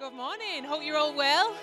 Good 0.00 0.14
morning. 0.14 0.64
Hope 0.64 0.82
you're 0.82 0.96
all 0.96 1.12
well. 1.12 1.54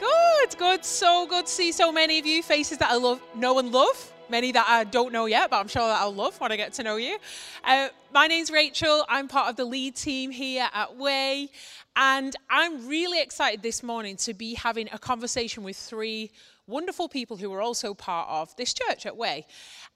Good, 0.00 0.58
good. 0.58 0.84
So 0.84 1.24
good 1.28 1.46
to 1.46 1.52
see 1.52 1.70
so 1.70 1.92
many 1.92 2.18
of 2.18 2.26
you 2.26 2.42
faces 2.42 2.78
that 2.78 2.90
I 2.90 2.96
love, 2.96 3.20
know 3.36 3.60
and 3.60 3.70
love. 3.70 4.12
Many 4.28 4.50
that 4.50 4.66
I 4.68 4.82
don't 4.82 5.12
know 5.12 5.26
yet, 5.26 5.50
but 5.50 5.60
I'm 5.60 5.68
sure 5.68 5.86
that 5.86 6.00
I'll 6.00 6.12
love 6.12 6.40
when 6.40 6.50
I 6.50 6.56
get 6.56 6.72
to 6.72 6.82
know 6.82 6.96
you. 6.96 7.16
Uh, 7.62 7.90
my 8.12 8.26
name's 8.26 8.50
Rachel. 8.50 9.04
I'm 9.08 9.28
part 9.28 9.50
of 9.50 9.54
the 9.54 9.64
lead 9.64 9.94
team 9.94 10.32
here 10.32 10.66
at 10.74 10.96
Way. 10.96 11.48
And 11.94 12.34
I'm 12.50 12.88
really 12.88 13.22
excited 13.22 13.62
this 13.62 13.84
morning 13.84 14.16
to 14.16 14.34
be 14.34 14.54
having 14.54 14.88
a 14.90 14.98
conversation 14.98 15.62
with 15.62 15.76
three 15.76 16.32
wonderful 16.66 17.08
people 17.08 17.36
who 17.36 17.52
are 17.52 17.60
also 17.60 17.94
part 17.94 18.28
of 18.30 18.56
this 18.56 18.74
church 18.74 19.06
at 19.06 19.16
Way. 19.16 19.46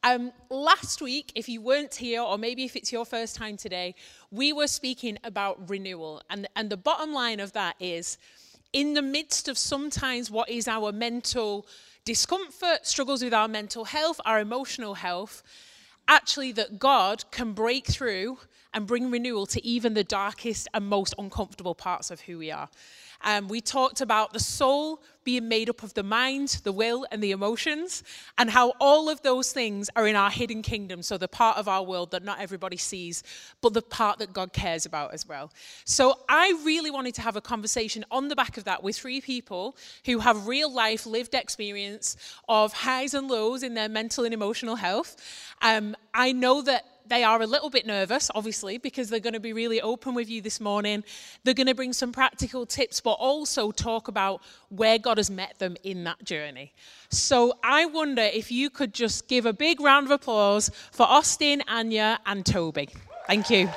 Um, 0.04 0.32
last 0.48 1.02
week, 1.02 1.32
if 1.34 1.48
you 1.48 1.60
weren't 1.60 1.96
here, 1.96 2.22
or 2.22 2.38
maybe 2.38 2.64
if 2.64 2.76
it's 2.76 2.92
your 2.92 3.04
first 3.04 3.34
time 3.34 3.56
today, 3.56 3.96
we 4.30 4.52
were 4.52 4.68
speaking 4.68 5.18
about 5.24 5.68
renewal. 5.68 6.22
And, 6.30 6.48
and 6.54 6.70
the 6.70 6.76
bottom 6.76 7.12
line 7.12 7.40
of 7.40 7.52
that 7.54 7.74
is 7.80 8.16
in 8.72 8.94
the 8.94 9.02
midst 9.02 9.48
of 9.48 9.58
sometimes 9.58 10.30
what 10.30 10.48
is 10.48 10.68
our 10.68 10.92
mental 10.92 11.66
discomfort, 12.04 12.86
struggles 12.86 13.24
with 13.24 13.34
our 13.34 13.48
mental 13.48 13.86
health, 13.86 14.20
our 14.24 14.38
emotional 14.38 14.94
health, 14.94 15.42
actually, 16.06 16.52
that 16.52 16.78
God 16.78 17.24
can 17.32 17.52
break 17.52 17.86
through 17.86 18.38
and 18.74 18.86
bring 18.86 19.10
renewal 19.10 19.46
to 19.46 19.64
even 19.64 19.94
the 19.94 20.04
darkest 20.04 20.68
and 20.74 20.86
most 20.86 21.14
uncomfortable 21.18 21.74
parts 21.74 22.10
of 22.10 22.20
who 22.20 22.38
we 22.38 22.50
are. 22.50 22.68
Um, 23.22 23.48
we 23.48 23.60
talked 23.60 24.00
about 24.00 24.32
the 24.32 24.38
soul 24.38 25.02
being 25.24 25.48
made 25.48 25.68
up 25.68 25.82
of 25.82 25.92
the 25.94 26.02
mind, 26.02 26.60
the 26.62 26.72
will, 26.72 27.04
and 27.10 27.22
the 27.22 27.32
emotions, 27.32 28.02
and 28.38 28.48
how 28.48 28.72
all 28.80 29.08
of 29.08 29.20
those 29.22 29.52
things 29.52 29.90
are 29.96 30.06
in 30.06 30.16
our 30.16 30.30
hidden 30.30 30.62
kingdom. 30.62 31.02
So, 31.02 31.18
the 31.18 31.28
part 31.28 31.58
of 31.58 31.68
our 31.68 31.82
world 31.82 32.12
that 32.12 32.22
not 32.24 32.40
everybody 32.40 32.76
sees, 32.76 33.22
but 33.60 33.74
the 33.74 33.82
part 33.82 34.20
that 34.20 34.32
God 34.32 34.52
cares 34.52 34.86
about 34.86 35.12
as 35.12 35.26
well. 35.26 35.50
So, 35.84 36.20
I 36.28 36.58
really 36.64 36.90
wanted 36.90 37.14
to 37.16 37.22
have 37.22 37.36
a 37.36 37.40
conversation 37.40 38.04
on 38.10 38.28
the 38.28 38.36
back 38.36 38.56
of 38.56 38.64
that 38.64 38.82
with 38.82 38.96
three 38.96 39.20
people 39.20 39.76
who 40.06 40.20
have 40.20 40.46
real 40.46 40.72
life 40.72 41.04
lived 41.04 41.34
experience 41.34 42.16
of 42.48 42.72
highs 42.72 43.14
and 43.14 43.28
lows 43.28 43.62
in 43.62 43.74
their 43.74 43.88
mental 43.88 44.24
and 44.24 44.32
emotional 44.32 44.76
health. 44.76 45.16
Um, 45.60 45.96
I 46.14 46.32
know 46.32 46.62
that 46.62 46.86
they 47.08 47.24
are 47.24 47.40
a 47.42 47.46
little 47.46 47.70
bit 47.70 47.86
nervous, 47.86 48.30
obviously, 48.34 48.78
because 48.78 49.08
they're 49.08 49.20
going 49.20 49.34
to 49.34 49.40
be 49.40 49.52
really 49.52 49.80
open 49.80 50.14
with 50.14 50.28
you 50.28 50.40
this 50.40 50.60
morning. 50.60 51.04
They're 51.44 51.54
going 51.54 51.66
to 51.66 51.74
bring 51.74 51.92
some 51.92 52.12
practical 52.12 52.66
tips, 52.66 53.00
but 53.00 53.12
also 53.12 53.70
talk 53.70 54.08
about 54.08 54.42
where 54.68 54.98
God 54.98 55.16
has 55.16 55.30
met 55.30 55.58
them 55.58 55.76
in 55.82 56.04
that 56.04 56.22
journey. 56.24 56.72
So 57.10 57.54
I 57.62 57.86
wonder 57.86 58.22
if 58.22 58.52
you 58.52 58.70
could 58.70 58.92
just 58.92 59.28
give 59.28 59.46
a 59.46 59.52
big 59.52 59.80
round 59.80 60.06
of 60.06 60.12
applause 60.12 60.70
for 60.92 61.04
Austin, 61.04 61.62
Anya, 61.68 62.20
and 62.26 62.44
Toby. 62.44 62.88
Thank 63.26 63.50
you. 63.50 63.68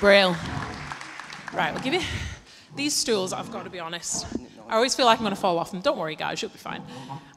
Brill. 0.00 0.36
Right, 1.52 1.70
we'll 1.74 1.82
give 1.82 1.92
you 1.92 2.00
these 2.74 2.96
stools. 2.96 3.34
I've 3.34 3.52
got 3.52 3.64
to 3.64 3.70
be 3.70 3.78
honest. 3.78 4.26
I 4.70 4.76
always 4.76 4.94
feel 4.94 5.04
like 5.04 5.18
I'm 5.18 5.24
going 5.24 5.34
to 5.34 5.40
fall 5.40 5.58
off 5.58 5.70
them. 5.70 5.82
Don't 5.82 5.98
worry, 5.98 6.16
guys, 6.16 6.40
you'll 6.40 6.50
be 6.50 6.56
fine. 6.56 6.82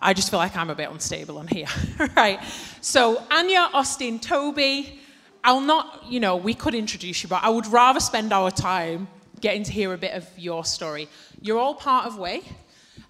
I 0.01 0.13
just 0.13 0.29
feel 0.29 0.39
like 0.39 0.55
I'm 0.55 0.69
a 0.69 0.75
bit 0.75 0.89
unstable 0.89 1.37
on 1.37 1.47
here. 1.47 1.67
right. 2.15 2.39
So, 2.79 3.21
Anya, 3.29 3.69
Austin, 3.73 4.19
Toby, 4.19 5.01
I'll 5.43 5.59
not, 5.59 6.05
you 6.07 6.21
know, 6.21 6.37
we 6.37 6.53
could 6.53 6.73
introduce 6.73 7.23
you, 7.23 7.29
but 7.29 7.43
I 7.43 7.49
would 7.49 7.67
rather 7.67 7.99
spend 7.99 8.31
our 8.31 8.51
time 8.51 9.09
getting 9.41 9.63
to 9.63 9.71
hear 9.73 9.93
a 9.93 9.97
bit 9.97 10.13
of 10.13 10.25
your 10.37 10.63
story. 10.63 11.09
You're 11.41 11.59
all 11.59 11.75
part 11.75 12.05
of 12.05 12.17
Way. 12.17 12.43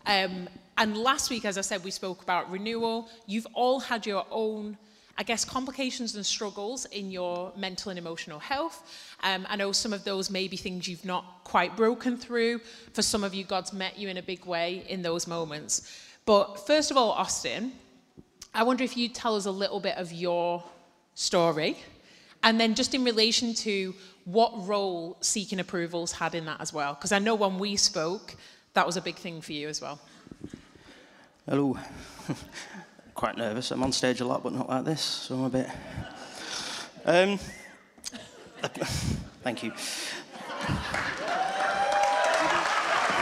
Um, 0.07 0.49
and 0.75 0.97
last 0.97 1.29
week, 1.29 1.45
as 1.45 1.59
I 1.59 1.61
said, 1.61 1.83
we 1.83 1.91
spoke 1.91 2.23
about 2.23 2.49
renewal. 2.49 3.09
You've 3.27 3.47
all 3.53 3.79
had 3.79 4.07
your 4.07 4.25
own 4.31 4.75
I 5.17 5.23
guess, 5.23 5.45
complications 5.45 6.15
and 6.15 6.25
struggles 6.25 6.85
in 6.85 7.09
your 7.09 7.53
mental 7.55 7.89
and 7.89 7.97
emotional 7.97 8.39
health. 8.39 8.83
Um, 9.23 9.47
I 9.49 9.55
know 9.55 9.71
some 9.71 9.93
of 9.93 10.03
those 10.03 10.29
may 10.29 10.47
be 10.49 10.57
things 10.57 10.87
you've 10.87 11.05
not 11.05 11.43
quite 11.45 11.77
broken 11.77 12.17
through. 12.17 12.59
For 12.93 13.01
some 13.01 13.23
of 13.23 13.33
you, 13.33 13.45
God's 13.45 13.71
met 13.71 13.97
you 13.97 14.09
in 14.09 14.17
a 14.17 14.21
big 14.21 14.45
way 14.45 14.85
in 14.89 15.01
those 15.01 15.25
moments. 15.25 15.89
But 16.25 16.67
first 16.67 16.91
of 16.91 16.97
all, 16.97 17.11
Austin, 17.11 17.71
I 18.53 18.63
wonder 18.63 18.83
if 18.83 18.97
you'd 18.97 19.15
tell 19.15 19.35
us 19.35 19.45
a 19.45 19.51
little 19.51 19.79
bit 19.79 19.97
of 19.97 20.11
your 20.11 20.63
story. 21.13 21.77
And 22.43 22.59
then 22.59 22.75
just 22.75 22.93
in 22.93 23.05
relation 23.05 23.53
to 23.55 23.95
what 24.25 24.67
role 24.67 25.17
seeking 25.21 25.59
approvals 25.59 26.11
had 26.11 26.35
in 26.35 26.45
that 26.45 26.59
as 26.59 26.73
well. 26.73 26.93
Because 26.93 27.13
I 27.13 27.19
know 27.19 27.35
when 27.35 27.57
we 27.57 27.77
spoke, 27.77 28.35
that 28.73 28.85
was 28.85 28.97
a 28.97 29.01
big 29.01 29.15
thing 29.15 29.39
for 29.39 29.53
you 29.53 29.69
as 29.69 29.79
well. 29.81 29.99
Hello. 31.47 31.77
quite 33.15 33.37
nervous. 33.37 33.71
I'm 33.71 33.81
on 33.81 33.91
stage 33.91 34.21
a 34.21 34.25
lot, 34.25 34.43
but 34.43 34.53
not 34.53 34.69
like 34.69 34.83
this, 34.83 35.01
so 35.01 35.35
I'm 35.35 35.43
a 35.45 35.49
bit. 35.49 35.69
Um, 37.05 37.39
thank 39.41 39.63
you. 39.63 39.71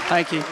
Thank 0.10 0.32
you. 0.32 0.44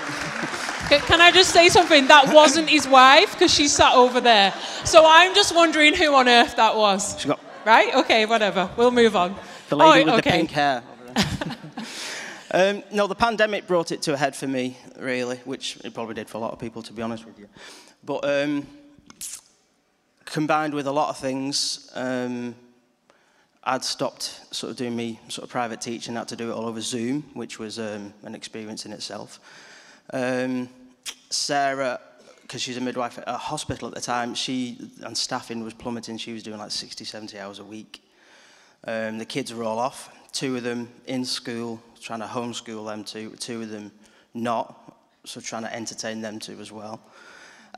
Can 1.00 1.22
I 1.22 1.32
just 1.32 1.52
say 1.52 1.70
something? 1.70 2.08
That 2.08 2.34
wasn't 2.34 2.70
his 2.70 2.88
wife 2.88 3.34
because 3.34 3.54
she 3.54 3.68
sat 3.68 3.94
over 3.94 4.22
there. 4.22 4.54
So 4.84 5.04
I'm 5.06 5.34
just 5.34 5.56
wondering 5.56 5.96
who 5.96 6.14
on 6.16 6.28
earth 6.28 6.56
that 6.58 6.76
was. 6.76 7.20
She 7.20 7.28
got 7.28 7.40
right. 7.66 7.94
Okay, 7.96 8.26
whatever. 8.26 8.70
We'll 8.78 8.92
move 8.92 9.16
on. 9.16 9.36
The 9.70 9.78
lady 9.78 10.10
oh, 10.10 10.16
with 10.16 10.26
okay. 10.26 10.32
the 10.32 10.38
pink 10.38 10.52
hair. 10.52 10.84
um, 12.52 12.84
no, 12.92 13.08
the 13.08 13.16
pandemic 13.16 13.68
brought 13.68 13.92
it 13.92 14.02
to 14.04 14.14
a 14.14 14.18
head 14.18 14.36
for 14.36 14.48
me, 14.48 14.78
really, 14.98 15.38
which 15.46 15.78
it 15.86 15.94
probably 15.94 16.16
did 16.16 16.30
for 16.30 16.38
a 16.38 16.42
lot 16.42 16.52
of 16.52 16.60
people, 16.60 16.82
to 16.84 16.94
be 16.94 17.02
honest 17.02 17.26
with 17.26 17.40
you. 17.40 17.48
But 18.04 18.26
um, 18.26 18.68
combined 20.32 20.74
with 20.74 20.88
a 20.88 20.92
lot 20.92 21.10
of 21.10 21.18
things, 21.18 21.92
um, 21.94 22.56
I'd 23.66 23.84
stopped 23.84 24.40
sort 24.52 24.72
of 24.72 24.78
doing 24.78 24.96
me 24.96 25.20
sort 25.28 25.44
of 25.44 25.50
private 25.50 25.82
teaching, 25.82 26.16
had 26.16 26.30
to 26.30 26.38
do 26.38 26.50
it 26.50 26.54
all 26.54 26.66
over 26.66 26.80
Zoom, 26.80 27.24
which 27.34 27.60
was 27.60 27.78
um, 27.78 28.14
an 28.24 28.34
experience 28.34 28.86
in 28.86 28.94
itself. 28.94 29.40
Um, 30.14 30.70
Sarah, 31.30 32.00
because 32.44 32.62
she's 32.62 32.78
a 32.78 32.82
midwife 32.82 33.18
at 33.18 33.26
a 33.28 33.34
hospital 33.34 33.90
at 33.90 33.94
the 33.94 34.02
time, 34.02 34.34
she 34.34 34.78
and 35.04 35.18
staffing 35.18 35.64
was 35.64 35.74
plummeting. 35.74 36.18
She 36.18 36.32
was 36.32 36.44
doing 36.44 36.58
like 36.58 36.72
60, 36.72 37.04
70 37.04 37.38
hours 37.38 37.60
a 37.60 37.66
week. 37.66 38.02
Um, 38.86 39.18
the 39.18 39.26
kids 39.26 39.54
were 39.54 39.66
all 39.66 39.80
off. 39.80 40.10
Two 40.32 40.56
of 40.56 40.64
them 40.64 40.90
in 41.08 41.26
school, 41.26 41.82
trying 42.02 42.22
to 42.22 42.26
homeschool 42.26 42.88
them 42.88 43.04
two, 43.04 43.32
two 43.32 43.64
of 43.64 43.70
them 43.70 43.92
not, 44.34 44.98
so 45.26 45.42
trying 45.42 45.64
to 45.64 45.76
entertain 45.76 46.22
them 46.22 46.40
two 46.40 46.58
as 46.62 46.72
well. 46.72 47.02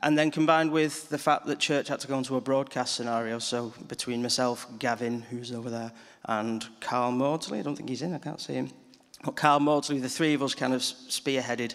And 0.04 0.18
then 0.18 0.30
combined 0.30 0.70
with 0.70 1.08
the 1.08 1.16
fact 1.16 1.46
that 1.46 1.58
church 1.58 1.88
had 1.88 1.98
to 2.00 2.06
go 2.06 2.18
into 2.18 2.36
a 2.36 2.40
broadcast 2.40 2.94
scenario, 2.94 3.38
so 3.38 3.72
between 3.88 4.20
myself, 4.20 4.66
Gavin, 4.78 5.22
who's 5.22 5.50
over 5.50 5.70
there, 5.70 5.92
and 6.26 6.62
Carl 6.78 7.10
Maudsley, 7.10 7.58
I 7.58 7.62
don't 7.62 7.74
think 7.74 7.88
he's 7.88 8.02
in, 8.02 8.12
I 8.12 8.18
can't 8.18 8.38
see 8.38 8.52
him. 8.52 8.70
But 9.24 9.34
Carl 9.34 9.60
Maudsley, 9.60 10.00
the 10.00 10.10
three 10.10 10.34
of 10.34 10.42
us 10.42 10.54
kind 10.54 10.74
of 10.74 10.82
spearheaded 10.82 11.74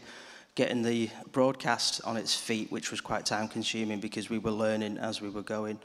getting 0.54 0.84
the 0.84 1.10
broadcast 1.32 2.02
on 2.06 2.18
its 2.18 2.36
feet, 2.36 2.72
which 2.72 2.92
was 2.92 3.02
quite 3.02 3.26
time 3.26 3.48
consuming 3.48 4.00
because 4.00 4.30
we 4.30 4.38
were 4.38 4.52
learning 4.52 5.00
as 5.00 5.22
we 5.22 5.30
were 5.30 5.42
going. 5.42 5.80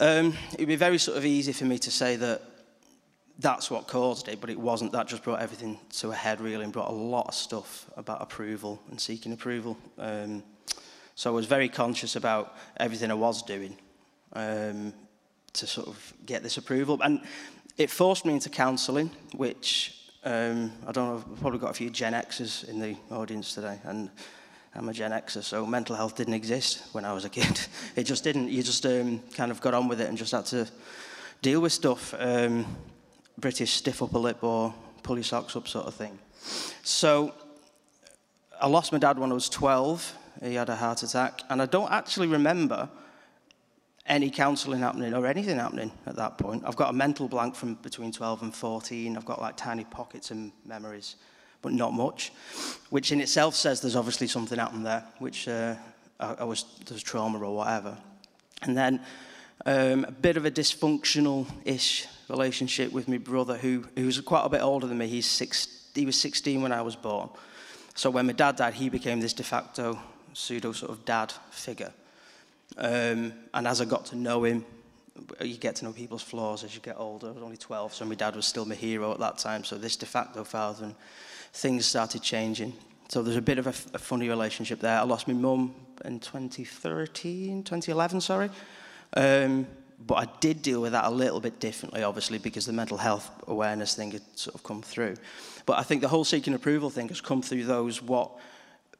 Um, 0.00 0.32
it'd 0.54 0.68
be 0.68 0.76
very 0.76 0.96
sort 0.96 1.18
of 1.18 1.26
easy 1.26 1.52
for 1.52 1.66
me 1.66 1.76
to 1.80 1.90
say 1.90 2.16
that 2.16 2.40
that's 3.38 3.70
what 3.70 3.86
caused 3.86 4.28
it, 4.28 4.40
but 4.40 4.48
it 4.48 4.58
wasn't. 4.58 4.92
That 4.92 5.06
just 5.06 5.22
brought 5.22 5.40
everything 5.40 5.78
to 5.98 6.12
a 6.12 6.14
head, 6.14 6.40
really, 6.40 6.64
and 6.64 6.72
brought 6.72 6.88
a 6.88 6.94
lot 6.94 7.28
of 7.28 7.34
stuff 7.34 7.90
about 7.94 8.22
approval 8.22 8.80
and 8.88 8.98
seeking 8.98 9.34
approval. 9.34 9.76
Um, 9.98 10.42
So 11.14 11.30
I 11.30 11.34
was 11.34 11.46
very 11.46 11.68
conscious 11.68 12.16
about 12.16 12.56
everything 12.78 13.10
I 13.10 13.14
was 13.14 13.42
doing 13.42 13.76
um, 14.32 14.92
to 15.52 15.66
sort 15.66 15.88
of 15.88 16.12
get 16.24 16.42
this 16.42 16.56
approval. 16.56 17.00
And 17.02 17.20
it 17.76 17.90
forced 17.90 18.24
me 18.24 18.34
into 18.34 18.48
counselling, 18.48 19.10
which 19.34 20.10
um, 20.24 20.72
I 20.86 20.92
don't 20.92 21.08
know, 21.08 21.24
I've 21.32 21.40
probably 21.40 21.58
got 21.58 21.70
a 21.70 21.74
few 21.74 21.90
Gen 21.90 22.12
Xers 22.12 22.68
in 22.68 22.78
the 22.78 22.96
audience 23.10 23.54
today. 23.54 23.78
And 23.84 24.10
I'm 24.74 24.88
a 24.88 24.92
Gen 24.92 25.10
Xer, 25.10 25.42
so 25.42 25.66
mental 25.66 25.96
health 25.96 26.16
didn't 26.16 26.34
exist 26.34 26.82
when 26.92 27.04
I 27.04 27.12
was 27.12 27.24
a 27.24 27.28
kid. 27.28 27.60
it 27.96 28.04
just 28.04 28.24
didn't. 28.24 28.48
You 28.48 28.62
just 28.62 28.86
um, 28.86 29.20
kind 29.34 29.50
of 29.50 29.60
got 29.60 29.74
on 29.74 29.88
with 29.88 30.00
it 30.00 30.08
and 30.08 30.16
just 30.16 30.32
had 30.32 30.46
to 30.46 30.66
deal 31.42 31.60
with 31.60 31.72
stuff. 31.72 32.14
Um, 32.18 32.64
British 33.38 33.72
stiff 33.72 34.02
upper 34.02 34.18
lip 34.18 34.42
or 34.42 34.74
pull 35.02 35.16
your 35.16 35.24
socks 35.24 35.56
up 35.56 35.68
sort 35.68 35.86
of 35.86 35.94
thing. 35.94 36.18
So 36.82 37.34
I 38.60 38.66
lost 38.66 38.92
my 38.92 38.98
dad 38.98 39.18
when 39.18 39.30
I 39.30 39.34
was 39.34 39.48
12. 39.48 40.16
He 40.40 40.54
had 40.54 40.68
a 40.68 40.76
heart 40.76 41.02
attack. 41.02 41.42
And 41.48 41.60
I 41.60 41.66
don't 41.66 41.90
actually 41.90 42.28
remember 42.28 42.88
any 44.06 44.30
counselling 44.30 44.80
happening 44.80 45.14
or 45.14 45.26
anything 45.26 45.58
happening 45.58 45.92
at 46.06 46.16
that 46.16 46.38
point. 46.38 46.64
I've 46.66 46.76
got 46.76 46.90
a 46.90 46.92
mental 46.92 47.28
blank 47.28 47.54
from 47.54 47.74
between 47.76 48.12
12 48.12 48.42
and 48.42 48.54
14. 48.54 49.16
I've 49.16 49.24
got 49.24 49.40
like 49.40 49.56
tiny 49.56 49.84
pockets 49.84 50.30
and 50.30 50.52
memories, 50.66 51.16
but 51.60 51.72
not 51.72 51.92
much, 51.92 52.32
which 52.90 53.12
in 53.12 53.20
itself 53.20 53.54
says 53.54 53.80
there's 53.80 53.96
obviously 53.96 54.26
something 54.26 54.58
happened 54.58 54.86
there, 54.86 55.04
which 55.18 55.46
uh, 55.46 55.76
I, 56.18 56.34
I, 56.40 56.44
was, 56.44 56.64
there's 56.86 57.02
trauma 57.02 57.38
or 57.38 57.54
whatever. 57.54 57.96
And 58.62 58.76
then 58.76 59.00
um, 59.66 60.04
a 60.04 60.12
bit 60.12 60.36
of 60.36 60.44
a 60.44 60.50
dysfunctional-ish 60.50 62.06
relationship 62.28 62.92
with 62.92 63.08
my 63.08 63.18
brother, 63.18 63.56
who, 63.56 63.84
was 63.96 64.20
quite 64.20 64.44
a 64.44 64.48
bit 64.48 64.62
older 64.62 64.86
than 64.86 64.98
me. 64.98 65.06
He's 65.06 65.26
six, 65.26 65.88
he 65.94 66.06
was 66.06 66.18
16 66.20 66.60
when 66.60 66.72
I 66.72 66.82
was 66.82 66.96
born. 66.96 67.28
So 67.94 68.10
when 68.10 68.26
my 68.26 68.32
dad 68.32 68.56
died, 68.56 68.74
he 68.74 68.88
became 68.88 69.20
this 69.20 69.34
de 69.34 69.42
facto 69.42 70.00
pseudo 70.32 70.72
sort 70.72 70.90
of 70.90 71.04
dad 71.04 71.32
figure. 71.50 71.92
Um, 72.76 73.32
and 73.54 73.66
as 73.66 73.80
I 73.80 73.84
got 73.84 74.06
to 74.06 74.16
know 74.16 74.44
him, 74.44 74.64
you 75.40 75.56
get 75.56 75.76
to 75.76 75.84
know 75.84 75.92
people's 75.92 76.22
flaws 76.22 76.64
as 76.64 76.74
you 76.74 76.80
get 76.80 76.96
older. 76.98 77.28
I 77.28 77.32
was 77.32 77.42
only 77.42 77.56
12, 77.56 77.94
so 77.94 78.04
my 78.04 78.14
dad 78.14 78.34
was 78.34 78.46
still 78.46 78.64
my 78.64 78.74
hero 78.74 79.12
at 79.12 79.18
that 79.18 79.38
time. 79.38 79.64
So 79.64 79.76
this 79.76 79.96
de 79.96 80.06
facto 80.06 80.44
father, 80.44 80.84
and 80.84 80.94
things 81.52 81.86
started 81.86 82.22
changing. 82.22 82.72
So 83.08 83.22
there's 83.22 83.36
a 83.36 83.42
bit 83.42 83.58
of 83.58 83.66
a, 83.66 83.74
a 83.94 83.98
funny 83.98 84.28
relationship 84.28 84.80
there. 84.80 84.98
I 84.98 85.02
lost 85.02 85.28
my 85.28 85.34
mum 85.34 85.74
in 86.04 86.18
2013, 86.18 87.62
2011, 87.62 88.20
sorry. 88.22 88.50
Um, 89.14 89.66
but 90.06 90.14
I 90.14 90.28
did 90.40 90.62
deal 90.62 90.80
with 90.80 90.92
that 90.92 91.04
a 91.04 91.10
little 91.10 91.40
bit 91.40 91.60
differently, 91.60 92.02
obviously, 92.02 92.38
because 92.38 92.66
the 92.66 92.72
mental 92.72 92.96
health 92.96 93.30
awareness 93.46 93.94
thing 93.94 94.12
had 94.12 94.22
sort 94.34 94.54
of 94.54 94.62
come 94.62 94.82
through. 94.82 95.16
But 95.66 95.78
I 95.78 95.82
think 95.82 96.00
the 96.00 96.08
whole 96.08 96.24
seeking 96.24 96.54
approval 96.54 96.90
thing 96.90 97.08
has 97.08 97.20
come 97.20 97.42
through 97.42 97.64
those 97.64 98.02
what 98.02 98.32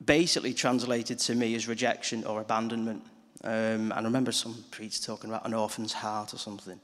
basically 0.04 0.54
translated 0.54 1.18
to 1.18 1.34
me 1.34 1.54
as 1.54 1.68
rejection 1.68 2.24
or 2.24 2.40
abandonment. 2.40 3.02
Um, 3.44 3.92
and 3.92 3.92
I 3.92 4.02
remember 4.02 4.32
some 4.32 4.64
preacher 4.70 5.02
talking 5.02 5.30
about 5.30 5.46
an 5.46 5.54
orphan's 5.54 5.92
heart 5.92 6.32
or 6.34 6.38
something. 6.38 6.80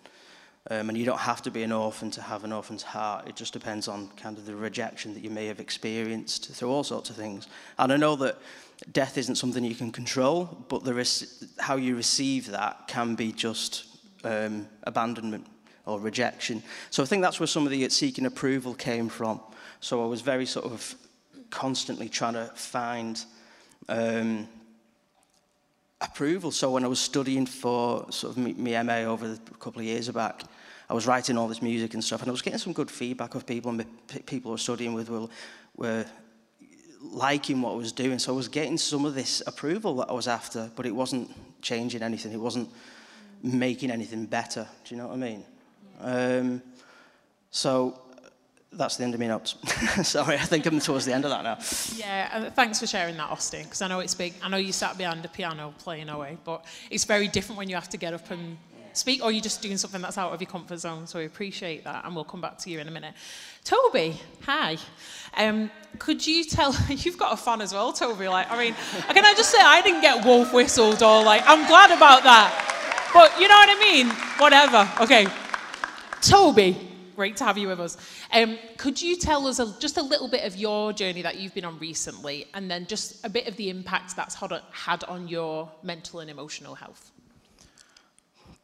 Um, 0.70 0.90
and 0.90 0.98
you 0.98 1.06
don't 1.06 1.18
have 1.18 1.40
to 1.42 1.50
be 1.50 1.62
an 1.62 1.72
orphan 1.72 2.10
to 2.10 2.20
have 2.20 2.44
an 2.44 2.52
orphan's 2.52 2.82
heart. 2.82 3.26
It 3.26 3.36
just 3.36 3.52
depends 3.52 3.88
on 3.88 4.08
kind 4.16 4.36
of 4.36 4.44
the 4.44 4.54
rejection 4.54 5.14
that 5.14 5.24
you 5.24 5.30
may 5.30 5.46
have 5.46 5.60
experienced 5.60 6.50
through 6.52 6.70
all 6.70 6.84
sorts 6.84 7.08
of 7.08 7.16
things. 7.16 7.48
And 7.78 7.92
I 7.92 7.96
know 7.96 8.16
that 8.16 8.38
death 8.92 9.16
isn't 9.16 9.36
something 9.36 9.64
you 9.64 9.74
can 9.74 9.90
control, 9.90 10.64
but 10.68 10.84
there 10.84 10.98
is, 10.98 11.48
how 11.58 11.76
you 11.76 11.96
receive 11.96 12.50
that 12.50 12.86
can 12.86 13.14
be 13.14 13.32
just 13.32 13.86
um, 14.24 14.68
abandonment 14.82 15.46
or 15.86 15.98
rejection. 15.98 16.62
So 16.90 17.02
I 17.02 17.06
think 17.06 17.22
that's 17.22 17.40
where 17.40 17.46
some 17.46 17.64
of 17.64 17.70
the 17.70 17.88
seeking 17.88 18.26
approval 18.26 18.74
came 18.74 19.08
from. 19.08 19.40
So 19.80 20.04
I 20.04 20.06
was 20.06 20.20
very 20.20 20.44
sort 20.44 20.66
of 20.66 20.94
constantly 21.50 22.08
trying 22.08 22.34
to 22.34 22.46
find 22.54 23.24
um, 23.88 24.48
approval. 26.00 26.50
So 26.50 26.70
when 26.70 26.84
I 26.84 26.88
was 26.88 27.00
studying 27.00 27.46
for 27.46 28.10
sort 28.10 28.36
of 28.36 28.58
my 28.58 28.82
MA 28.82 29.10
over 29.10 29.32
a 29.32 29.54
couple 29.58 29.80
of 29.80 29.86
years 29.86 30.08
back, 30.10 30.42
I 30.90 30.94
was 30.94 31.06
writing 31.06 31.36
all 31.36 31.48
this 31.48 31.60
music 31.60 31.94
and 31.94 32.02
stuff, 32.02 32.22
and 32.22 32.28
I 32.28 32.32
was 32.32 32.40
getting 32.40 32.58
some 32.58 32.72
good 32.72 32.90
feedback 32.90 33.34
of 33.34 33.46
people, 33.46 33.70
and 33.70 33.84
people 34.26 34.52
I 34.52 34.52
was 34.52 34.62
studying 34.62 34.94
with 34.94 35.10
were, 35.10 35.28
were 35.76 36.06
liking 37.02 37.60
what 37.60 37.72
I 37.72 37.76
was 37.76 37.92
doing. 37.92 38.18
So 38.18 38.32
I 38.32 38.36
was 38.36 38.48
getting 38.48 38.78
some 38.78 39.04
of 39.04 39.14
this 39.14 39.42
approval 39.46 39.96
that 39.96 40.08
I 40.08 40.12
was 40.12 40.28
after, 40.28 40.70
but 40.76 40.86
it 40.86 40.94
wasn't 40.94 41.30
changing 41.60 42.02
anything. 42.02 42.32
It 42.32 42.40
wasn't 42.40 42.70
making 43.42 43.90
anything 43.90 44.24
better. 44.26 44.66
Do 44.84 44.94
you 44.94 45.00
know 45.00 45.08
what 45.08 45.14
I 45.14 45.16
mean? 45.16 45.44
Um, 46.00 46.62
so 47.50 48.00
that's 48.72 48.96
the 48.96 49.04
end 49.04 49.14
of 49.14 49.20
my 49.20 49.26
notes. 49.26 49.56
Sorry, 50.08 50.36
I 50.36 50.42
think 50.44 50.66
I'm 50.66 50.78
towards 50.78 51.04
the 51.04 51.14
end 51.14 51.24
of 51.24 51.30
that 51.30 51.42
now. 51.42 51.58
Yeah, 51.96 52.30
uh, 52.32 52.50
thanks 52.50 52.78
for 52.78 52.86
sharing 52.86 53.16
that, 53.16 53.30
Austin, 53.30 53.64
because 53.64 53.82
I 53.82 53.88
know 53.88 54.00
it's 54.00 54.14
big. 54.14 54.34
I 54.42 54.48
know 54.48 54.56
you 54.58 54.72
sat 54.72 54.98
behind 54.98 55.22
the 55.22 55.28
piano 55.28 55.74
playing 55.78 56.08
away, 56.08 56.38
but 56.44 56.64
it's 56.90 57.04
very 57.04 57.28
different 57.28 57.58
when 57.58 57.68
you 57.68 57.74
have 57.74 57.88
to 57.90 57.96
get 57.96 58.12
up 58.12 58.30
and 58.30 58.58
speak, 58.92 59.24
or 59.24 59.32
you're 59.32 59.42
just 59.42 59.62
doing 59.62 59.78
something 59.78 60.02
that's 60.02 60.18
out 60.18 60.32
of 60.32 60.40
your 60.40 60.50
comfort 60.50 60.78
zone. 60.78 61.06
So 61.06 61.18
we 61.18 61.24
appreciate 61.24 61.84
that, 61.84 62.04
and 62.04 62.14
we'll 62.14 62.24
come 62.24 62.40
back 62.40 62.58
to 62.58 62.70
you 62.70 62.78
in 62.78 62.88
a 62.88 62.90
minute. 62.90 63.14
Toby, 63.64 64.20
hi. 64.42 64.76
Um, 65.36 65.70
could 65.98 66.26
you 66.26 66.44
tell? 66.44 66.76
You've 66.88 67.18
got 67.18 67.32
a 67.32 67.36
fan 67.36 67.60
as 67.62 67.72
well, 67.72 67.92
Toby. 67.92 68.28
Like, 68.28 68.50
I 68.50 68.58
mean, 68.58 68.74
can 69.08 69.24
I 69.24 69.34
just 69.34 69.50
say 69.50 69.58
I 69.60 69.80
didn't 69.82 70.02
get 70.02 70.24
wolf 70.24 70.52
whistled 70.52 71.02
or 71.02 71.22
like 71.22 71.42
I'm 71.46 71.66
glad 71.66 71.90
about 71.90 72.22
that. 72.24 72.74
But 73.14 73.40
you 73.40 73.48
know 73.48 73.54
what 73.54 73.68
I 73.70 73.80
mean? 73.80 74.08
Whatever. 74.38 74.88
Okay. 75.02 75.26
Toby, 76.20 76.87
great 77.18 77.36
to 77.36 77.44
have 77.44 77.58
you 77.58 77.66
with 77.66 77.80
us. 77.80 77.96
Um, 78.32 78.56
could 78.76 79.02
you 79.02 79.16
tell 79.16 79.48
us 79.48 79.58
a, 79.58 79.66
just 79.80 79.96
a 79.96 80.02
little 80.02 80.28
bit 80.28 80.44
of 80.44 80.54
your 80.54 80.92
journey 80.92 81.22
that 81.22 81.34
you've 81.36 81.52
been 81.52 81.64
on 81.64 81.76
recently, 81.80 82.46
and 82.54 82.70
then 82.70 82.86
just 82.86 83.26
a 83.26 83.28
bit 83.28 83.48
of 83.48 83.56
the 83.56 83.70
impact 83.70 84.14
that's 84.14 84.36
had, 84.36 85.02
on 85.14 85.26
your 85.26 85.68
mental 85.82 86.20
and 86.20 86.30
emotional 86.30 86.76
health? 86.76 87.10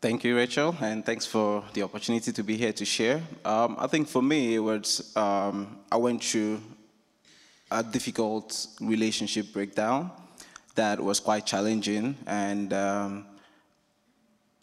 Thank 0.00 0.22
you, 0.22 0.36
Rachel, 0.36 0.76
and 0.80 1.04
thanks 1.04 1.26
for 1.26 1.64
the 1.72 1.82
opportunity 1.82 2.30
to 2.30 2.42
be 2.44 2.56
here 2.56 2.72
to 2.74 2.84
share. 2.84 3.22
Um, 3.44 3.74
I 3.76 3.88
think 3.88 4.06
for 4.06 4.22
me, 4.22 4.54
it 4.54 4.60
was 4.60 5.16
um, 5.16 5.80
I 5.90 5.96
went 5.96 6.22
through 6.22 6.60
a 7.72 7.82
difficult 7.82 8.68
relationship 8.80 9.52
breakdown 9.52 10.12
that 10.76 11.00
was 11.00 11.18
quite 11.18 11.44
challenging, 11.44 12.16
and 12.26 12.72
um, 12.72 13.26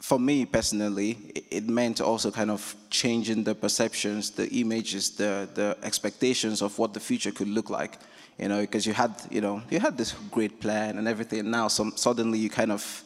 for 0.02 0.20
me 0.20 0.46
personally, 0.46 1.18
it 1.52 1.70
meant 1.70 2.02
also 2.02 2.32
kind 2.32 2.50
of 2.50 2.76
changing 2.90 3.44
the 3.44 3.54
perceptions, 3.54 4.32
the 4.32 4.50
images, 4.50 5.12
the 5.12 5.48
the 5.54 5.78
expectations 5.84 6.62
of 6.62 6.78
what 6.80 6.94
the 6.94 7.00
future 7.00 7.32
could 7.32 7.48
look 7.48 7.70
like. 7.70 8.00
You 8.40 8.48
know, 8.48 8.62
because 8.62 8.88
you 8.88 8.94
had, 8.94 9.14
you 9.30 9.42
know, 9.42 9.62
you 9.70 9.80
had 9.80 9.98
this 9.98 10.14
great 10.32 10.60
plan 10.60 10.98
and 10.98 11.08
everything. 11.08 11.40
And 11.42 11.52
Now, 11.52 11.68
some, 11.68 11.94
suddenly, 11.96 12.40
you 12.40 12.50
kind 12.50 12.72
of 12.72 13.04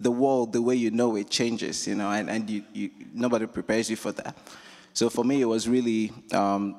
the 0.00 0.10
world, 0.10 0.52
the 0.52 0.62
way 0.62 0.74
you 0.74 0.90
know 0.90 1.14
it, 1.16 1.30
changes. 1.30 1.86
You 1.86 1.94
know, 1.94 2.10
and 2.10 2.28
and 2.28 2.50
you, 2.50 2.64
you 2.72 2.90
nobody 3.14 3.46
prepares 3.46 3.88
you 3.88 3.96
for 3.96 4.12
that. 4.12 4.36
So 4.92 5.08
for 5.10 5.24
me, 5.24 5.40
it 5.40 5.46
was 5.46 5.68
really 5.68 6.10
um, 6.32 6.74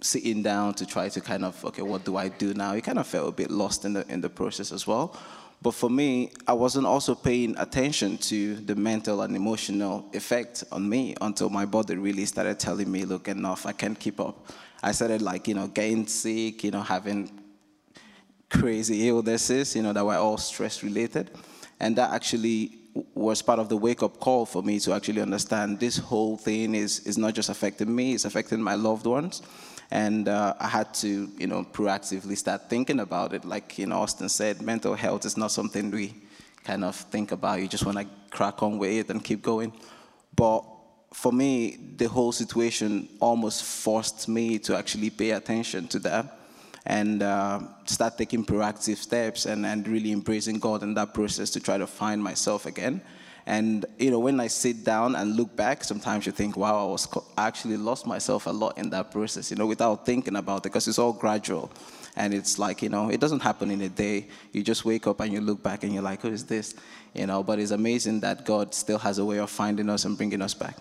sitting 0.00 0.42
down 0.42 0.72
to 0.74 0.86
try 0.86 1.10
to 1.10 1.20
kind 1.20 1.44
of 1.44 1.62
okay, 1.66 1.82
what 1.82 2.04
do 2.04 2.16
I 2.16 2.28
do 2.28 2.54
now? 2.54 2.72
You 2.72 2.80
kind 2.80 2.98
of 2.98 3.06
felt 3.06 3.28
a 3.28 3.32
bit 3.32 3.50
lost 3.50 3.84
in 3.84 3.92
the 3.92 4.06
in 4.08 4.22
the 4.22 4.30
process 4.30 4.72
as 4.72 4.86
well. 4.86 5.14
But 5.62 5.72
for 5.72 5.90
me, 5.90 6.32
I 6.46 6.54
wasn't 6.54 6.86
also 6.86 7.14
paying 7.14 7.54
attention 7.58 8.16
to 8.18 8.56
the 8.56 8.74
mental 8.74 9.20
and 9.20 9.36
emotional 9.36 10.08
effect 10.14 10.64
on 10.72 10.88
me 10.88 11.14
until 11.20 11.50
my 11.50 11.66
body 11.66 11.96
really 11.96 12.24
started 12.24 12.58
telling 12.58 12.90
me, 12.90 13.04
look, 13.04 13.28
enough, 13.28 13.66
I 13.66 13.72
can't 13.72 13.98
keep 13.98 14.20
up. 14.20 14.46
I 14.82 14.92
started 14.92 15.20
like, 15.20 15.46
you 15.48 15.54
know, 15.54 15.66
getting 15.66 16.06
sick, 16.06 16.64
you 16.64 16.70
know, 16.70 16.80
having 16.80 17.30
crazy 18.48 19.08
illnesses, 19.08 19.76
you 19.76 19.82
know, 19.82 19.92
that 19.92 20.04
were 20.04 20.14
all 20.14 20.38
stress 20.38 20.82
related. 20.82 21.30
And 21.78 21.94
that 21.96 22.12
actually 22.12 22.78
was 23.14 23.42
part 23.42 23.58
of 23.58 23.68
the 23.68 23.76
wake 23.76 24.02
up 24.02 24.18
call 24.18 24.46
for 24.46 24.62
me 24.62 24.80
to 24.80 24.94
actually 24.94 25.20
understand 25.20 25.78
this 25.78 25.98
whole 25.98 26.36
thing 26.38 26.74
is, 26.74 27.00
is 27.00 27.18
not 27.18 27.34
just 27.34 27.50
affecting 27.50 27.94
me, 27.94 28.14
it's 28.14 28.24
affecting 28.24 28.62
my 28.62 28.74
loved 28.74 29.06
ones. 29.06 29.42
And 29.90 30.28
uh, 30.28 30.54
I 30.60 30.68
had 30.68 30.94
to, 30.94 31.28
you 31.36 31.46
know, 31.46 31.64
proactively 31.64 32.36
start 32.36 32.68
thinking 32.70 33.00
about 33.00 33.32
it. 33.32 33.44
Like, 33.44 33.78
you 33.78 33.86
know, 33.86 33.98
Austin 33.98 34.28
said, 34.28 34.62
mental 34.62 34.94
health 34.94 35.24
is 35.24 35.36
not 35.36 35.50
something 35.50 35.90
we 35.90 36.14
kind 36.62 36.84
of 36.84 36.94
think 36.94 37.32
about. 37.32 37.60
You 37.60 37.68
just 37.68 37.84
want 37.84 37.98
to 37.98 38.06
crack 38.30 38.62
on 38.62 38.78
with 38.78 38.92
it 38.92 39.10
and 39.10 39.22
keep 39.22 39.42
going. 39.42 39.72
But 40.36 40.64
for 41.12 41.32
me, 41.32 41.76
the 41.96 42.06
whole 42.06 42.32
situation 42.32 43.08
almost 43.18 43.64
forced 43.64 44.28
me 44.28 44.58
to 44.60 44.76
actually 44.76 45.10
pay 45.10 45.32
attention 45.32 45.88
to 45.88 45.98
that 46.00 46.38
and 46.86 47.22
uh, 47.22 47.60
start 47.84 48.16
taking 48.16 48.44
proactive 48.44 48.96
steps 48.96 49.46
and, 49.46 49.66
and 49.66 49.86
really 49.86 50.12
embracing 50.12 50.58
God 50.58 50.82
in 50.82 50.94
that 50.94 51.12
process 51.12 51.50
to 51.50 51.60
try 51.60 51.78
to 51.78 51.86
find 51.86 52.22
myself 52.22 52.64
again. 52.66 53.02
And 53.46 53.84
you 53.98 54.10
know, 54.10 54.18
when 54.18 54.38
I 54.40 54.48
sit 54.48 54.84
down 54.84 55.16
and 55.16 55.36
look 55.36 55.54
back, 55.56 55.84
sometimes 55.84 56.26
you 56.26 56.32
think, 56.32 56.56
"Wow, 56.56 56.86
I 56.86 56.90
was 56.90 57.08
I 57.36 57.46
actually 57.46 57.76
lost 57.76 58.06
myself 58.06 58.46
a 58.46 58.50
lot 58.50 58.78
in 58.78 58.90
that 58.90 59.10
process." 59.10 59.50
You 59.50 59.56
know, 59.56 59.66
without 59.66 60.04
thinking 60.06 60.36
about 60.36 60.58
it, 60.58 60.62
because 60.64 60.86
it's 60.88 60.98
all 60.98 61.12
gradual, 61.12 61.70
and 62.16 62.34
it's 62.34 62.58
like 62.58 62.82
you 62.82 62.88
know, 62.88 63.10
it 63.10 63.20
doesn't 63.20 63.40
happen 63.40 63.70
in 63.70 63.80
a 63.80 63.88
day. 63.88 64.28
You 64.52 64.62
just 64.62 64.84
wake 64.84 65.06
up 65.06 65.20
and 65.20 65.32
you 65.32 65.40
look 65.40 65.62
back 65.62 65.84
and 65.84 65.92
you're 65.92 66.02
like, 66.02 66.22
"Who 66.22 66.28
is 66.28 66.44
this?" 66.44 66.74
You 67.14 67.26
know. 67.26 67.42
But 67.42 67.58
it's 67.58 67.72
amazing 67.72 68.20
that 68.20 68.44
God 68.44 68.74
still 68.74 68.98
has 68.98 69.18
a 69.18 69.24
way 69.24 69.38
of 69.38 69.50
finding 69.50 69.88
us 69.90 70.04
and 70.04 70.16
bringing 70.16 70.42
us 70.42 70.54
back. 70.54 70.76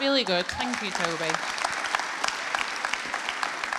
Really 0.00 0.24
good. 0.24 0.46
Thank 0.46 0.82
you, 0.82 0.90
Toby. 0.90 1.30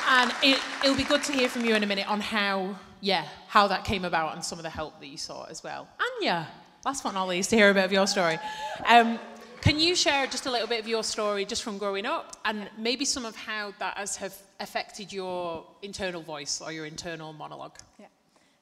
And 0.07 0.31
it, 0.43 0.61
it'll 0.83 0.95
be 0.95 1.03
good 1.03 1.23
to 1.23 1.33
hear 1.33 1.49
from 1.49 1.65
you 1.65 1.75
in 1.75 1.83
a 1.83 1.87
minute 1.87 2.09
on 2.09 2.21
how, 2.21 2.75
yeah, 3.01 3.25
how 3.47 3.67
that 3.67 3.83
came 3.83 4.05
about 4.05 4.35
and 4.35 4.43
some 4.43 4.59
of 4.59 4.63
the 4.63 4.69
help 4.69 4.99
that 4.99 5.07
you 5.07 5.17
saw 5.17 5.45
as 5.45 5.63
well. 5.63 5.89
Anya. 6.21 6.47
Last 6.85 7.03
but 7.03 7.13
not 7.15 7.27
least, 7.27 7.49
to 7.49 7.55
hear 7.55 7.71
a 7.71 7.73
bit 7.73 7.83
of 7.83 7.91
your 7.91 8.05
story. 8.05 8.37
Um, 8.85 9.17
can 9.59 9.79
you 9.79 9.95
share 9.95 10.27
just 10.27 10.45
a 10.45 10.51
little 10.51 10.67
bit 10.67 10.79
of 10.79 10.87
your 10.87 11.03
story 11.03 11.43
just 11.43 11.63
from 11.63 11.79
growing 11.79 12.05
up 12.05 12.37
and 12.45 12.69
maybe 12.77 13.05
some 13.05 13.25
of 13.25 13.35
how 13.35 13.73
that 13.79 13.97
has 13.97 14.15
have 14.17 14.35
affected 14.59 15.11
your 15.11 15.65
internal 15.81 16.21
voice 16.21 16.61
or 16.61 16.71
your 16.71 16.85
internal 16.85 17.33
monologue? 17.33 17.75
Yeah, 17.99 18.05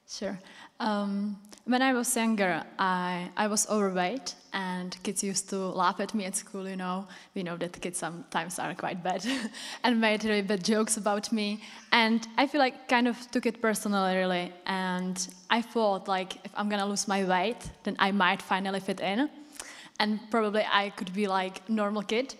sure. 0.08 0.40
Um, 0.80 1.36
when 1.66 1.82
I 1.82 1.92
was 1.92 2.16
younger, 2.16 2.64
I, 2.78 3.28
I 3.36 3.46
was 3.46 3.68
overweight, 3.68 4.34
and 4.54 4.96
kids 5.02 5.22
used 5.22 5.50
to 5.50 5.56
laugh 5.56 6.00
at 6.00 6.14
me 6.14 6.24
at 6.24 6.36
school. 6.36 6.66
You 6.66 6.76
know, 6.76 7.06
we 7.34 7.42
know 7.42 7.56
that 7.56 7.78
kids 7.80 7.98
sometimes 7.98 8.58
are 8.58 8.74
quite 8.74 9.02
bad, 9.02 9.26
and 9.84 10.00
made 10.00 10.24
really 10.24 10.42
bad 10.42 10.64
jokes 10.64 10.96
about 10.96 11.30
me. 11.32 11.60
And 11.92 12.26
I 12.38 12.46
feel 12.46 12.60
like 12.60 12.88
kind 12.88 13.06
of 13.06 13.18
took 13.30 13.44
it 13.44 13.60
personally, 13.60 14.16
really. 14.16 14.52
And 14.66 15.28
I 15.50 15.60
thought 15.60 16.08
like, 16.08 16.36
if 16.44 16.52
I'm 16.54 16.68
gonna 16.68 16.86
lose 16.86 17.06
my 17.06 17.24
weight, 17.24 17.68
then 17.82 17.96
I 17.98 18.12
might 18.12 18.40
finally 18.40 18.80
fit 18.80 19.00
in, 19.00 19.28
and 20.00 20.20
probably 20.30 20.64
I 20.70 20.90
could 20.90 21.12
be 21.12 21.26
like 21.26 21.68
normal 21.68 22.02
kid. 22.02 22.34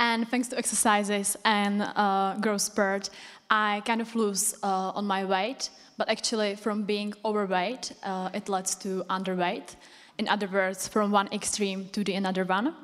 And 0.00 0.28
thanks 0.28 0.48
to 0.48 0.58
exercises 0.58 1.36
and 1.44 1.82
uh, 1.82 2.36
growth 2.40 2.60
spurt, 2.60 3.10
I 3.50 3.82
kind 3.84 4.00
of 4.00 4.14
lose 4.14 4.54
uh, 4.62 4.92
on 4.94 5.06
my 5.06 5.24
weight 5.24 5.70
but 5.98 6.08
actually 6.08 6.54
from 6.54 6.84
being 6.84 7.12
overweight, 7.24 7.92
uh, 8.04 8.30
it 8.32 8.48
leads 8.48 8.76
to 8.76 9.04
underweight. 9.10 9.74
In 10.18 10.28
other 10.28 10.48
words, 10.48 10.88
from 10.88 11.12
one 11.12 11.28
extreme 11.32 11.88
to 11.90 12.04
the 12.04 12.14
another 12.14 12.44
one. 12.44 12.74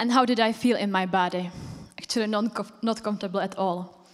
And 0.00 0.10
how 0.12 0.24
did 0.24 0.40
I 0.40 0.52
feel 0.52 0.76
in 0.76 0.90
my 0.90 1.06
body? 1.06 1.50
Actually, 1.98 2.28
not, 2.28 2.82
not 2.82 3.02
comfortable 3.02 3.40
at 3.40 3.56
all. 3.58 4.06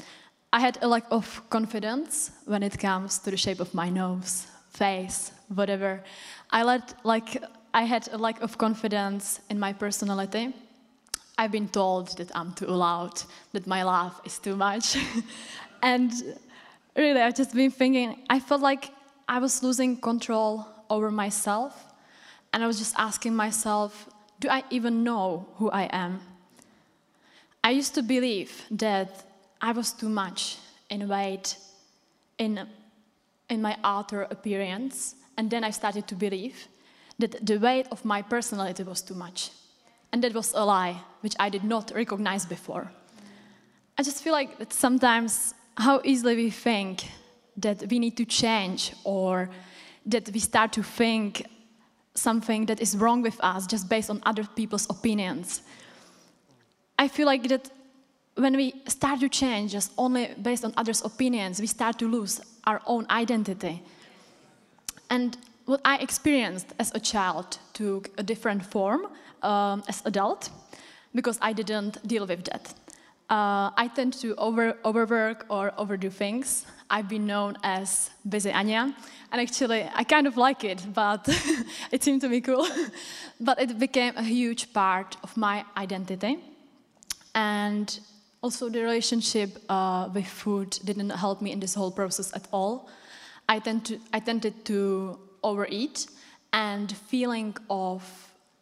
I 0.52 0.60
had 0.60 0.78
a 0.82 0.88
lack 0.88 1.04
of 1.10 1.42
confidence 1.50 2.30
when 2.46 2.62
it 2.62 2.78
comes 2.78 3.18
to 3.18 3.30
the 3.30 3.36
shape 3.36 3.60
of 3.60 3.74
my 3.74 3.88
nose, 3.88 4.46
face 4.70 5.32
whatever. 5.48 6.02
I 6.50 6.62
let 6.62 6.94
like 7.04 7.42
I 7.72 7.82
had 7.82 8.08
a 8.12 8.18
lack 8.18 8.40
of 8.40 8.56
confidence 8.56 9.40
in 9.50 9.58
my 9.58 9.72
personality. 9.72 10.54
I've 11.36 11.50
been 11.50 11.68
told 11.68 12.16
that 12.18 12.30
I'm 12.36 12.52
too 12.52 12.66
loud, 12.66 13.20
that 13.52 13.66
my 13.66 13.82
laugh 13.82 14.20
is 14.24 14.38
too 14.38 14.54
much. 14.54 14.96
and 15.82 16.12
really, 16.96 17.20
I've 17.20 17.34
just 17.34 17.52
been 17.52 17.72
thinking, 17.72 18.22
I 18.30 18.38
felt 18.38 18.60
like 18.60 18.90
I 19.28 19.40
was 19.40 19.60
losing 19.62 20.00
control 20.00 20.64
over 20.88 21.10
myself. 21.10 21.83
And 22.54 22.62
I 22.62 22.68
was 22.68 22.78
just 22.78 22.94
asking 22.96 23.34
myself, 23.34 24.08
do 24.38 24.48
I 24.48 24.62
even 24.70 25.02
know 25.02 25.48
who 25.56 25.70
I 25.72 25.88
am? 25.92 26.20
I 27.64 27.70
used 27.70 27.96
to 27.96 28.02
believe 28.02 28.62
that 28.70 29.24
I 29.60 29.72
was 29.72 29.92
too 29.92 30.08
much 30.08 30.58
in 30.88 31.08
weight, 31.08 31.56
in, 32.38 32.64
in 33.50 33.60
my 33.60 33.76
outer 33.82 34.22
appearance. 34.30 35.16
And 35.36 35.50
then 35.50 35.64
I 35.64 35.70
started 35.70 36.06
to 36.06 36.14
believe 36.14 36.68
that 37.18 37.44
the 37.44 37.58
weight 37.58 37.88
of 37.90 38.04
my 38.04 38.22
personality 38.22 38.84
was 38.84 39.02
too 39.02 39.14
much. 39.14 39.50
And 40.12 40.22
that 40.22 40.32
was 40.32 40.52
a 40.54 40.64
lie, 40.64 41.02
which 41.22 41.34
I 41.40 41.48
did 41.48 41.64
not 41.64 41.90
recognize 41.92 42.46
before. 42.46 42.88
I 43.98 44.04
just 44.04 44.22
feel 44.22 44.32
like 44.32 44.58
that 44.58 44.72
sometimes 44.72 45.54
how 45.76 46.02
easily 46.04 46.36
we 46.36 46.50
think 46.50 47.08
that 47.56 47.82
we 47.90 47.98
need 47.98 48.16
to 48.16 48.24
change 48.24 48.92
or 49.02 49.50
that 50.06 50.30
we 50.32 50.38
start 50.38 50.72
to 50.74 50.84
think 50.84 51.46
something 52.14 52.66
that 52.66 52.80
is 52.80 52.96
wrong 52.96 53.22
with 53.22 53.38
us 53.42 53.66
just 53.66 53.88
based 53.88 54.10
on 54.10 54.20
other 54.24 54.44
people's 54.44 54.88
opinions. 54.88 55.62
I 56.98 57.08
feel 57.08 57.26
like 57.26 57.48
that 57.48 57.70
when 58.36 58.56
we 58.56 58.74
start 58.88 59.20
to 59.20 59.28
change 59.28 59.72
just 59.72 59.92
only 59.96 60.34
based 60.40 60.64
on 60.64 60.72
others' 60.76 61.02
opinions, 61.04 61.60
we 61.60 61.66
start 61.66 61.98
to 61.98 62.08
lose 62.08 62.40
our 62.64 62.80
own 62.86 63.06
identity. 63.10 63.82
And 65.10 65.36
what 65.66 65.80
I 65.84 65.98
experienced 65.98 66.74
as 66.78 66.92
a 66.94 67.00
child 67.00 67.58
took 67.72 68.10
a 68.18 68.22
different 68.22 68.64
form 68.64 69.06
um, 69.42 69.82
as 69.88 70.02
adult 70.04 70.50
because 71.14 71.38
I 71.40 71.52
didn't 71.52 72.06
deal 72.06 72.26
with 72.26 72.44
that. 72.44 72.74
Uh, 73.30 73.70
I 73.76 73.90
tend 73.94 74.12
to 74.14 74.34
over, 74.36 74.76
overwork 74.84 75.46
or 75.48 75.72
overdo 75.78 76.10
things. 76.10 76.66
I've 76.90 77.08
been 77.08 77.26
known 77.26 77.56
as 77.62 78.10
busy 78.28 78.52
Anya, 78.52 78.94
and 79.32 79.40
actually 79.40 79.88
I 79.94 80.04
kind 80.04 80.26
of 80.26 80.36
like 80.36 80.62
it, 80.62 80.84
but 80.92 81.26
it 81.90 82.04
seemed 82.04 82.20
to 82.20 82.28
be 82.28 82.42
cool. 82.42 82.68
but 83.40 83.60
it 83.60 83.78
became 83.78 84.12
a 84.16 84.22
huge 84.22 84.72
part 84.74 85.16
of 85.22 85.36
my 85.36 85.64
identity. 85.76 86.38
And 87.34 87.98
also 88.42 88.68
the 88.68 88.82
relationship 88.82 89.58
uh, 89.70 90.10
with 90.12 90.26
food 90.26 90.78
didn't 90.84 91.10
help 91.10 91.40
me 91.40 91.50
in 91.50 91.60
this 91.60 91.74
whole 91.74 91.90
process 91.90 92.30
at 92.34 92.46
all. 92.52 92.90
I, 93.48 93.58
tend 93.58 93.86
to, 93.86 93.98
I 94.12 94.20
tended 94.20 94.66
to 94.66 95.18
overeat, 95.42 96.06
and 96.52 96.92
feeling 97.08 97.56
of 97.70 98.02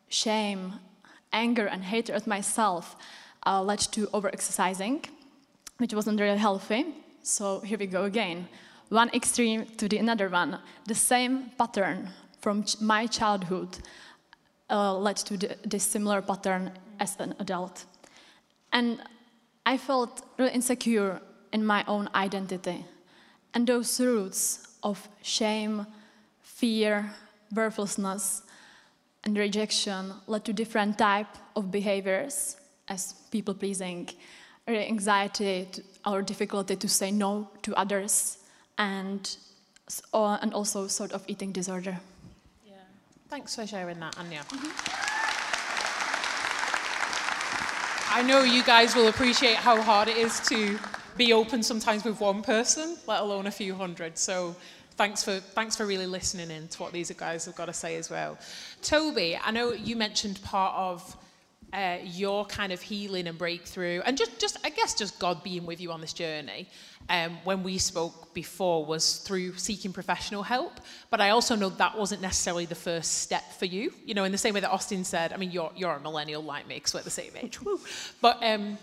shame, 0.08 0.74
anger, 1.32 1.66
and 1.66 1.82
hatred 1.82 2.16
at 2.16 2.26
myself 2.26 2.96
uh, 3.46 3.62
led 3.62 3.80
to 3.80 4.06
overexercising, 4.08 5.04
which 5.78 5.94
wasn't 5.94 6.20
really 6.20 6.38
healthy. 6.38 6.86
So 7.22 7.60
here 7.60 7.78
we 7.78 7.86
go 7.86 8.04
again. 8.04 8.48
One 8.88 9.10
extreme 9.14 9.66
to 9.78 9.88
the 9.88 9.98
another 9.98 10.28
one. 10.28 10.58
The 10.86 10.94
same 10.94 11.50
pattern 11.58 12.10
from 12.40 12.64
ch 12.64 12.80
my 12.80 13.06
childhood 13.06 13.78
uh, 14.68 14.96
led 14.98 15.16
to 15.16 15.36
the, 15.36 15.56
this 15.64 15.84
similar 15.84 16.22
pattern 16.22 16.72
as 16.98 17.16
an 17.18 17.34
adult. 17.38 17.86
And 18.72 19.00
I 19.64 19.76
felt 19.76 20.22
really 20.38 20.52
insecure 20.52 21.20
in 21.52 21.64
my 21.64 21.84
own 21.86 22.08
identity. 22.14 22.84
And 23.54 23.66
those 23.66 24.00
roots 24.00 24.76
of 24.82 25.08
shame, 25.22 25.86
fear, 26.40 27.12
worthlessness, 27.54 28.42
and 29.24 29.36
rejection 29.38 30.14
led 30.26 30.44
to 30.44 30.52
different 30.52 30.98
type 30.98 31.28
of 31.54 31.70
behaviors 31.70 32.56
as 32.88 33.14
people 33.30 33.54
pleasing, 33.54 34.08
anxiety 34.68 35.66
or 36.06 36.22
difficulty 36.22 36.76
to 36.76 36.88
say 36.88 37.10
no 37.10 37.48
to 37.62 37.74
others, 37.74 38.38
and, 38.78 39.36
uh, 40.14 40.38
and 40.42 40.54
also 40.54 40.86
sort 40.86 41.12
of 41.12 41.24
eating 41.26 41.52
disorder. 41.52 41.98
Yeah. 42.66 42.74
Thanks 43.28 43.54
for 43.54 43.66
sharing 43.66 44.00
that, 44.00 44.18
Anya. 44.18 44.42
Mm 44.50 44.58
-hmm. 44.58 45.02
I 48.14 48.22
know 48.22 48.42
you 48.42 48.62
guys 48.62 48.94
will 48.94 49.08
appreciate 49.08 49.56
how 49.56 49.80
hard 49.80 50.08
it 50.08 50.18
is 50.18 50.38
to 50.40 50.78
be 51.16 51.32
open 51.32 51.62
sometimes 51.62 52.04
with 52.04 52.20
one 52.20 52.42
person, 52.42 52.98
let 53.06 53.20
alone 53.20 53.46
a 53.46 53.50
few 53.50 53.74
hundred. 53.74 54.18
So 54.18 54.54
thanks 54.96 55.24
for 55.24 55.40
thanks 55.40 55.76
for 55.76 55.86
really 55.86 56.06
listening 56.06 56.50
in 56.50 56.68
to 56.68 56.82
what 56.82 56.92
these 56.92 57.10
guys 57.10 57.46
have 57.46 57.56
got 57.56 57.66
to 57.66 57.72
say 57.72 57.96
as 57.96 58.10
well. 58.10 58.36
Toby, 58.82 59.38
I 59.42 59.50
know 59.50 59.72
you 59.72 59.96
mentioned 59.96 60.42
part 60.42 60.74
of 60.76 61.16
uh, 61.72 61.98
your 62.04 62.44
kind 62.46 62.72
of 62.72 62.80
healing 62.82 63.26
and 63.26 63.38
breakthrough, 63.38 64.00
and 64.04 64.18
just 64.18 64.38
just 64.38 64.58
I 64.64 64.70
guess 64.70 64.94
just 64.94 65.18
God 65.18 65.42
being 65.42 65.66
with 65.66 65.80
you 65.80 65.92
on 65.92 66.00
this 66.00 66.12
journey. 66.12 66.68
Um, 67.08 67.38
when 67.42 67.64
we 67.64 67.78
spoke 67.78 68.32
before 68.32 68.86
was 68.86 69.18
through 69.18 69.56
seeking 69.56 69.92
professional 69.92 70.44
help, 70.44 70.80
but 71.10 71.20
I 71.20 71.30
also 71.30 71.56
know 71.56 71.68
that 71.68 71.98
wasn't 71.98 72.22
necessarily 72.22 72.64
the 72.64 72.76
first 72.76 73.22
step 73.22 73.42
for 73.54 73.64
you. 73.64 73.92
You 74.04 74.14
know, 74.14 74.22
in 74.22 74.30
the 74.30 74.38
same 74.38 74.54
way 74.54 74.60
that 74.60 74.70
Austin 74.70 75.02
said, 75.02 75.32
I 75.32 75.36
mean, 75.36 75.50
you're 75.50 75.72
you're 75.74 75.94
a 75.94 76.00
millennial 76.00 76.42
like 76.42 76.68
me, 76.68 76.76
because 76.76 76.94
we're 76.94 77.02
the 77.02 77.10
same 77.10 77.32
age. 77.42 77.60
Woo. 77.60 77.80
But 78.20 78.42
um, 78.44 78.78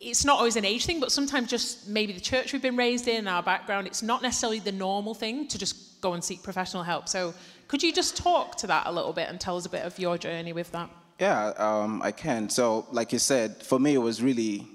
it's 0.00 0.24
not 0.24 0.38
always 0.38 0.56
an 0.56 0.64
age 0.64 0.84
thing, 0.86 0.98
but 0.98 1.12
sometimes 1.12 1.48
just 1.48 1.88
maybe 1.88 2.12
the 2.12 2.20
church 2.20 2.52
we've 2.52 2.62
been 2.62 2.76
raised 2.76 3.06
in, 3.06 3.28
our 3.28 3.42
background, 3.42 3.86
it's 3.86 4.02
not 4.02 4.22
necessarily 4.22 4.58
the 4.58 4.72
normal 4.72 5.14
thing 5.14 5.46
to 5.48 5.58
just 5.58 6.00
go 6.00 6.14
and 6.14 6.24
seek 6.24 6.42
professional 6.42 6.82
help. 6.82 7.08
So 7.08 7.32
could 7.68 7.82
you 7.82 7.92
just 7.92 8.16
talk 8.16 8.56
to 8.56 8.66
that 8.66 8.86
a 8.86 8.92
little 8.92 9.12
bit 9.12 9.28
and 9.28 9.40
tell 9.40 9.56
us 9.56 9.66
a 9.66 9.70
bit 9.70 9.84
of 9.84 9.98
your 9.98 10.18
journey 10.18 10.52
with 10.52 10.72
that? 10.72 10.90
Yeah, 11.18 11.52
um, 11.56 12.02
I 12.02 12.10
can. 12.12 12.48
So, 12.48 12.86
like 12.90 13.12
you 13.12 13.18
said, 13.18 13.62
for 13.62 13.78
me, 13.78 13.94
it 13.94 13.98
was 13.98 14.22
really, 14.22 14.66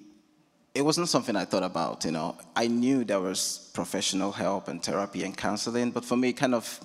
it 0.74 0.82
wasn't 0.82 1.10
something 1.10 1.36
I 1.36 1.46
thought 1.46 1.64
about, 1.64 2.06
you 2.06 2.12
know. 2.12 2.38
I 2.56 2.68
knew 2.68 3.04
there 3.04 3.20
was 3.20 3.70
professional 3.74 4.32
help 4.32 4.68
and 4.68 4.82
therapy 4.82 5.24
and 5.24 5.36
counseling, 5.36 5.92
but 5.92 6.06
for 6.06 6.16
me, 6.16 6.30
it 6.30 6.38
kind 6.38 6.56
of 6.56 6.80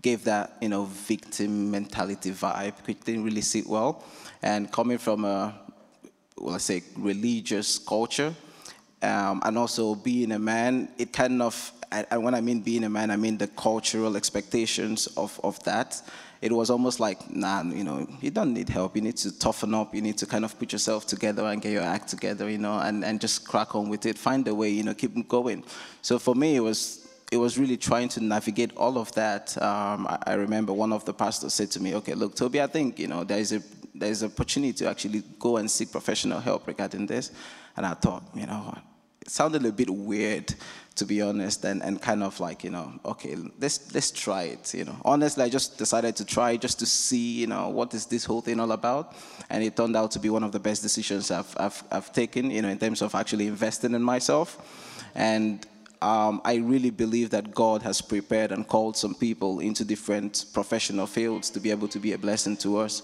gave 0.00 0.24
that, 0.24 0.56
you 0.60 0.68
know, 0.68 0.84
victim 0.84 1.70
mentality 1.70 2.30
vibe, 2.30 2.74
which 2.86 3.00
didn't 3.00 3.24
really 3.24 3.42
sit 3.42 3.66
well. 3.66 4.02
And 4.42 4.70
coming 4.72 4.98
from 4.98 5.24
a 5.24 5.54
well, 6.38 6.52
let's 6.52 6.64
say, 6.64 6.82
religious 6.96 7.78
culture. 7.78 8.34
Um, 9.02 9.42
and 9.44 9.58
also 9.58 9.94
being 9.94 10.32
a 10.32 10.38
man, 10.38 10.88
it 10.96 11.12
kind 11.12 11.42
of, 11.42 11.72
and 11.90 12.22
when 12.22 12.34
I 12.34 12.40
mean 12.40 12.60
being 12.60 12.84
a 12.84 12.90
man, 12.90 13.10
I 13.10 13.16
mean 13.16 13.36
the 13.36 13.48
cultural 13.48 14.16
expectations 14.16 15.08
of, 15.16 15.38
of 15.42 15.62
that. 15.64 16.00
It 16.40 16.50
was 16.50 16.70
almost 16.70 16.98
like, 16.98 17.30
nah, 17.30 17.62
you 17.62 17.84
know, 17.84 18.08
you 18.20 18.30
don't 18.30 18.52
need 18.52 18.68
help. 18.68 18.96
You 18.96 19.02
need 19.02 19.16
to 19.18 19.38
toughen 19.38 19.74
up. 19.74 19.94
You 19.94 20.02
need 20.02 20.18
to 20.18 20.26
kind 20.26 20.44
of 20.44 20.58
put 20.58 20.72
yourself 20.72 21.06
together 21.06 21.44
and 21.44 21.62
get 21.62 21.72
your 21.72 21.82
act 21.82 22.08
together, 22.08 22.48
you 22.50 22.58
know, 22.58 22.78
and, 22.78 23.04
and 23.04 23.20
just 23.20 23.46
crack 23.46 23.74
on 23.74 23.88
with 23.88 24.06
it. 24.06 24.18
Find 24.18 24.46
a 24.48 24.54
way, 24.54 24.70
you 24.70 24.82
know, 24.82 24.94
keep 24.94 25.28
going. 25.28 25.64
So 26.00 26.18
for 26.18 26.34
me, 26.34 26.56
it 26.56 26.60
was 26.60 26.98
it 27.30 27.38
was 27.38 27.56
really 27.56 27.78
trying 27.78 28.08
to 28.10 28.22
navigate 28.22 28.76
all 28.76 28.98
of 28.98 29.10
that. 29.12 29.56
Um, 29.62 30.06
I, 30.06 30.18
I, 30.26 30.34
remember 30.34 30.74
one 30.74 30.92
of 30.92 31.06
the 31.06 31.14
pastors 31.14 31.54
said 31.54 31.70
to 31.70 31.80
me, 31.80 31.94
"Okay, 31.94 32.12
look, 32.12 32.34
Toby, 32.34 32.60
I 32.60 32.66
think 32.66 32.98
you 32.98 33.08
know 33.08 33.24
there 33.24 33.38
is 33.38 33.52
a 33.52 33.62
there 33.94 34.10
is 34.10 34.22
an 34.22 34.30
opportunity 34.30 34.72
to 34.72 34.88
actually 34.88 35.22
go 35.38 35.56
and 35.56 35.70
seek 35.70 35.90
professional 35.92 36.40
help 36.40 36.66
regarding 36.66 37.06
this. 37.06 37.30
And 37.76 37.86
I 37.86 37.94
thought, 37.94 38.22
you 38.34 38.46
know, 38.46 38.76
sounded 39.32 39.64
a 39.64 39.72
bit 39.72 39.88
weird, 39.88 40.54
to 40.94 41.06
be 41.06 41.22
honest, 41.22 41.64
and, 41.64 41.82
and 41.82 42.02
kind 42.02 42.22
of 42.22 42.38
like, 42.38 42.62
you 42.62 42.70
know, 42.70 42.92
okay, 43.04 43.34
let's 43.58 43.94
let's 43.94 44.10
try 44.10 44.42
it. 44.42 44.74
You 44.74 44.84
know, 44.84 44.96
honestly, 45.04 45.42
I 45.42 45.48
just 45.48 45.78
decided 45.78 46.16
to 46.16 46.24
try 46.24 46.56
just 46.58 46.78
to 46.80 46.86
see, 46.86 47.40
you 47.40 47.46
know, 47.46 47.70
what 47.70 47.94
is 47.94 48.04
this 48.06 48.26
whole 48.26 48.42
thing 48.42 48.60
all 48.60 48.72
about, 48.72 49.16
and 49.48 49.64
it 49.64 49.74
turned 49.74 49.96
out 49.96 50.10
to 50.12 50.18
be 50.18 50.28
one 50.28 50.44
of 50.44 50.52
the 50.52 50.60
best 50.60 50.82
decisions 50.82 51.30
I've 51.30 51.56
I've, 51.58 51.82
I've 51.90 52.12
taken, 52.12 52.50
you 52.50 52.60
know, 52.62 52.68
in 52.68 52.78
terms 52.78 53.00
of 53.00 53.14
actually 53.14 53.46
investing 53.46 53.94
in 53.94 54.02
myself, 54.02 54.48
and. 55.14 55.66
Um, 56.02 56.40
I 56.44 56.56
really 56.56 56.90
believe 56.90 57.30
that 57.30 57.54
God 57.54 57.82
has 57.82 58.02
prepared 58.02 58.50
and 58.50 58.66
called 58.66 58.96
some 58.96 59.14
people 59.14 59.60
into 59.60 59.84
different 59.84 60.46
professional 60.52 61.06
fields 61.06 61.48
to 61.50 61.60
be 61.60 61.70
able 61.70 61.86
to 61.86 62.00
be 62.00 62.12
a 62.12 62.18
blessing 62.18 62.56
to 62.56 62.78
us. 62.78 63.02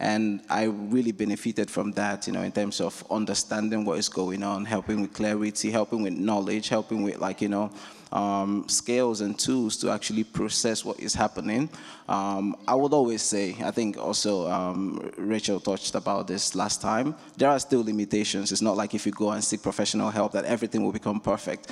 And 0.00 0.40
I 0.48 0.64
really 0.64 1.10
benefited 1.10 1.70
from 1.70 1.92
that, 1.92 2.26
you 2.26 2.32
know, 2.32 2.42
in 2.42 2.52
terms 2.52 2.80
of 2.80 3.04
understanding 3.10 3.84
what 3.84 3.98
is 3.98 4.08
going 4.08 4.44
on, 4.44 4.64
helping 4.64 5.00
with 5.00 5.12
clarity, 5.12 5.70
helping 5.70 6.02
with 6.02 6.12
knowledge, 6.12 6.68
helping 6.68 7.02
with, 7.02 7.18
like, 7.18 7.42
you 7.42 7.48
know, 7.48 7.70
um, 8.12 8.68
skills 8.68 9.20
and 9.20 9.38
tools 9.38 9.76
to 9.78 9.90
actually 9.90 10.24
process 10.24 10.84
what 10.84 10.98
is 11.00 11.14
happening. 11.14 11.68
Um, 12.08 12.56
I 12.66 12.74
would 12.74 12.92
always 12.92 13.22
say, 13.22 13.54
I 13.62 13.70
think 13.70 13.98
also 13.98 14.50
um, 14.50 15.10
Rachel 15.18 15.60
touched 15.60 15.94
about 15.94 16.26
this 16.26 16.54
last 16.54 16.80
time, 16.80 17.14
there 17.36 17.50
are 17.50 17.60
still 17.60 17.84
limitations. 17.84 18.50
It's 18.50 18.62
not 18.62 18.76
like 18.76 18.94
if 18.94 19.04
you 19.04 19.12
go 19.12 19.30
and 19.30 19.44
seek 19.44 19.62
professional 19.62 20.10
help 20.10 20.32
that 20.32 20.46
everything 20.46 20.82
will 20.82 20.92
become 20.92 21.20
perfect. 21.20 21.70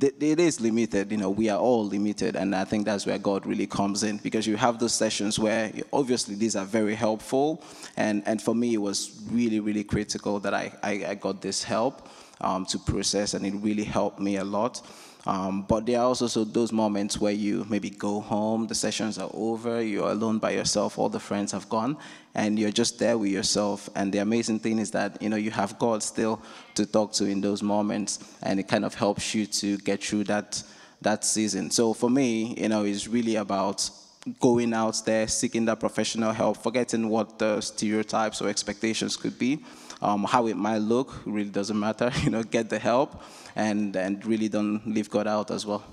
It 0.00 0.38
is 0.38 0.60
limited, 0.60 1.10
you 1.10 1.16
know, 1.16 1.30
we 1.30 1.48
are 1.48 1.58
all 1.58 1.86
limited, 1.86 2.36
and 2.36 2.54
I 2.54 2.64
think 2.64 2.84
that's 2.84 3.06
where 3.06 3.18
God 3.18 3.46
really 3.46 3.66
comes 3.66 4.02
in 4.02 4.18
because 4.18 4.46
you 4.46 4.56
have 4.56 4.78
those 4.78 4.92
sessions 4.92 5.38
where 5.38 5.72
obviously 5.92 6.34
these 6.34 6.56
are 6.56 6.66
very 6.66 6.94
helpful, 6.94 7.64
and, 7.96 8.22
and 8.26 8.42
for 8.42 8.54
me 8.54 8.74
it 8.74 8.82
was 8.82 9.18
really, 9.30 9.60
really 9.60 9.84
critical 9.84 10.40
that 10.40 10.52
I, 10.52 10.72
I, 10.82 11.04
I 11.08 11.14
got 11.14 11.40
this 11.40 11.64
help. 11.64 12.08
um, 12.40 12.64
to 12.66 12.78
process, 12.78 13.34
and 13.34 13.44
it 13.44 13.54
really 13.56 13.84
helped 13.84 14.18
me 14.18 14.36
a 14.36 14.44
lot. 14.44 14.80
Um, 15.26 15.62
but 15.62 15.84
there 15.84 16.00
are 16.00 16.06
also 16.06 16.44
those 16.44 16.72
moments 16.72 17.20
where 17.20 17.32
you 17.32 17.66
maybe 17.68 17.90
go 17.90 18.20
home, 18.20 18.66
the 18.66 18.74
sessions 18.74 19.18
are 19.18 19.30
over, 19.34 19.82
you're 19.82 20.10
alone 20.10 20.38
by 20.38 20.52
yourself, 20.52 20.98
all 20.98 21.10
the 21.10 21.20
friends 21.20 21.52
have 21.52 21.68
gone, 21.68 21.98
and 22.34 22.58
you're 22.58 22.70
just 22.70 22.98
there 22.98 23.18
with 23.18 23.30
yourself. 23.30 23.90
And 23.94 24.12
the 24.12 24.18
amazing 24.18 24.60
thing 24.60 24.78
is 24.78 24.90
that 24.92 25.20
you 25.20 25.28
know 25.28 25.36
you 25.36 25.50
have 25.50 25.78
God 25.78 26.02
still 26.02 26.40
to 26.74 26.86
talk 26.86 27.12
to 27.14 27.26
in 27.26 27.40
those 27.40 27.62
moments, 27.62 28.18
and 28.42 28.58
it 28.58 28.68
kind 28.68 28.84
of 28.84 28.94
helps 28.94 29.34
you 29.34 29.46
to 29.46 29.76
get 29.78 30.02
through 30.02 30.24
that 30.24 30.62
that 31.02 31.24
season. 31.24 31.70
So 31.70 31.92
for 31.94 32.10
me, 32.10 32.54
you 32.56 32.68
know, 32.68 32.84
it's 32.84 33.06
really 33.08 33.36
about 33.36 33.90
going 34.38 34.74
out 34.74 35.00
there, 35.04 35.26
seeking 35.28 35.64
that 35.66 35.80
professional 35.80 36.32
help, 36.32 36.58
forgetting 36.58 37.08
what 37.08 37.38
the 37.38 37.60
stereotypes 37.60 38.42
or 38.42 38.48
expectations 38.48 39.16
could 39.16 39.38
be, 39.38 39.64
um, 40.02 40.24
how 40.24 40.46
it 40.46 40.56
might 40.56 40.78
look, 40.78 41.22
really 41.24 41.50
doesn't 41.50 41.78
matter. 41.78 42.10
You 42.22 42.30
know, 42.30 42.42
get 42.42 42.68
the 42.68 42.78
help, 42.78 43.22
and 43.56 43.96
and 43.96 44.24
really 44.24 44.48
don't 44.48 44.86
leave 44.86 45.10
God 45.10 45.26
out 45.26 45.50
as 45.50 45.66
well. 45.66 45.84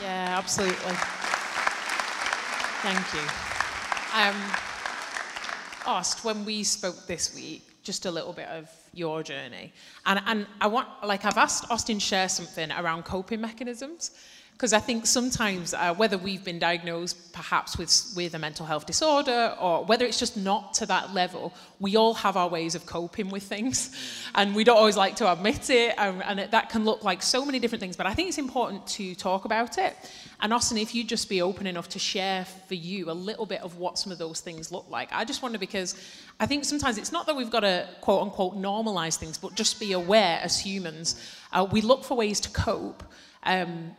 Yeah, 0.00 0.38
absolutely. 0.38 0.96
Thank 2.82 3.14
you. 3.14 3.26
Um, 4.14 4.36
asked 5.86 6.24
when 6.24 6.44
we 6.44 6.62
spoke 6.64 7.06
this 7.06 7.34
week, 7.34 7.62
just 7.82 8.06
a 8.06 8.10
little 8.10 8.32
bit 8.32 8.48
of 8.48 8.68
your 8.92 9.22
journey, 9.22 9.72
and 10.06 10.20
and 10.26 10.46
I 10.60 10.66
want 10.66 10.88
like 11.04 11.24
I've 11.24 11.38
asked 11.38 11.70
Austin 11.70 11.98
share 11.98 12.28
something 12.28 12.70
around 12.72 13.04
coping 13.04 13.40
mechanisms. 13.40 14.10
Because 14.54 14.72
I 14.72 14.78
think 14.78 15.04
sometimes, 15.04 15.74
uh, 15.74 15.94
whether 15.94 16.16
we've 16.16 16.44
been 16.44 16.60
diagnosed 16.60 17.32
perhaps 17.32 17.76
with, 17.76 18.12
with 18.14 18.34
a 18.34 18.38
mental 18.38 18.64
health 18.64 18.86
disorder 18.86 19.56
or 19.60 19.84
whether 19.84 20.06
it's 20.06 20.18
just 20.18 20.36
not 20.36 20.74
to 20.74 20.86
that 20.86 21.12
level, 21.12 21.52
we 21.80 21.96
all 21.96 22.14
have 22.14 22.36
our 22.36 22.48
ways 22.48 22.76
of 22.76 22.86
coping 22.86 23.30
with 23.30 23.42
things. 23.42 23.90
And 24.36 24.54
we 24.54 24.62
don't 24.62 24.76
always 24.76 24.96
like 24.96 25.16
to 25.16 25.30
admit 25.30 25.70
it. 25.70 25.94
And, 25.98 26.22
and 26.22 26.38
it, 26.38 26.52
that 26.52 26.70
can 26.70 26.84
look 26.84 27.02
like 27.02 27.20
so 27.20 27.44
many 27.44 27.58
different 27.58 27.80
things. 27.80 27.96
But 27.96 28.06
I 28.06 28.14
think 28.14 28.28
it's 28.28 28.38
important 28.38 28.86
to 28.88 29.16
talk 29.16 29.44
about 29.44 29.76
it. 29.76 29.96
And 30.40 30.52
Austin, 30.52 30.78
if 30.78 30.94
you'd 30.94 31.08
just 31.08 31.28
be 31.28 31.42
open 31.42 31.66
enough 31.66 31.88
to 31.90 31.98
share 31.98 32.44
for 32.44 32.74
you 32.74 33.10
a 33.10 33.12
little 33.12 33.46
bit 33.46 33.60
of 33.62 33.78
what 33.78 33.98
some 33.98 34.12
of 34.12 34.18
those 34.18 34.40
things 34.40 34.70
look 34.70 34.88
like. 34.88 35.08
I 35.12 35.24
just 35.24 35.42
wonder 35.42 35.58
because 35.58 35.96
I 36.38 36.46
think 36.46 36.64
sometimes 36.64 36.96
it's 36.96 37.10
not 37.10 37.26
that 37.26 37.34
we've 37.34 37.50
got 37.50 37.60
to 37.60 37.88
quote 38.00 38.22
unquote 38.22 38.56
normalize 38.56 39.16
things, 39.16 39.36
but 39.36 39.56
just 39.56 39.80
be 39.80 39.92
aware 39.92 40.38
as 40.42 40.60
humans. 40.60 41.20
Uh, 41.52 41.66
we 41.70 41.80
look 41.80 42.04
for 42.04 42.16
ways 42.16 42.38
to 42.40 42.50
cope. 42.50 43.02
Um, 43.42 43.96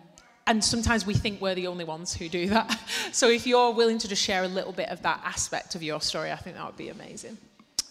and 0.48 0.64
sometimes 0.64 1.06
we 1.06 1.14
think 1.14 1.42
we're 1.42 1.56
the 1.56 1.68
only 1.68 1.86
ones 1.86 2.14
who 2.14 2.30
do 2.30 2.48
that. 2.50 2.80
So 3.12 3.30
if 3.30 3.48
you're 3.48 3.72
willing 3.72 3.98
to 4.00 4.10
just 4.10 4.22
share 4.22 4.44
a 4.44 4.48
little 4.48 4.74
bit 4.74 4.90
of 4.90 5.02
that 5.04 5.22
aspect 5.24 5.74
of 5.76 5.82
your 5.82 6.02
story, 6.02 6.34
I 6.34 6.36
think 6.36 6.58
that 6.58 6.66
would 6.66 6.76
be 6.76 6.90
amazing. 6.90 7.38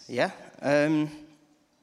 Yeah. 0.07 0.29
Um, 0.61 1.09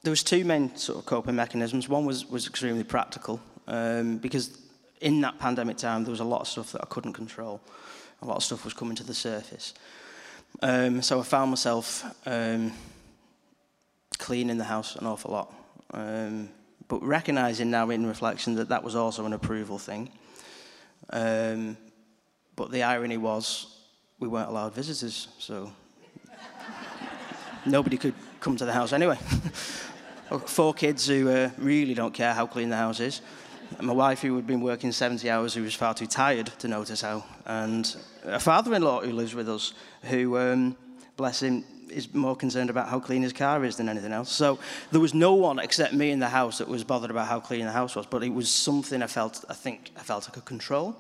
there 0.03 0.13
was 0.13 0.23
two 0.23 0.45
main 0.45 0.77
sort 0.77 1.01
of 1.01 1.07
coping 1.07 1.35
mechanisms. 1.35 1.89
One 1.89 2.05
was, 2.05 2.25
was 2.31 2.47
extremely 2.47 2.85
practical 2.85 3.41
um, 3.67 4.19
because 4.19 4.57
in 5.01 5.21
that 5.23 5.41
pandemic 5.41 5.77
time, 5.77 6.05
there 6.05 6.13
was 6.13 6.21
a 6.21 6.25
lot 6.25 6.43
of 6.43 6.47
stuff 6.47 6.71
that 6.73 6.83
I 6.83 6.87
couldn't 6.87 7.15
control. 7.15 7.61
A 8.23 8.27
lot 8.27 8.37
of 8.37 8.45
stuff 8.45 8.65
was 8.65 8.75
coming 8.75 8.95
to 8.95 9.05
the 9.05 9.15
surface. 9.15 9.75
Um, 10.63 11.03
so 11.03 11.19
I 11.19 11.25
found 11.25 11.51
myself 11.51 12.05
um, 12.27 12.73
cleaning 14.19 14.59
the 14.59 14.65
house 14.65 14.95
an 14.95 15.07
awful 15.07 15.33
lot. 15.33 15.53
Um, 15.93 16.49
but 16.87 17.03
recognizing 17.03 17.71
now 17.71 17.91
in 17.91 18.07
reflection 18.07 18.55
that 18.55 18.69
that 18.69 18.85
was 18.85 18.95
also 18.95 19.27
an 19.27 19.33
approval 19.33 19.79
thing. 19.79 20.11
Um, 21.11 21.77
but 22.57 22.71
the 22.71 22.83
irony 22.83 23.17
was 23.17 23.79
we 24.19 24.29
weren't 24.29 24.49
allowed 24.49 24.75
visitors, 24.75 25.29
so 25.39 25.73
nobody 27.67 27.97
could 27.97 28.15
come 28.41 28.57
to 28.57 28.65
the 28.65 28.73
house 28.73 28.93
anyway. 28.93 29.17
Four 30.47 30.73
kids 30.75 31.07
who 31.07 31.29
uh, 31.29 31.51
really 31.59 31.95
don't 31.95 32.15
care 32.15 32.33
how 32.33 32.47
clean 32.47 32.71
the 32.71 32.77
house 32.77 33.01
is. 33.01 33.21
And 33.79 33.87
my 33.87 33.93
wife, 33.93 34.23
who 34.23 34.37
had 34.37 34.47
been 34.47 34.61
working 34.61 34.93
70 34.93 35.29
hours, 35.31 35.55
who 35.55 35.63
was 35.63 35.75
far 35.75 35.95
too 35.95 36.07
tired 36.07 36.47
to 36.59 36.69
notice 36.69 37.01
how. 37.01 37.25
And 37.47 37.95
a 38.25 38.41
father 38.41 38.75
in 38.75 38.83
law 38.83 39.01
who 39.01 39.13
lives 39.13 39.35
with 39.35 39.49
us, 39.49 39.73
who, 40.03 40.39
um, 40.39 40.77
bless 41.17 41.43
him, 41.43 41.65
is 41.93 42.13
more 42.15 42.37
concerned 42.37 42.71
about 42.71 42.89
how 42.89 42.99
clean 43.01 43.23
his 43.23 43.33
car 43.33 43.65
is 43.65 43.77
than 43.77 43.89
anything 43.89 44.13
else. 44.13 44.31
So 44.31 44.59
there 44.91 45.01
was 45.01 45.15
no 45.15 45.35
one 45.35 45.59
except 45.59 45.93
me 45.93 46.11
in 46.11 46.19
the 46.19 46.29
house 46.29 46.59
that 46.59 46.69
was 46.69 46.85
bothered 46.85 47.11
about 47.11 47.29
how 47.29 47.41
clean 47.41 47.65
the 47.65 47.73
house 47.73 47.95
was, 47.95 48.07
but 48.07 48.23
it 48.23 48.31
was 48.31 48.51
something 48.51 49.03
I 49.03 49.07
felt, 49.07 49.45
I 49.49 49.55
think, 49.55 49.91
I 49.97 50.01
felt 50.03 50.29
I 50.29 50.33
could 50.33 50.45
control. 50.45 50.97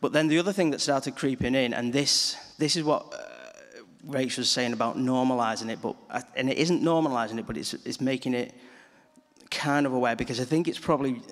But 0.00 0.12
then 0.12 0.28
the 0.28 0.38
other 0.38 0.52
thing 0.52 0.70
that 0.70 0.80
started 0.80 1.16
creeping 1.16 1.54
in, 1.54 1.72
and 1.72 1.92
this, 1.92 2.36
this 2.58 2.76
is 2.76 2.84
what 2.84 3.12
uh, 3.12 3.82
Rachel 4.04 4.42
was 4.42 4.50
saying 4.50 4.72
about 4.72 4.96
normalizing 4.96 5.70
it, 5.70 5.80
but 5.80 5.96
uh, 6.10 6.20
and 6.36 6.50
it 6.50 6.58
isn't 6.58 6.82
normalizing 6.82 7.38
it, 7.38 7.46
but 7.46 7.56
it's, 7.56 7.74
it's 7.74 8.00
making 8.00 8.34
it 8.34 8.54
kind 9.50 9.86
of 9.86 9.92
aware 9.92 10.14
because 10.14 10.40
I 10.40 10.44
think 10.44 10.68
it's 10.68 10.78
probably 10.78 11.22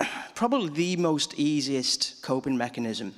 probably 0.34 0.68
the 0.68 0.96
most 0.96 1.34
easiest 1.38 2.22
coping 2.22 2.56
mechanism 2.56 3.14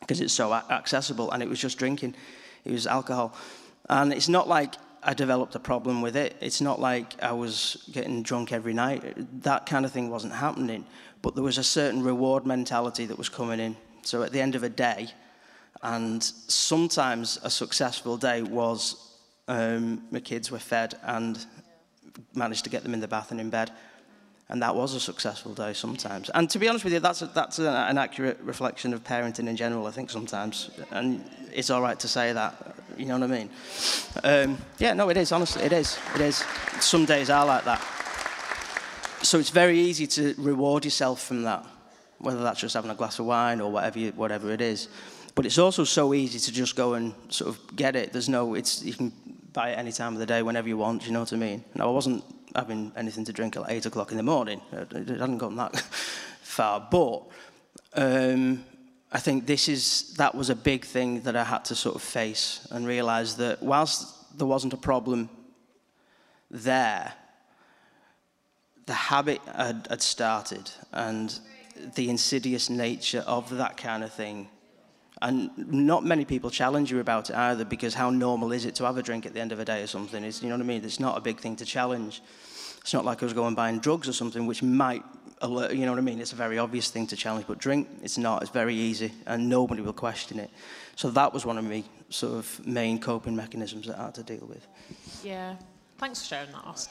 because 0.00 0.20
it's 0.20 0.34
so 0.34 0.52
accessible, 0.52 1.30
and 1.30 1.42
it 1.42 1.48
was 1.48 1.58
just 1.58 1.78
drinking, 1.78 2.14
it 2.64 2.72
was 2.72 2.86
alcohol. 2.86 3.34
And 3.88 4.12
it's 4.12 4.28
not 4.28 4.48
like 4.48 4.74
I 5.02 5.14
developed 5.14 5.54
a 5.54 5.60
problem 5.60 6.00
with 6.00 6.16
it. 6.16 6.36
It's 6.40 6.60
not 6.60 6.80
like 6.80 7.22
I 7.22 7.32
was 7.32 7.88
getting 7.92 8.22
drunk 8.22 8.52
every 8.52 8.72
night. 8.72 9.02
That 9.42 9.66
kind 9.66 9.84
of 9.84 9.92
thing 9.92 10.10
wasn't 10.10 10.32
happening. 10.32 10.86
But 11.20 11.34
there 11.34 11.44
was 11.44 11.58
a 11.58 11.64
certain 11.64 12.02
reward 12.02 12.46
mentality 12.46 13.06
that 13.06 13.18
was 13.18 13.28
coming 13.28 13.60
in. 13.60 13.76
So 14.02 14.22
at 14.22 14.32
the 14.32 14.40
end 14.40 14.54
of 14.54 14.62
a 14.62 14.68
day, 14.68 15.08
and 15.82 16.22
sometimes 16.22 17.38
a 17.42 17.50
successful 17.50 18.16
day 18.16 18.42
was 18.42 19.12
um, 19.48 20.02
my 20.10 20.20
kids 20.20 20.50
were 20.50 20.58
fed 20.58 20.94
and 21.02 21.44
managed 22.34 22.64
to 22.64 22.70
get 22.70 22.82
them 22.82 22.94
in 22.94 23.00
the 23.00 23.08
bath 23.08 23.30
and 23.30 23.40
in 23.40 23.50
bed. 23.50 23.70
And 24.50 24.60
that 24.62 24.76
was 24.76 24.94
a 24.94 25.00
successful 25.00 25.54
day 25.54 25.72
sometimes. 25.72 26.30
And 26.34 26.50
to 26.50 26.58
be 26.58 26.68
honest 26.68 26.84
with 26.84 26.92
you, 26.92 27.00
that's, 27.00 27.22
a, 27.22 27.26
that's 27.26 27.58
a, 27.58 27.70
an 27.88 27.96
accurate 27.96 28.38
reflection 28.42 28.92
of 28.92 29.02
parenting 29.02 29.48
in 29.48 29.56
general, 29.56 29.86
I 29.86 29.90
think, 29.90 30.10
sometimes. 30.10 30.70
And 30.90 31.24
it's 31.52 31.70
all 31.70 31.80
right 31.80 31.98
to 32.00 32.08
say 32.08 32.32
that. 32.32 32.76
You 32.98 33.06
know 33.06 33.18
what 33.18 33.30
I 33.30 33.38
mean? 33.38 33.50
Um, 34.22 34.58
yeah, 34.78 34.92
no, 34.92 35.08
it 35.08 35.16
is, 35.16 35.32
honestly. 35.32 35.62
It 35.62 35.72
is. 35.72 35.98
It 36.14 36.20
is. 36.20 36.44
Some 36.80 37.06
days 37.06 37.30
are 37.30 37.46
like 37.46 37.64
that. 37.64 37.80
So 39.22 39.38
it's 39.38 39.50
very 39.50 39.78
easy 39.78 40.06
to 40.08 40.34
reward 40.36 40.84
yourself 40.84 41.22
from 41.22 41.42
that, 41.44 41.64
whether 42.18 42.42
that's 42.42 42.60
just 42.60 42.74
having 42.74 42.90
a 42.90 42.94
glass 42.94 43.18
of 43.18 43.24
wine 43.24 43.62
or 43.62 43.72
whatever, 43.72 43.98
you, 43.98 44.12
whatever 44.12 44.52
it 44.52 44.60
is. 44.60 44.88
But 45.34 45.46
it's 45.46 45.58
also 45.58 45.84
so 45.84 46.12
easy 46.12 46.38
to 46.38 46.52
just 46.52 46.76
go 46.76 46.94
and 46.94 47.14
sort 47.30 47.48
of 47.48 47.74
get 47.74 47.96
it. 47.96 48.12
There's 48.12 48.28
no, 48.28 48.54
it's, 48.54 48.82
you 48.82 48.92
can 48.92 49.10
buy 49.54 49.70
it 49.70 49.78
any 49.78 49.90
time 49.90 50.12
of 50.12 50.18
the 50.18 50.26
day, 50.26 50.42
whenever 50.42 50.68
you 50.68 50.76
want, 50.76 51.06
you 51.06 51.12
know 51.12 51.20
what 51.20 51.32
I 51.32 51.36
mean? 51.36 51.64
Now, 51.74 51.88
I 51.88 51.90
wasn't 51.90 52.22
having 52.54 52.92
anything 52.96 53.24
to 53.24 53.32
drink 53.32 53.56
at 53.56 53.64
8 53.68 53.86
o'clock 53.86 54.10
in 54.10 54.16
the 54.16 54.22
morning. 54.22 54.60
It 54.72 55.08
hadn't 55.08 55.38
gone 55.38 55.56
that 55.56 55.76
far. 56.42 56.86
But 56.90 57.22
um, 57.94 58.64
I 59.12 59.18
think 59.18 59.46
this 59.46 59.68
is, 59.68 60.14
that 60.14 60.34
was 60.34 60.50
a 60.50 60.56
big 60.56 60.84
thing 60.84 61.20
that 61.22 61.36
I 61.36 61.44
had 61.44 61.64
to 61.66 61.74
sort 61.74 61.96
of 61.96 62.02
face 62.02 62.66
and 62.70 62.86
realize 62.86 63.36
that 63.36 63.62
whilst 63.62 64.38
there 64.38 64.46
wasn't 64.46 64.72
a 64.72 64.78
problem 64.78 65.28
there, 66.50 67.12
the 68.86 68.94
habit 68.94 69.40
had, 69.56 69.86
had 69.90 70.02
started 70.02 70.70
and 70.92 71.38
the 71.94 72.08
insidious 72.08 72.70
nature 72.70 73.24
of 73.26 73.50
that 73.56 73.76
kind 73.76 74.04
of 74.04 74.12
thing 74.12 74.48
and 75.24 75.50
not 75.56 76.04
many 76.04 76.26
people 76.26 76.50
challenge 76.50 76.90
you 76.90 77.00
about 77.00 77.30
it 77.30 77.36
either 77.36 77.64
because 77.64 77.94
how 77.94 78.10
normal 78.10 78.52
is 78.52 78.66
it 78.66 78.74
to 78.74 78.84
have 78.84 78.98
a 78.98 79.02
drink 79.02 79.24
at 79.24 79.32
the 79.32 79.40
end 79.40 79.52
of 79.52 79.58
a 79.58 79.64
day 79.64 79.82
or 79.82 79.86
something? 79.86 80.22
It's, 80.22 80.42
you 80.42 80.50
know 80.50 80.56
what 80.56 80.62
I 80.62 80.66
mean? 80.66 80.84
It's 80.84 81.00
not 81.00 81.16
a 81.16 81.20
big 81.20 81.40
thing 81.40 81.56
to 81.56 81.64
challenge. 81.64 82.20
It's 82.82 82.92
not 82.92 83.06
like 83.06 83.22
I 83.22 83.24
was 83.24 83.32
going 83.32 83.54
buying 83.54 83.78
drugs 83.78 84.06
or 84.06 84.12
something, 84.12 84.46
which 84.46 84.62
might 84.62 85.02
alert, 85.40 85.72
you 85.72 85.86
know 85.86 85.92
what 85.92 85.98
I 85.98 86.02
mean? 86.02 86.20
It's 86.20 86.34
a 86.34 86.36
very 86.36 86.58
obvious 86.58 86.90
thing 86.90 87.06
to 87.06 87.16
challenge, 87.16 87.46
but 87.46 87.56
drink, 87.56 87.88
it's 88.02 88.18
not. 88.18 88.42
It's 88.42 88.50
very 88.50 88.74
easy, 88.74 89.12
and 89.26 89.48
nobody 89.48 89.80
will 89.80 89.94
question 89.94 90.38
it. 90.38 90.50
So 90.94 91.10
that 91.12 91.32
was 91.32 91.46
one 91.46 91.56
of 91.56 91.64
my 91.64 91.82
sort 92.10 92.34
of 92.34 92.66
main 92.66 92.98
coping 93.00 93.34
mechanisms 93.34 93.86
that 93.86 93.98
I 93.98 94.04
had 94.04 94.14
to 94.16 94.22
deal 94.22 94.46
with. 94.46 94.66
Yeah, 95.24 95.56
thanks 95.96 96.20
for 96.20 96.26
sharing 96.26 96.52
that, 96.52 96.66
Ost. 96.66 96.90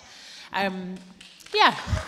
Um, 0.53 0.95
yeah, 1.53 1.75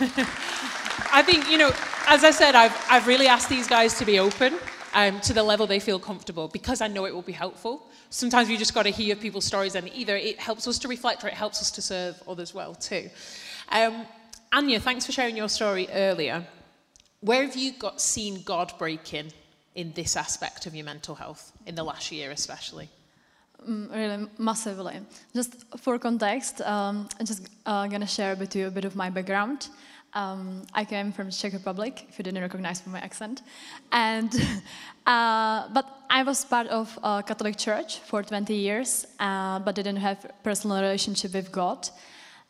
I 1.12 1.22
think 1.24 1.48
you 1.48 1.56
know, 1.56 1.70
as 2.08 2.24
I 2.24 2.32
said, 2.32 2.56
I've 2.56 2.76
I've 2.90 3.06
really 3.06 3.28
asked 3.28 3.48
these 3.48 3.68
guys 3.68 3.96
to 3.98 4.04
be 4.04 4.18
open 4.18 4.58
um, 4.96 5.20
to 5.20 5.34
the 5.34 5.42
level 5.42 5.66
they 5.66 5.78
feel 5.78 5.98
comfortable 5.98 6.48
because 6.48 6.80
I 6.80 6.88
know 6.88 7.04
it 7.04 7.14
will 7.14 7.20
be 7.20 7.32
helpful. 7.32 7.86
Sometimes 8.08 8.48
we 8.48 8.56
just 8.56 8.72
got 8.74 8.84
to 8.84 8.90
hear 8.90 9.14
people's 9.14 9.44
stories, 9.44 9.74
and 9.74 9.88
either 9.94 10.16
it 10.16 10.40
helps 10.40 10.66
us 10.66 10.78
to 10.80 10.88
reflect 10.88 11.22
or 11.22 11.28
it 11.28 11.34
helps 11.34 11.60
us 11.60 11.70
to 11.72 11.82
serve 11.82 12.20
others 12.26 12.54
well 12.54 12.74
too. 12.74 13.10
Um, 13.68 14.06
Anya, 14.52 14.80
thanks 14.80 15.04
for 15.04 15.12
sharing 15.12 15.36
your 15.36 15.50
story 15.50 15.86
earlier. 15.92 16.46
Where 17.20 17.42
have 17.44 17.56
you 17.56 17.72
got 17.72 18.00
seen 18.00 18.42
God 18.42 18.72
breaking 18.78 19.32
in 19.74 19.92
this 19.92 20.16
aspect 20.16 20.64
of 20.64 20.74
your 20.74 20.86
mental 20.86 21.14
health 21.14 21.52
in 21.66 21.74
the 21.74 21.84
last 21.84 22.10
year, 22.10 22.30
especially? 22.30 22.88
Mm, 23.68 23.94
really 23.94 24.28
massively. 24.38 25.00
Just 25.34 25.56
for 25.76 25.98
context, 25.98 26.62
um, 26.62 27.06
I'm 27.20 27.26
just 27.26 27.48
uh, 27.66 27.86
gonna 27.86 28.06
share 28.06 28.34
with 28.34 28.56
you 28.56 28.68
a 28.68 28.70
bit 28.70 28.86
of 28.86 28.96
my 28.96 29.10
background. 29.10 29.68
Um, 30.16 30.62
I 30.72 30.86
came 30.86 31.12
from 31.12 31.30
Czech 31.30 31.52
Republic, 31.52 32.06
if 32.08 32.18
you 32.18 32.24
didn't 32.24 32.40
recognize 32.40 32.80
from 32.80 32.92
my 32.92 33.00
accent. 33.00 33.42
And, 33.92 34.32
uh, 35.06 35.68
but 35.74 35.84
I 36.08 36.22
was 36.22 36.42
part 36.42 36.68
of 36.68 36.98
a 37.02 37.22
Catholic 37.22 37.58
church 37.58 37.98
for 37.98 38.22
20 38.22 38.54
years, 38.54 39.06
uh, 39.20 39.58
but 39.58 39.74
didn't 39.74 39.96
have 39.98 40.26
personal 40.42 40.80
relationship 40.80 41.34
with 41.34 41.52
God. 41.52 41.90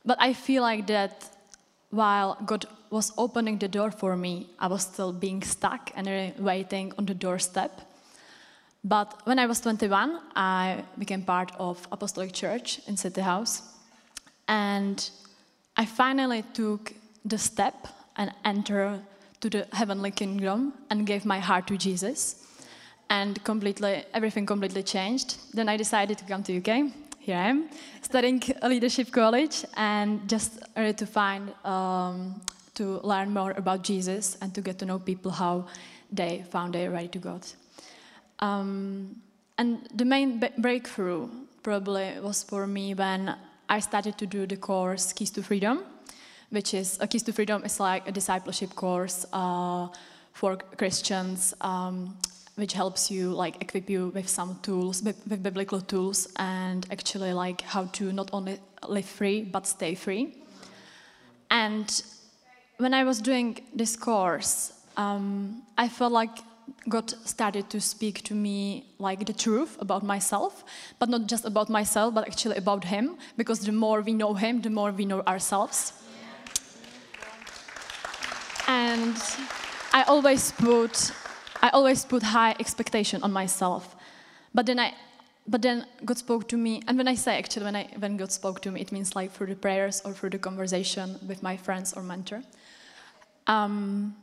But 0.04 0.16
I 0.20 0.32
feel 0.32 0.62
like 0.62 0.86
that 0.86 1.28
while 1.90 2.38
God 2.46 2.66
was 2.90 3.12
opening 3.18 3.58
the 3.58 3.66
door 3.66 3.90
for 3.90 4.16
me, 4.16 4.46
I 4.60 4.68
was 4.68 4.82
still 4.82 5.12
being 5.12 5.42
stuck 5.42 5.90
and 5.96 6.06
waiting 6.38 6.92
on 6.98 7.06
the 7.06 7.14
doorstep. 7.14 7.80
But 8.84 9.22
when 9.24 9.40
I 9.40 9.46
was 9.46 9.60
21, 9.60 10.20
I 10.36 10.84
became 10.96 11.22
part 11.22 11.50
of 11.58 11.88
Apostolic 11.90 12.32
Church 12.32 12.80
in 12.86 12.96
City 12.96 13.22
House. 13.22 13.62
And 14.46 15.10
I 15.76 15.84
finally 15.84 16.44
took 16.54 16.92
the 17.26 17.38
step 17.38 17.88
and 18.16 18.32
enter 18.44 19.00
to 19.40 19.50
the 19.50 19.66
heavenly 19.72 20.10
kingdom 20.10 20.72
and 20.90 21.06
gave 21.06 21.24
my 21.24 21.38
heart 21.38 21.66
to 21.66 21.76
Jesus. 21.76 22.42
And 23.10 23.42
completely, 23.44 24.04
everything 24.14 24.46
completely 24.46 24.82
changed. 24.82 25.36
Then 25.54 25.68
I 25.68 25.76
decided 25.76 26.18
to 26.18 26.24
come 26.24 26.42
to 26.44 26.56
UK. 26.56 26.92
Here 27.18 27.36
I 27.36 27.48
am, 27.48 27.68
studying 28.02 28.40
a 28.62 28.68
leadership 28.68 29.10
college 29.10 29.64
and 29.76 30.28
just 30.28 30.60
ready 30.76 30.94
to 30.94 31.06
find, 31.06 31.52
um, 31.64 32.40
to 32.74 33.00
learn 33.02 33.32
more 33.32 33.50
about 33.56 33.82
Jesus 33.82 34.36
and 34.40 34.54
to 34.54 34.60
get 34.60 34.78
to 34.78 34.86
know 34.86 35.00
people 35.00 35.32
how 35.32 35.66
they 36.12 36.44
found 36.50 36.74
their 36.74 36.92
way 36.92 37.08
to 37.08 37.18
God. 37.18 37.44
Um, 38.38 39.16
and 39.58 39.88
the 39.92 40.04
main 40.04 40.40
breakthrough 40.58 41.28
probably 41.64 42.20
was 42.20 42.44
for 42.44 42.66
me 42.66 42.94
when 42.94 43.34
I 43.68 43.80
started 43.80 44.18
to 44.18 44.26
do 44.26 44.46
the 44.46 44.56
course 44.56 45.12
Keys 45.12 45.30
to 45.30 45.42
Freedom, 45.42 45.82
which 46.50 46.74
is 46.74 46.98
a 47.00 47.06
Keys 47.06 47.22
to 47.24 47.32
Freedom 47.32 47.64
is 47.64 47.80
like 47.80 48.08
a 48.08 48.12
discipleship 48.12 48.74
course 48.74 49.26
uh, 49.32 49.88
for 50.32 50.56
Christians, 50.76 51.54
um, 51.60 52.16
which 52.56 52.72
helps 52.72 53.10
you 53.10 53.30
like 53.30 53.60
equip 53.60 53.90
you 53.90 54.08
with 54.14 54.28
some 54.28 54.58
tools, 54.62 55.02
with, 55.02 55.42
biblical 55.42 55.80
tools, 55.80 56.28
and 56.36 56.86
actually 56.90 57.32
like 57.32 57.60
how 57.62 57.86
to 57.86 58.12
not 58.12 58.30
only 58.32 58.58
live 58.88 59.06
free 59.06 59.42
but 59.42 59.66
stay 59.66 59.94
free. 59.94 60.34
And 61.50 62.02
when 62.78 62.94
I 62.94 63.04
was 63.04 63.20
doing 63.20 63.58
this 63.74 63.96
course, 63.96 64.72
um, 64.96 65.62
I 65.78 65.88
felt 65.88 66.12
like 66.12 66.38
God 66.88 67.10
started 67.26 67.70
to 67.70 67.80
speak 67.80 68.22
to 68.24 68.34
me 68.34 68.86
like 68.98 69.26
the 69.26 69.32
truth 69.32 69.76
about 69.80 70.02
myself, 70.02 70.64
but 70.98 71.08
not 71.08 71.26
just 71.26 71.44
about 71.44 71.68
myself, 71.68 72.14
but 72.14 72.26
actually 72.26 72.56
about 72.56 72.84
Him, 72.84 73.16
because 73.36 73.60
the 73.60 73.72
more 73.72 74.00
we 74.00 74.12
know 74.12 74.34
Him, 74.34 74.62
the 74.62 74.70
more 74.70 74.92
we 74.92 75.04
know 75.04 75.22
ourselves. 75.22 75.92
And 78.68 79.16
I 79.92 80.02
always 80.04 80.52
put, 80.52 81.12
I 81.62 81.68
always 81.70 82.04
put 82.04 82.22
high 82.22 82.54
expectation 82.58 83.22
on 83.22 83.32
myself, 83.32 83.96
but 84.54 84.66
then 84.66 84.78
I, 84.78 84.94
but 85.48 85.62
then 85.62 85.86
God 86.04 86.18
spoke 86.18 86.48
to 86.48 86.56
me, 86.56 86.82
and 86.88 86.98
when 86.98 87.06
I 87.06 87.14
say 87.14 87.38
actually 87.38 87.64
when 87.64 87.76
I 87.76 87.88
when 87.98 88.16
God 88.16 88.32
spoke 88.32 88.60
to 88.62 88.70
me, 88.70 88.80
it 88.80 88.90
means 88.90 89.14
like 89.14 89.30
through 89.30 89.46
the 89.46 89.56
prayers 89.56 90.02
or 90.04 90.12
through 90.12 90.30
the 90.30 90.38
conversation 90.38 91.18
with 91.28 91.42
my 91.42 91.56
friends 91.56 91.92
or 91.92 92.02
mentor. 92.02 92.42
Um, 93.46 94.16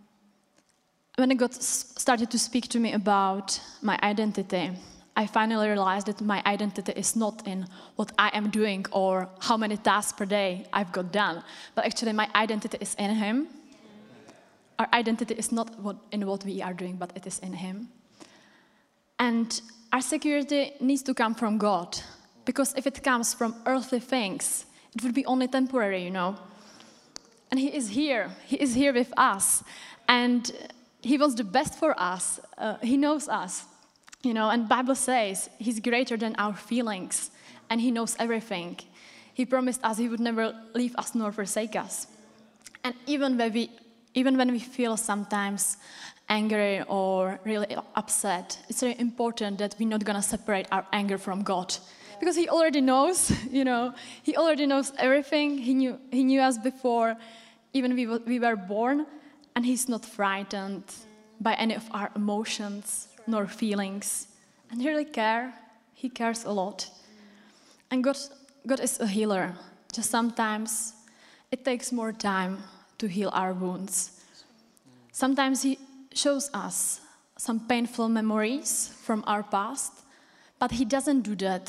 when 1.15 1.29
God 1.37 1.53
started 1.53 2.29
to 2.31 2.39
speak 2.39 2.67
to 2.69 2.79
me 2.79 2.93
about 2.93 3.59
my 3.81 3.97
identity, 4.03 4.71
I 5.15 5.27
finally 5.27 5.67
realized 5.67 6.07
that 6.07 6.21
my 6.21 6.41
identity 6.45 6.91
is 6.93 7.15
not 7.15 7.47
in 7.47 7.67
what 7.95 8.11
I 8.17 8.29
am 8.33 8.49
doing 8.49 8.85
or 8.91 9.29
how 9.39 9.57
many 9.57 9.77
tasks 9.77 10.13
per 10.13 10.25
day 10.25 10.65
I've 10.73 10.91
got 10.91 11.11
done, 11.11 11.43
but 11.75 11.85
actually 11.85 12.13
my 12.13 12.27
identity 12.35 12.77
is 12.81 12.95
in 12.95 13.11
Him. 13.11 13.47
Our 14.83 14.99
identity 14.99 15.35
is 15.35 15.51
not 15.53 15.79
what, 15.79 15.95
in 16.11 16.27
what 16.27 16.43
we 16.43 16.61
are 16.61 16.73
doing, 16.73 16.97
but 16.97 17.13
it 17.15 17.25
is 17.25 17.39
in 17.39 17.53
Him. 17.53 17.87
And 19.17 19.61
our 19.93 20.01
security 20.01 20.73
needs 20.81 21.03
to 21.03 21.13
come 21.13 21.35
from 21.35 21.57
God, 21.57 21.97
because 22.43 22.73
if 22.75 22.85
it 22.85 23.01
comes 23.01 23.33
from 23.33 23.55
earthly 23.65 24.01
things, 24.01 24.65
it 24.93 25.01
would 25.03 25.13
be 25.13 25.25
only 25.25 25.47
temporary, 25.47 26.03
you 26.03 26.11
know. 26.11 26.35
And 27.49 27.59
He 27.59 27.73
is 27.73 27.89
here, 27.89 28.31
He 28.45 28.57
is 28.57 28.75
here 28.75 28.91
with 28.91 29.13
us. 29.15 29.63
And 30.09 30.51
he 31.01 31.17
wants 31.17 31.35
the 31.35 31.43
best 31.43 31.75
for 31.75 31.97
us. 31.97 32.39
Uh, 32.57 32.77
he 32.81 32.97
knows 32.97 33.29
us, 33.29 33.65
you 34.21 34.33
know. 34.33 34.49
And 34.49 34.67
Bible 34.67 34.95
says 34.95 35.49
he's 35.59 35.79
greater 35.79 36.17
than 36.17 36.35
our 36.37 36.53
feelings, 36.53 37.31
and 37.69 37.79
he 37.79 37.89
knows 37.89 38.15
everything. 38.19 38.79
He 39.33 39.45
promised 39.45 39.83
us 39.83 39.97
he 39.97 40.09
would 40.09 40.19
never 40.19 40.53
leave 40.73 40.95
us 40.97 41.15
nor 41.15 41.31
forsake 41.31 41.75
us. 41.75 42.07
And 42.83 42.95
even 43.05 43.37
when 43.37 43.53
we, 43.53 43.71
even 44.13 44.37
when 44.37 44.51
we 44.51 44.59
feel 44.59 44.97
sometimes 44.97 45.77
angry 46.29 46.81
or 46.87 47.39
really 47.43 47.75
upset, 47.95 48.57
it's 48.69 48.81
very 48.81 48.95
important 48.99 49.57
that 49.57 49.75
we're 49.79 49.89
not 49.89 50.03
gonna 50.05 50.21
separate 50.21 50.67
our 50.71 50.85
anger 50.91 51.17
from 51.17 51.43
God, 51.43 51.75
because 52.19 52.35
He 52.35 52.49
already 52.49 52.81
knows. 52.81 53.31
You 53.51 53.63
know, 53.63 53.93
He 54.23 54.35
already 54.37 54.65
knows 54.65 54.93
everything. 54.97 55.57
He 55.57 55.73
knew 55.73 55.99
He 56.11 56.23
knew 56.23 56.41
us 56.41 56.57
before, 56.57 57.15
even 57.73 57.95
we 57.95 58.05
we 58.05 58.39
were 58.39 58.55
born 58.55 59.05
and 59.55 59.65
He's 59.65 59.89
not 59.89 60.05
frightened 60.05 60.83
by 61.39 61.53
any 61.53 61.75
of 61.75 61.83
our 61.91 62.11
emotions 62.15 63.07
nor 63.27 63.47
feelings. 63.47 64.27
And 64.71 64.81
He 64.81 64.89
really 64.89 65.05
cares. 65.05 65.53
He 65.93 66.09
cares 66.09 66.45
a 66.45 66.51
lot. 66.51 66.89
And 67.91 68.03
God, 68.03 68.17
God 68.65 68.79
is 68.79 68.99
a 68.99 69.07
healer. 69.07 69.53
Just 69.93 70.09
sometimes 70.09 70.93
it 71.51 71.63
takes 71.63 71.91
more 71.91 72.11
time 72.11 72.57
to 73.03 73.07
heal 73.09 73.29
our 73.33 73.51
wounds. 73.53 74.23
Sometimes 75.11 75.61
He 75.61 75.77
shows 76.13 76.49
us 76.53 77.01
some 77.37 77.59
painful 77.67 78.07
memories 78.07 78.95
from 79.03 79.25
our 79.27 79.43
past, 79.43 79.91
but 80.57 80.71
He 80.71 80.85
doesn't 80.85 81.21
do 81.21 81.35
that 81.35 81.67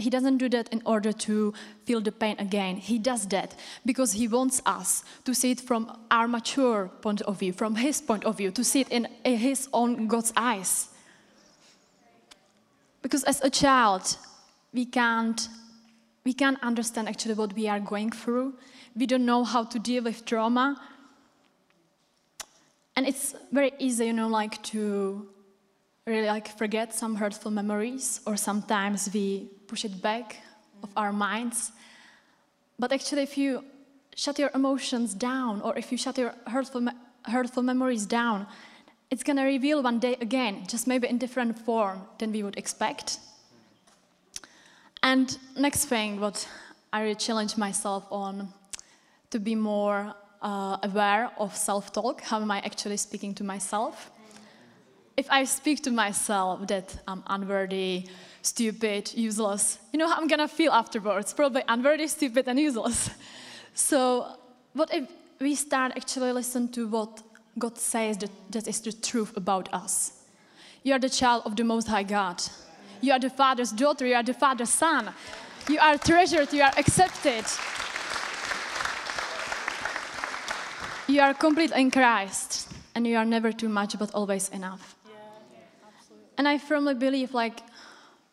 he 0.00 0.10
doesn't 0.10 0.38
do 0.38 0.48
that 0.48 0.68
in 0.68 0.80
order 0.84 1.12
to 1.12 1.52
feel 1.84 2.00
the 2.00 2.12
pain 2.12 2.36
again. 2.38 2.76
He 2.76 2.98
does 2.98 3.26
that 3.28 3.54
because 3.84 4.12
he 4.12 4.28
wants 4.28 4.62
us 4.64 5.02
to 5.24 5.34
see 5.34 5.50
it 5.50 5.60
from 5.60 5.90
our 6.10 6.28
mature 6.28 6.88
point 7.02 7.20
of 7.22 7.38
view, 7.40 7.52
from 7.52 7.74
his 7.74 8.00
point 8.00 8.24
of 8.24 8.36
view, 8.36 8.52
to 8.52 8.62
see 8.62 8.82
it 8.82 8.88
in 8.90 9.08
his 9.24 9.68
own 9.72 10.06
God's 10.06 10.32
eyes. 10.36 10.88
Because 13.02 13.24
as 13.24 13.40
a 13.42 13.50
child, 13.50 14.16
we 14.72 14.84
can't 14.84 15.48
we 16.24 16.32
can't 16.34 16.62
understand 16.62 17.08
actually 17.08 17.34
what 17.34 17.54
we 17.54 17.68
are 17.68 17.80
going 17.80 18.10
through. 18.10 18.52
We 18.98 19.06
don't 19.06 19.24
know 19.24 19.44
how 19.44 19.64
to 19.64 19.78
deal 19.78 20.02
with 20.02 20.24
trauma. 20.24 20.80
And 22.96 23.06
it's 23.06 23.34
very 23.52 23.72
easy, 23.78 24.06
you 24.06 24.12
know, 24.12 24.26
like 24.26 24.60
to 24.74 25.28
really 26.04 26.26
like 26.26 26.48
forget 26.58 26.92
some 26.92 27.14
hurtful 27.14 27.52
memories 27.52 28.20
or 28.26 28.36
sometimes 28.36 29.08
we 29.14 29.50
push 29.68 29.84
it 29.84 30.02
back 30.02 30.42
of 30.82 30.90
our 30.96 31.12
minds. 31.12 31.70
But 32.78 32.92
actually, 32.92 33.22
if 33.22 33.38
you 33.38 33.64
shut 34.16 34.38
your 34.38 34.50
emotions 34.52 35.14
down 35.14 35.60
or 35.60 35.78
if 35.78 35.92
you 35.92 35.98
shut 35.98 36.18
your 36.18 36.34
hurtful, 36.48 36.80
me- 36.80 36.92
hurtful 37.24 37.62
memories 37.62 38.04
down, 38.04 38.46
it's 39.10 39.22
going 39.22 39.36
to 39.36 39.44
reveal 39.44 39.80
one 39.82 40.00
day 40.00 40.16
again, 40.20 40.66
just 40.66 40.86
maybe 40.88 41.08
in 41.08 41.18
different 41.18 41.56
form 41.58 42.02
than 42.18 42.32
we 42.32 42.42
would 42.42 42.58
expect. 42.58 43.18
And 45.02 45.38
next 45.56 45.84
thing, 45.84 46.20
what 46.20 46.48
I 46.92 47.02
really 47.02 47.14
challenge 47.14 47.56
myself 47.56 48.04
on 48.10 48.52
to 49.30 49.38
be 49.38 49.54
more 49.54 50.14
uh, 50.42 50.76
aware 50.82 51.30
of 51.38 51.56
self-talk. 51.56 52.22
How 52.22 52.40
am 52.40 52.50
I 52.50 52.58
actually 52.58 52.96
speaking 52.96 53.34
to 53.34 53.44
myself? 53.44 54.10
If 55.16 55.26
I 55.30 55.44
speak 55.44 55.82
to 55.82 55.90
myself 55.90 56.66
that 56.68 56.96
I'm 57.08 57.22
unworthy, 57.26 58.08
stupid, 58.42 59.12
useless, 59.14 59.78
you 59.92 59.98
know 59.98 60.08
how 60.08 60.16
I'm 60.16 60.28
gonna 60.28 60.48
feel 60.48 60.72
afterwards? 60.72 61.32
Probably 61.34 61.62
unworthy, 61.66 62.06
stupid, 62.06 62.48
and 62.48 62.58
useless. 62.58 63.10
So, 63.74 64.26
what 64.72 64.92
if 64.92 65.08
we 65.40 65.54
start 65.54 65.92
actually 65.94 66.32
listen 66.32 66.68
to 66.72 66.88
what 66.88 67.22
God 67.56 67.78
says 67.78 68.18
that, 68.18 68.30
that 68.50 68.66
is 68.66 68.80
the 68.80 68.90
truth 68.90 69.36
about 69.36 69.72
us? 69.72 70.24
You 70.82 70.94
are 70.94 70.98
the 70.98 71.08
child 71.08 71.42
of 71.44 71.54
the 71.54 71.62
Most 71.62 71.86
High 71.86 72.02
God. 72.02 72.42
You 73.00 73.12
are 73.12 73.20
the 73.20 73.30
Father's 73.30 73.70
daughter. 73.70 74.04
You 74.04 74.16
are 74.16 74.24
the 74.24 74.34
Father's 74.34 74.70
son. 74.70 75.10
You 75.68 75.78
are 75.78 75.96
treasured. 75.96 76.52
You 76.52 76.62
are 76.62 76.72
accepted. 76.76 77.44
You 81.08 81.22
are 81.22 81.32
complete 81.32 81.72
in 81.72 81.90
Christ, 81.90 82.68
and 82.94 83.06
you 83.06 83.16
are 83.16 83.24
never 83.24 83.50
too 83.50 83.70
much, 83.70 83.98
but 83.98 84.14
always 84.14 84.50
enough. 84.50 84.94
Yeah, 85.06 85.12
and 86.36 86.46
I 86.46 86.58
firmly 86.58 86.92
believe, 86.92 87.32
like, 87.32 87.60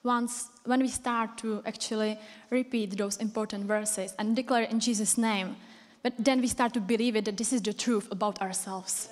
once 0.04 0.50
when 0.66 0.82
we 0.82 0.90
start 0.90 1.38
to 1.38 1.64
actually 1.66 2.20
repeat 2.50 2.98
those 2.98 3.16
important 3.18 3.66
verses 3.66 4.14
and 4.20 4.36
declare 4.36 4.64
in 4.64 4.82
Jesus' 4.82 5.18
name, 5.18 5.56
but 6.04 6.14
then 6.20 6.42
we 6.42 6.48
start 6.48 6.74
to 6.74 6.82
believe 6.82 7.16
it 7.16 7.24
that 7.24 7.38
this 7.38 7.54
is 7.54 7.62
the 7.62 7.72
truth 7.72 8.12
about 8.12 8.42
ourselves. 8.42 9.08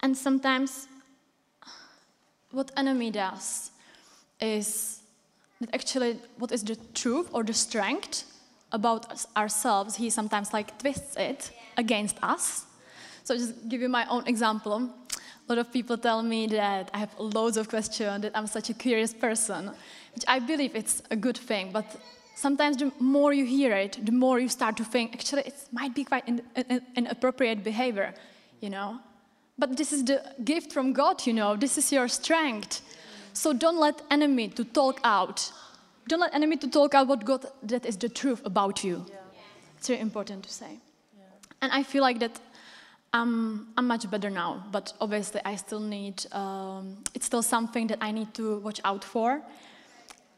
And 0.00 0.16
sometimes 0.16 0.88
what 2.50 2.72
enemy 2.76 3.12
does 3.12 3.70
is 4.40 5.02
that 5.60 5.72
actually 5.72 6.18
what 6.36 6.50
is 6.50 6.64
the 6.64 6.76
truth 6.94 7.28
or 7.32 7.44
the 7.44 7.54
strength 7.54 8.24
about 8.72 9.24
ourselves, 9.36 9.94
he 9.96 10.10
sometimes 10.10 10.52
like 10.52 10.76
twists 10.78 11.16
it 11.16 11.52
against 11.76 12.16
us. 12.22 12.64
So 13.24 13.36
just 13.36 13.68
give 13.68 13.80
you 13.80 13.88
my 13.88 14.06
own 14.08 14.26
example. 14.26 14.72
A 14.74 15.52
lot 15.52 15.58
of 15.58 15.72
people 15.72 15.96
tell 15.96 16.22
me 16.22 16.46
that 16.48 16.90
I 16.92 16.98
have 16.98 17.14
loads 17.18 17.56
of 17.56 17.68
questions, 17.68 18.22
that 18.22 18.32
I'm 18.34 18.46
such 18.46 18.70
a 18.70 18.74
curious 18.74 19.14
person, 19.14 19.70
which 20.14 20.24
I 20.26 20.38
believe 20.40 20.74
it's 20.74 21.02
a 21.10 21.16
good 21.16 21.36
thing. 21.36 21.70
But 21.72 21.86
sometimes 22.34 22.76
the 22.76 22.92
more 22.98 23.32
you 23.32 23.44
hear 23.44 23.72
it, 23.72 24.04
the 24.04 24.12
more 24.12 24.40
you 24.40 24.48
start 24.48 24.76
to 24.76 24.84
think, 24.84 25.14
actually, 25.14 25.42
it 25.42 25.54
might 25.72 25.94
be 25.94 26.04
quite 26.04 26.26
an 26.26 26.42
in, 26.54 26.82
inappropriate 26.96 27.62
behavior, 27.62 28.14
you 28.60 28.70
know. 28.70 28.98
But 29.58 29.76
this 29.76 29.92
is 29.92 30.04
the 30.04 30.22
gift 30.44 30.72
from 30.72 30.92
God, 30.92 31.26
you 31.26 31.32
know. 31.32 31.56
This 31.56 31.78
is 31.78 31.92
your 31.92 32.08
strength. 32.08 32.82
So 33.32 33.52
don't 33.52 33.78
let 33.78 34.02
enemy 34.10 34.48
to 34.48 34.64
talk 34.64 35.00
out. 35.04 35.52
Don't 36.08 36.20
let 36.20 36.34
enemy 36.34 36.56
to 36.58 36.68
talk 36.68 36.94
out 36.94 37.08
what 37.08 37.24
God 37.24 37.46
that 37.62 37.86
is 37.86 37.96
the 37.96 38.08
truth 38.08 38.40
about 38.44 38.84
you. 38.84 39.04
Yeah. 39.08 39.16
It's 39.78 39.88
very 39.88 40.00
important 40.00 40.44
to 40.44 40.52
say. 40.52 40.78
And 41.60 41.72
I 41.72 41.82
feel 41.82 42.02
like 42.02 42.18
that 42.20 42.38
I'm, 43.12 43.68
I'm 43.76 43.86
much 43.86 44.10
better 44.10 44.30
now, 44.30 44.64
but 44.70 44.92
obviously 45.00 45.40
I 45.44 45.56
still 45.56 45.80
need, 45.80 46.26
um, 46.32 46.98
it's 47.14 47.26
still 47.26 47.42
something 47.42 47.86
that 47.86 47.98
I 48.00 48.10
need 48.12 48.34
to 48.34 48.58
watch 48.58 48.80
out 48.84 49.04
for. 49.04 49.40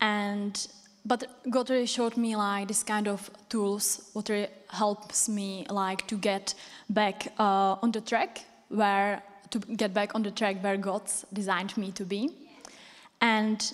And, 0.01 0.69
but 1.05 1.25
God 1.51 1.71
really 1.71 1.87
showed 1.87 2.17
me 2.17 2.37
like 2.37 2.69
this 2.69 2.85
kind 2.85 3.09
of 3.09 3.31
tools, 3.49 4.11
what 4.13 4.29
really 4.29 4.49
helps 4.71 5.29
me 5.29 5.67
like 5.71 6.07
to 6.07 6.17
get 6.17 6.55
back 6.89 7.33
uh, 7.39 7.77
on 7.83 7.91
the 7.91 8.01
track 8.01 8.45
where, 8.69 9.23
to 9.51 9.59
get 9.59 9.93
back 9.93 10.15
on 10.15 10.23
the 10.23 10.31
track 10.31 10.63
where 10.63 10.77
God 10.77 11.03
designed 11.33 11.77
me 11.77 11.91
to 11.93 12.05
be. 12.05 12.31
And 13.21 13.73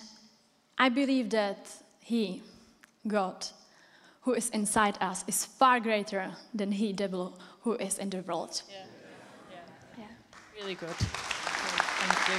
I 0.79 0.89
believe 0.89 1.31
that 1.31 1.69
He, 2.01 2.43
God, 3.07 3.47
who 4.25 4.33
is 4.33 4.51
inside 4.51 4.99
us, 5.01 5.25
is 5.27 5.45
far 5.45 5.81
greater 5.81 6.31
than 6.55 6.73
He, 6.73 6.93
devil, 6.93 7.39
who 7.61 7.75
is 7.75 7.99
in 7.99 8.11
the 8.11 8.23
world. 8.23 8.63
Yeah. 8.69 8.77
Yeah. 9.51 9.59
yeah. 9.99 10.07
Really 10.61 10.75
good. 10.75 10.97
Thank 12.07 12.29
you. 12.29 12.39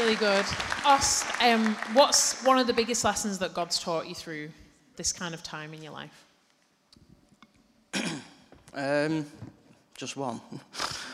Really 0.00 0.14
good. 0.14 0.44
Us, 0.84 1.24
um, 1.42 1.74
what's 1.92 2.42
one 2.44 2.58
of 2.58 2.68
the 2.68 2.72
biggest 2.72 3.04
lessons 3.04 3.38
that 3.40 3.52
God's 3.52 3.80
taught 3.80 4.08
you 4.08 4.14
through 4.14 4.50
this 4.94 5.12
kind 5.12 5.34
of 5.34 5.42
time 5.42 5.74
in 5.74 5.82
your 5.82 5.92
life? 5.92 6.24
um, 8.74 9.26
just 9.96 10.16
one. 10.16 10.40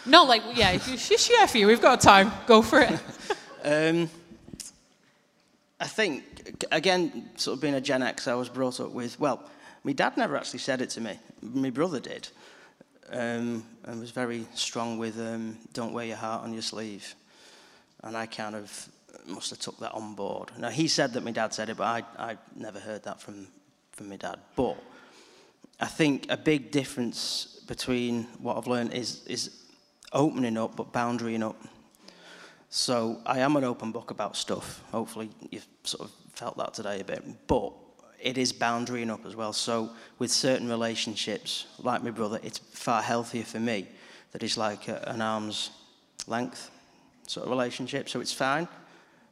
No, 0.08 0.22
like, 0.22 0.42
yeah, 0.54 0.70
if 0.70 0.88
you 0.88 1.18
share 1.18 1.48
for 1.48 1.58
you, 1.58 1.66
we've 1.66 1.80
got 1.80 2.00
time. 2.00 2.30
Go 2.46 2.62
for 2.62 2.80
it. 2.80 2.92
um, 3.64 4.08
I 5.80 5.88
think, 5.88 6.35
again, 6.70 7.30
sort 7.36 7.56
of 7.56 7.60
being 7.60 7.74
a 7.74 7.80
Gen 7.80 8.02
X, 8.02 8.28
I 8.28 8.34
was 8.34 8.48
brought 8.48 8.80
up 8.80 8.90
with, 8.90 9.18
well, 9.18 9.42
my 9.84 9.92
dad 9.92 10.16
never 10.16 10.36
actually 10.36 10.58
said 10.60 10.80
it 10.80 10.90
to 10.90 11.00
me. 11.00 11.18
My 11.42 11.70
brother 11.70 12.00
did. 12.00 12.28
Um, 13.10 13.64
and 13.84 14.00
was 14.00 14.10
very 14.10 14.46
strong 14.54 14.98
with 14.98 15.18
um, 15.20 15.58
don't 15.72 15.92
wear 15.92 16.06
your 16.06 16.16
heart 16.16 16.42
on 16.42 16.52
your 16.52 16.62
sleeve. 16.62 17.14
And 18.02 18.16
I 18.16 18.26
kind 18.26 18.56
of 18.56 18.88
must 19.26 19.50
have 19.50 19.60
took 19.60 19.78
that 19.78 19.92
on 19.92 20.14
board. 20.14 20.50
Now, 20.58 20.70
he 20.70 20.88
said 20.88 21.12
that 21.12 21.24
my 21.24 21.30
dad 21.30 21.54
said 21.54 21.68
it, 21.68 21.76
but 21.76 21.84
I, 21.84 22.02
I 22.18 22.36
never 22.56 22.80
heard 22.80 23.04
that 23.04 23.20
from, 23.20 23.46
from 23.92 24.08
my 24.08 24.16
dad. 24.16 24.38
But 24.56 24.76
I 25.80 25.86
think 25.86 26.26
a 26.30 26.36
big 26.36 26.70
difference 26.70 27.62
between 27.66 28.24
what 28.40 28.56
I've 28.56 28.66
learned 28.66 28.92
is, 28.92 29.24
is 29.26 29.62
opening 30.12 30.56
up, 30.56 30.76
but 30.76 30.92
boundarying 30.92 31.42
up. 31.42 31.56
So 32.70 33.20
I 33.24 33.40
am 33.40 33.56
an 33.56 33.64
open 33.64 33.92
book 33.92 34.10
about 34.10 34.36
stuff. 34.36 34.82
Hopefully, 34.90 35.30
you've 35.50 35.66
sort 35.84 36.08
of 36.08 36.25
felt 36.36 36.56
that 36.58 36.74
today 36.74 37.00
a 37.00 37.04
bit. 37.04 37.24
But 37.46 37.72
it 38.20 38.38
is 38.38 38.52
boundarying 38.52 39.10
up 39.10 39.26
as 39.26 39.34
well. 39.34 39.52
So 39.52 39.90
with 40.18 40.30
certain 40.30 40.68
relationships, 40.68 41.66
like 41.78 42.02
my 42.02 42.10
brother, 42.10 42.38
it's 42.42 42.58
far 42.58 43.02
healthier 43.02 43.44
for 43.44 43.60
me 43.60 43.86
that 44.32 44.42
it's 44.42 44.56
like 44.56 44.88
a, 44.88 45.02
an 45.08 45.20
arm's 45.20 45.70
length 46.26 46.70
sort 47.26 47.46
of 47.46 47.50
relationship. 47.50 48.08
So 48.08 48.20
it's 48.20 48.32
fine, 48.32 48.68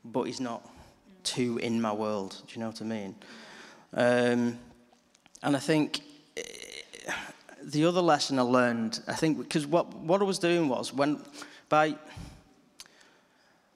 but 0.05 0.25
he's 0.25 0.41
not 0.41 0.69
too 1.23 1.59
in 1.59 1.81
my 1.81 1.93
world. 1.93 2.43
Do 2.47 2.55
you 2.55 2.61
know 2.61 2.69
what 2.69 2.81
I 2.81 2.85
mean? 2.85 3.15
Um, 3.93 4.59
and 5.43 5.57
I 5.57 5.59
think 5.59 6.01
the 7.63 7.85
other 7.85 8.01
lesson 8.01 8.39
I 8.39 8.43
learned, 8.43 9.01
I 9.07 9.15
think, 9.15 9.39
because 9.39 9.67
what, 9.67 9.95
what 9.95 10.21
I 10.21 10.25
was 10.25 10.39
doing 10.39 10.69
was 10.69 10.93
when, 10.93 11.21
by 11.69 11.97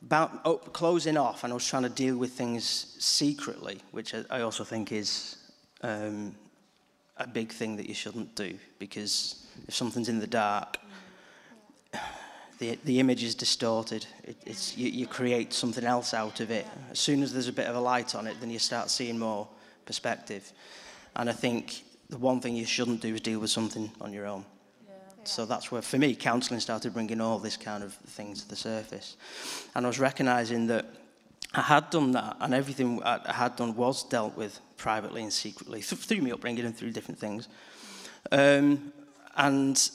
about, 0.08 0.40
oh, 0.46 0.56
closing 0.56 1.18
off, 1.18 1.44
and 1.44 1.52
I 1.52 1.54
was 1.54 1.68
trying 1.68 1.82
to 1.82 1.90
deal 1.90 2.16
with 2.16 2.32
things 2.32 2.96
secretly, 2.98 3.82
which 3.90 4.14
I, 4.30 4.40
also 4.40 4.64
think 4.64 4.90
is 4.90 5.36
um, 5.82 6.34
a 7.18 7.26
big 7.26 7.52
thing 7.52 7.76
that 7.76 7.86
you 7.86 7.94
shouldn't 7.94 8.34
do, 8.34 8.58
because 8.78 9.46
if 9.66 9.74
something's 9.74 10.08
in 10.08 10.18
the 10.18 10.26
dark, 10.26 10.78
the, 12.58 12.78
the 12.86 13.00
image 13.00 13.22
is 13.22 13.34
distorted. 13.34 14.06
It, 14.24 14.38
it's, 14.46 14.78
you, 14.78 14.88
you 14.88 15.06
create 15.06 15.52
something 15.52 15.84
else 15.84 16.14
out 16.14 16.40
of 16.40 16.50
it. 16.50 16.66
As 16.90 16.98
soon 16.98 17.22
as 17.22 17.34
there's 17.34 17.48
a 17.48 17.52
bit 17.52 17.66
of 17.66 17.76
a 17.76 17.80
light 17.80 18.14
on 18.14 18.26
it, 18.26 18.40
then 18.40 18.48
you 18.48 18.58
start 18.58 18.88
seeing 18.88 19.18
more 19.18 19.46
perspective. 19.84 20.50
And 21.16 21.28
I 21.28 21.34
think 21.34 21.82
the 22.08 22.16
one 22.16 22.40
thing 22.40 22.56
you 22.56 22.64
shouldn't 22.64 23.02
do 23.02 23.14
is 23.14 23.20
deal 23.20 23.40
with 23.40 23.50
something 23.50 23.92
on 24.00 24.14
your 24.14 24.24
own. 24.24 24.46
So 25.28 25.44
that's 25.44 25.70
where, 25.70 25.82
for 25.82 25.98
me, 25.98 26.14
counselling 26.14 26.60
started 26.60 26.94
bringing 26.94 27.20
all 27.20 27.38
this 27.38 27.56
kind 27.56 27.84
of 27.84 27.94
things 27.94 28.42
to 28.42 28.48
the 28.48 28.56
surface. 28.56 29.16
And 29.74 29.84
I 29.84 29.88
was 29.88 29.98
recognising 29.98 30.66
that 30.68 30.86
I 31.54 31.62
had 31.62 31.90
done 31.90 32.12
that, 32.12 32.36
and 32.40 32.54
everything 32.54 33.02
I 33.02 33.32
had 33.32 33.56
done 33.56 33.76
was 33.76 34.04
dealt 34.04 34.36
with 34.36 34.60
privately 34.76 35.22
and 35.22 35.32
secretly 35.32 35.80
through 35.82 36.22
me 36.22 36.32
upbringing 36.32 36.64
and 36.64 36.76
through 36.76 36.92
different 36.92 37.18
things. 37.18 37.48
Um, 38.32 38.92
and 39.36 39.90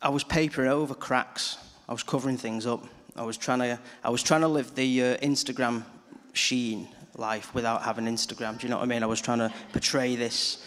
I 0.00 0.08
was 0.08 0.24
papering 0.24 0.70
over 0.70 0.94
cracks. 0.94 1.58
I 1.88 1.92
was 1.92 2.02
covering 2.02 2.36
things 2.36 2.66
up. 2.66 2.84
I 3.14 3.22
was 3.22 3.36
trying 3.36 3.60
to, 3.60 3.78
I 4.04 4.10
was 4.10 4.22
trying 4.22 4.42
to 4.42 4.48
live 4.48 4.74
the 4.74 5.02
uh, 5.02 5.16
Instagram 5.18 5.84
sheen 6.32 6.88
life 7.16 7.54
without 7.54 7.82
having 7.82 8.06
Instagram. 8.06 8.58
Do 8.58 8.66
you 8.66 8.70
know 8.70 8.76
what 8.76 8.84
I 8.84 8.86
mean? 8.86 9.02
I 9.02 9.06
was 9.06 9.20
trying 9.20 9.38
to 9.38 9.52
portray 9.72 10.16
this 10.16 10.64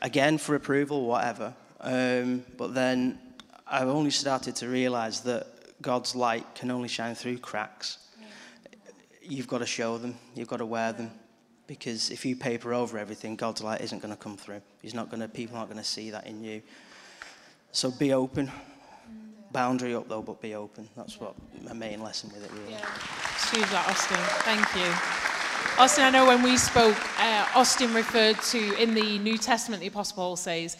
again 0.00 0.38
for 0.38 0.54
approval, 0.54 1.06
whatever. 1.06 1.54
Um, 1.80 2.44
but 2.56 2.74
then 2.74 3.18
I've 3.70 3.88
only 3.88 4.10
started 4.10 4.56
to 4.56 4.68
realize 4.68 5.20
that 5.20 5.46
God's 5.80 6.14
light 6.14 6.54
can 6.54 6.70
only 6.70 6.88
shine 6.88 7.14
through 7.14 7.38
cracks. 7.38 7.98
You've 9.22 9.46
got 9.46 9.58
to 9.58 9.66
show 9.66 9.96
them, 9.96 10.16
you've 10.34 10.48
got 10.48 10.56
to 10.56 10.66
wear 10.66 10.92
them. 10.92 11.10
Because 11.68 12.10
if 12.10 12.26
you 12.26 12.34
paper 12.34 12.74
over 12.74 12.98
everything, 12.98 13.36
God's 13.36 13.62
light 13.62 13.80
isn't 13.80 14.00
going 14.02 14.12
to 14.12 14.18
come 14.18 14.36
through. 14.36 14.60
He's 14.82 14.92
not 14.92 15.08
going 15.08 15.20
to, 15.20 15.28
people 15.28 15.56
aren't 15.56 15.70
going 15.70 15.80
to 15.80 15.88
see 15.88 16.10
that 16.10 16.26
in 16.26 16.42
you. 16.42 16.62
So 17.70 17.92
be 17.92 18.12
open. 18.12 18.50
Boundary 19.52 19.94
up 19.94 20.08
though, 20.08 20.22
but 20.22 20.40
be 20.40 20.56
open. 20.56 20.88
That's 20.96 21.20
what 21.20 21.34
my 21.62 21.72
main 21.72 22.02
lesson 22.02 22.30
with 22.34 22.44
it 22.44 22.50
really. 22.52 22.72
Yeah. 22.72 22.80
That, 23.70 23.88
Austin. 23.88 24.16
Thank 24.42 24.66
you. 24.74 25.80
Austin, 25.80 26.04
I 26.04 26.10
know 26.10 26.26
when 26.26 26.42
we 26.42 26.56
spoke, 26.56 26.96
uh, 27.20 27.46
Austin 27.54 27.94
referred 27.94 28.40
to 28.42 28.74
in 28.80 28.94
the 28.94 29.18
New 29.18 29.38
Testament, 29.38 29.80
the 29.80 29.88
Apostle 29.88 30.16
Paul 30.16 30.36
says, 30.36 30.76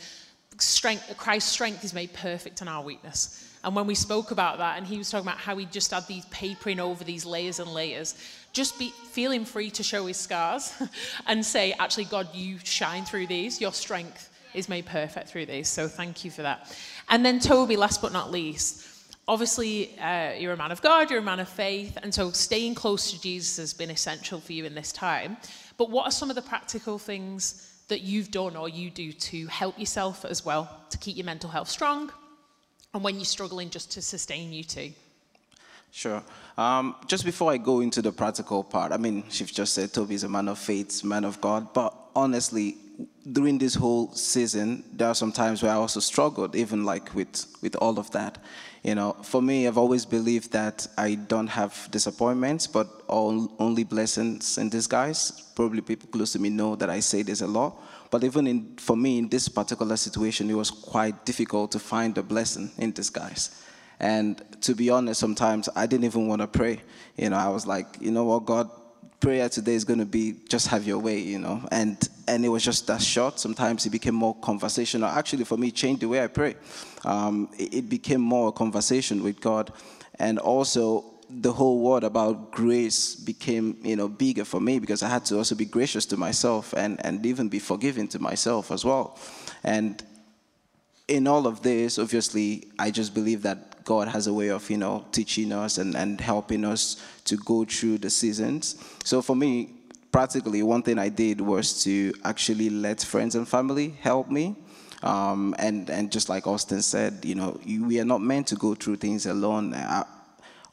strength, 0.61 1.17
Christ's 1.17 1.51
strength 1.51 1.85
is 1.85 1.95
made 1.95 2.13
perfect 2.13 2.61
in 2.61 2.69
our 2.69 2.83
weakness. 2.83 3.47
And 3.63 3.77
when 3.77 3.87
we 3.87 3.95
spoke 3.95 4.31
about 4.31 4.59
that, 4.59 4.79
and 4.79 4.87
he 4.87 4.97
was 4.97 5.11
talking 5.11 5.27
about 5.27 5.39
how 5.39 5.57
he 5.57 5.67
just 5.67 5.91
had 5.91 6.07
these 6.07 6.25
papering 6.27 6.81
over 6.81 7.05
these 7.05 7.27
layers 7.27 7.61
and 7.61 7.71
layers, 7.73 8.15
just 8.53 8.79
be 8.79 8.93
feeling 9.11 9.45
free 9.45 9.71
to 9.73 9.83
show 9.83 10.07
his 10.07 10.17
scars 10.17 10.73
and 11.27 11.45
say, 11.45 11.73
actually, 11.79 12.07
God, 12.07 12.35
you 12.35 12.59
shine 12.65 13.05
through 13.05 13.27
these. 13.27 13.61
Your 13.61 13.73
strength 13.73 14.31
is 14.55 14.69
made 14.69 14.87
perfect 14.87 15.29
through 15.29 15.47
these. 15.47 15.69
So 15.69 15.89
thank 15.89 16.25
you 16.25 16.31
for 16.31 16.43
that. 16.43 16.75
And 17.09 17.25
then 17.25 17.39
Toby, 17.39 17.77
last 17.77 18.01
but 18.01 18.13
not 18.13 18.31
least, 18.31 18.87
obviously 19.29 19.97
uh, 19.99 20.33
you're 20.33 20.55
a 20.55 20.57
man 20.57 20.73
of 20.73 20.83
God, 20.83 21.11
you're 21.11 21.21
a 21.21 21.23
man 21.23 21.39
of 21.39 21.49
faith, 21.49 21.97
and 22.03 22.13
so 22.13 22.33
staying 22.33 22.75
close 22.75 23.13
to 23.13 23.21
Jesus 23.21 23.59
has 23.59 23.73
been 23.73 23.91
essential 23.91 24.41
for 24.41 24.53
you 24.53 24.65
in 24.65 24.75
this 24.75 24.91
time. 24.91 25.37
But 25.77 25.91
what 25.91 26.07
are 26.07 26.11
some 26.11 26.31
of 26.31 26.37
the 26.37 26.43
practical 26.43 26.99
things 26.99 27.70
that 27.91 28.01
you've 28.01 28.31
done 28.31 28.57
or 28.57 28.69
you 28.69 28.91
do 28.91 29.13
to 29.13 29.47
help 29.47 29.79
yourself 29.79 30.25
as 30.25 30.45
well, 30.45 30.69
to 30.91 30.99
keep 30.99 31.17
your 31.17 31.27
mental 31.27 31.51
health 31.51 31.69
strong, 31.69 32.11
and 32.95 33.05
when 33.05 33.17
you're 33.17 33.25
struggling, 33.25 33.71
just 33.71 33.93
to 33.93 34.03
sustain 34.03 34.53
you 34.53 34.65
too? 34.65 34.93
Sure. 35.93 36.23
Um, 36.57 36.97
just 37.07 37.25
before 37.25 37.53
I 37.53 37.57
go 37.57 37.81
into 37.81 38.01
the 38.01 38.13
practical 38.13 38.65
part, 38.65 38.93
I 38.93 38.97
mean, 38.97 39.25
she's 39.29 39.51
just 39.51 39.75
said 39.75 39.93
Toby's 39.93 40.25
a 40.25 40.29
man 40.29 40.49
of 40.49 40.59
faith, 40.59 41.05
man 41.05 41.25
of 41.25 41.41
God, 41.41 41.73
but 41.73 41.95
honestly, 42.17 42.77
during 43.33 43.59
this 43.59 43.75
whole 43.75 44.13
season, 44.13 44.85
there 44.93 45.09
are 45.09 45.15
some 45.15 45.33
times 45.33 45.63
where 45.63 45.73
I 45.73 45.77
also 45.77 46.01
struggled, 46.01 46.55
even 46.57 46.85
like 46.85 47.15
with, 47.15 47.47
with 47.63 47.77
all 47.77 47.99
of 47.99 48.11
that. 48.13 48.39
You 48.83 48.95
know, 48.95 49.13
for 49.23 49.43
me, 49.43 49.67
I've 49.67 49.77
always 49.77 50.07
believed 50.07 50.53
that 50.53 50.87
I 50.97 51.15
don't 51.15 51.49
have 51.49 51.89
disappointments, 51.91 52.67
but 52.67 52.89
all, 53.09 53.53
only 53.59 53.85
blessings 53.85 54.57
in 54.57 54.71
disguise. 54.71 55.43
Probably 55.55 55.83
people 55.83 56.09
close 56.09 56.33
to 56.33 56.39
me 56.39 56.49
know 56.49 56.77
that 56.77 56.89
I 56.89 57.01
say 57.01 57.23
this 57.23 57.43
a 57.43 57.47
lot. 57.47 57.77
But 58.11 58.25
even 58.25 58.47
in, 58.47 58.77
for 58.77 58.97
me, 58.97 59.19
in 59.19 59.29
this 59.29 59.49
particular 59.49 59.97
situation, 59.97 60.49
it 60.49 60.55
was 60.55 60.71
quite 60.71 61.27
difficult 61.27 61.73
to 61.73 61.79
find 61.79 62.17
a 62.17 62.23
blessing 62.23 62.71
in 62.79 62.93
disguise. 62.93 63.63
And 64.01 64.43
to 64.63 64.75
be 64.75 64.89
honest, 64.89 65.21
sometimes 65.21 65.69
I 65.77 65.87
didn't 65.87 66.05
even 66.05 66.27
want 66.27 66.41
to 66.41 66.49
pray. 66.49 66.81
You 67.19 67.31
know, 67.31 67.37
I 67.37 67.49
was 67.49 67.67
like, 67.67 67.87
you 68.01 68.11
know 68.11 68.25
what, 68.25 68.47
God, 68.47 68.71
prayer 69.21 69.49
today 69.49 69.75
is 69.75 69.85
going 69.85 69.99
to 69.99 70.07
be 70.07 70.37
just 70.49 70.69
have 70.69 70.87
your 70.87 70.99
way, 70.99 71.19
you 71.19 71.39
know. 71.39 71.63
And 71.71 71.97
and 72.27 72.45
it 72.45 72.49
was 72.49 72.65
just 72.65 72.87
that 72.87 73.03
short. 73.03 73.39
Sometimes 73.39 73.87
it 73.87 73.91
became 73.91 74.15
more 74.15 74.35
conversational. 74.37 75.09
Actually, 75.09 75.45
for 75.45 75.57
me, 75.59 75.69
it 75.69 75.75
changed 75.75 76.01
the 76.03 76.09
way 76.09 76.25
I 76.25 76.27
pray. 76.27 76.57
Um, 77.05 77.49
it, 77.59 77.75
it 77.75 77.89
became 77.89 78.21
more 78.21 78.49
a 78.49 78.53
conversation 78.53 79.23
with 79.23 79.41
God, 79.41 79.73
and 80.19 80.39
also 80.39 81.05
the 81.33 81.53
whole 81.53 81.81
word 81.81 82.03
about 82.03 82.51
grace 82.51 83.15
became, 83.15 83.77
you 83.83 83.95
know, 83.95 84.09
bigger 84.09 84.45
for 84.45 84.61
me 84.61 84.79
because 84.79 85.03
I 85.03 85.09
had 85.09 85.25
to 85.27 85.37
also 85.39 85.55
be 85.55 85.65
gracious 85.65 86.05
to 86.07 86.17
myself 86.17 86.73
and, 86.73 87.05
and 87.07 87.25
even 87.25 87.49
be 87.49 87.61
forgiving 87.61 88.09
to 88.09 88.19
myself 88.19 88.73
as 88.73 88.85
well. 88.85 89.17
And 89.63 90.03
in 91.11 91.27
all 91.27 91.47
of 91.47 91.61
this, 91.63 91.99
obviously, 91.99 92.69
I 92.79 92.91
just 92.91 93.15
believe 93.15 93.43
that 93.43 93.85
God 93.85 94.07
has 94.09 94.29
a 94.29 94.33
way 94.33 94.49
of, 94.51 94.71
you 94.71 94.77
know, 94.79 95.05
teaching 95.11 95.53
us 95.53 95.79
and, 95.79 95.97
and 95.97 96.21
helping 96.21 96.65
us 96.65 97.03
to 97.25 97.37
go 97.37 97.65
through 97.65 97.99
the 97.99 98.11
seasons. 98.11 98.77
So 99.05 99.21
for 99.21 99.35
me, 99.35 99.75
practically, 100.13 100.63
one 100.63 100.83
thing 100.83 100.99
I 100.99 101.09
did 101.09 101.41
was 101.41 101.83
to 101.85 102.15
actually 102.25 102.71
let 102.71 103.03
friends 103.03 103.35
and 103.35 103.47
family 103.49 103.95
help 104.01 104.31
me. 104.31 104.55
Um, 105.03 105.57
and, 105.59 105.91
and 105.91 106.13
just 106.13 106.29
like 106.29 106.47
Austin 106.47 106.83
said, 106.83 107.25
you 107.25 107.35
know, 107.35 107.59
we 107.67 107.99
are 107.99 108.05
not 108.05 108.21
meant 108.21 108.47
to 108.49 108.55
go 108.55 108.75
through 108.75 108.97
things 108.97 109.27
alone. 109.27 109.75
I, 109.75 110.05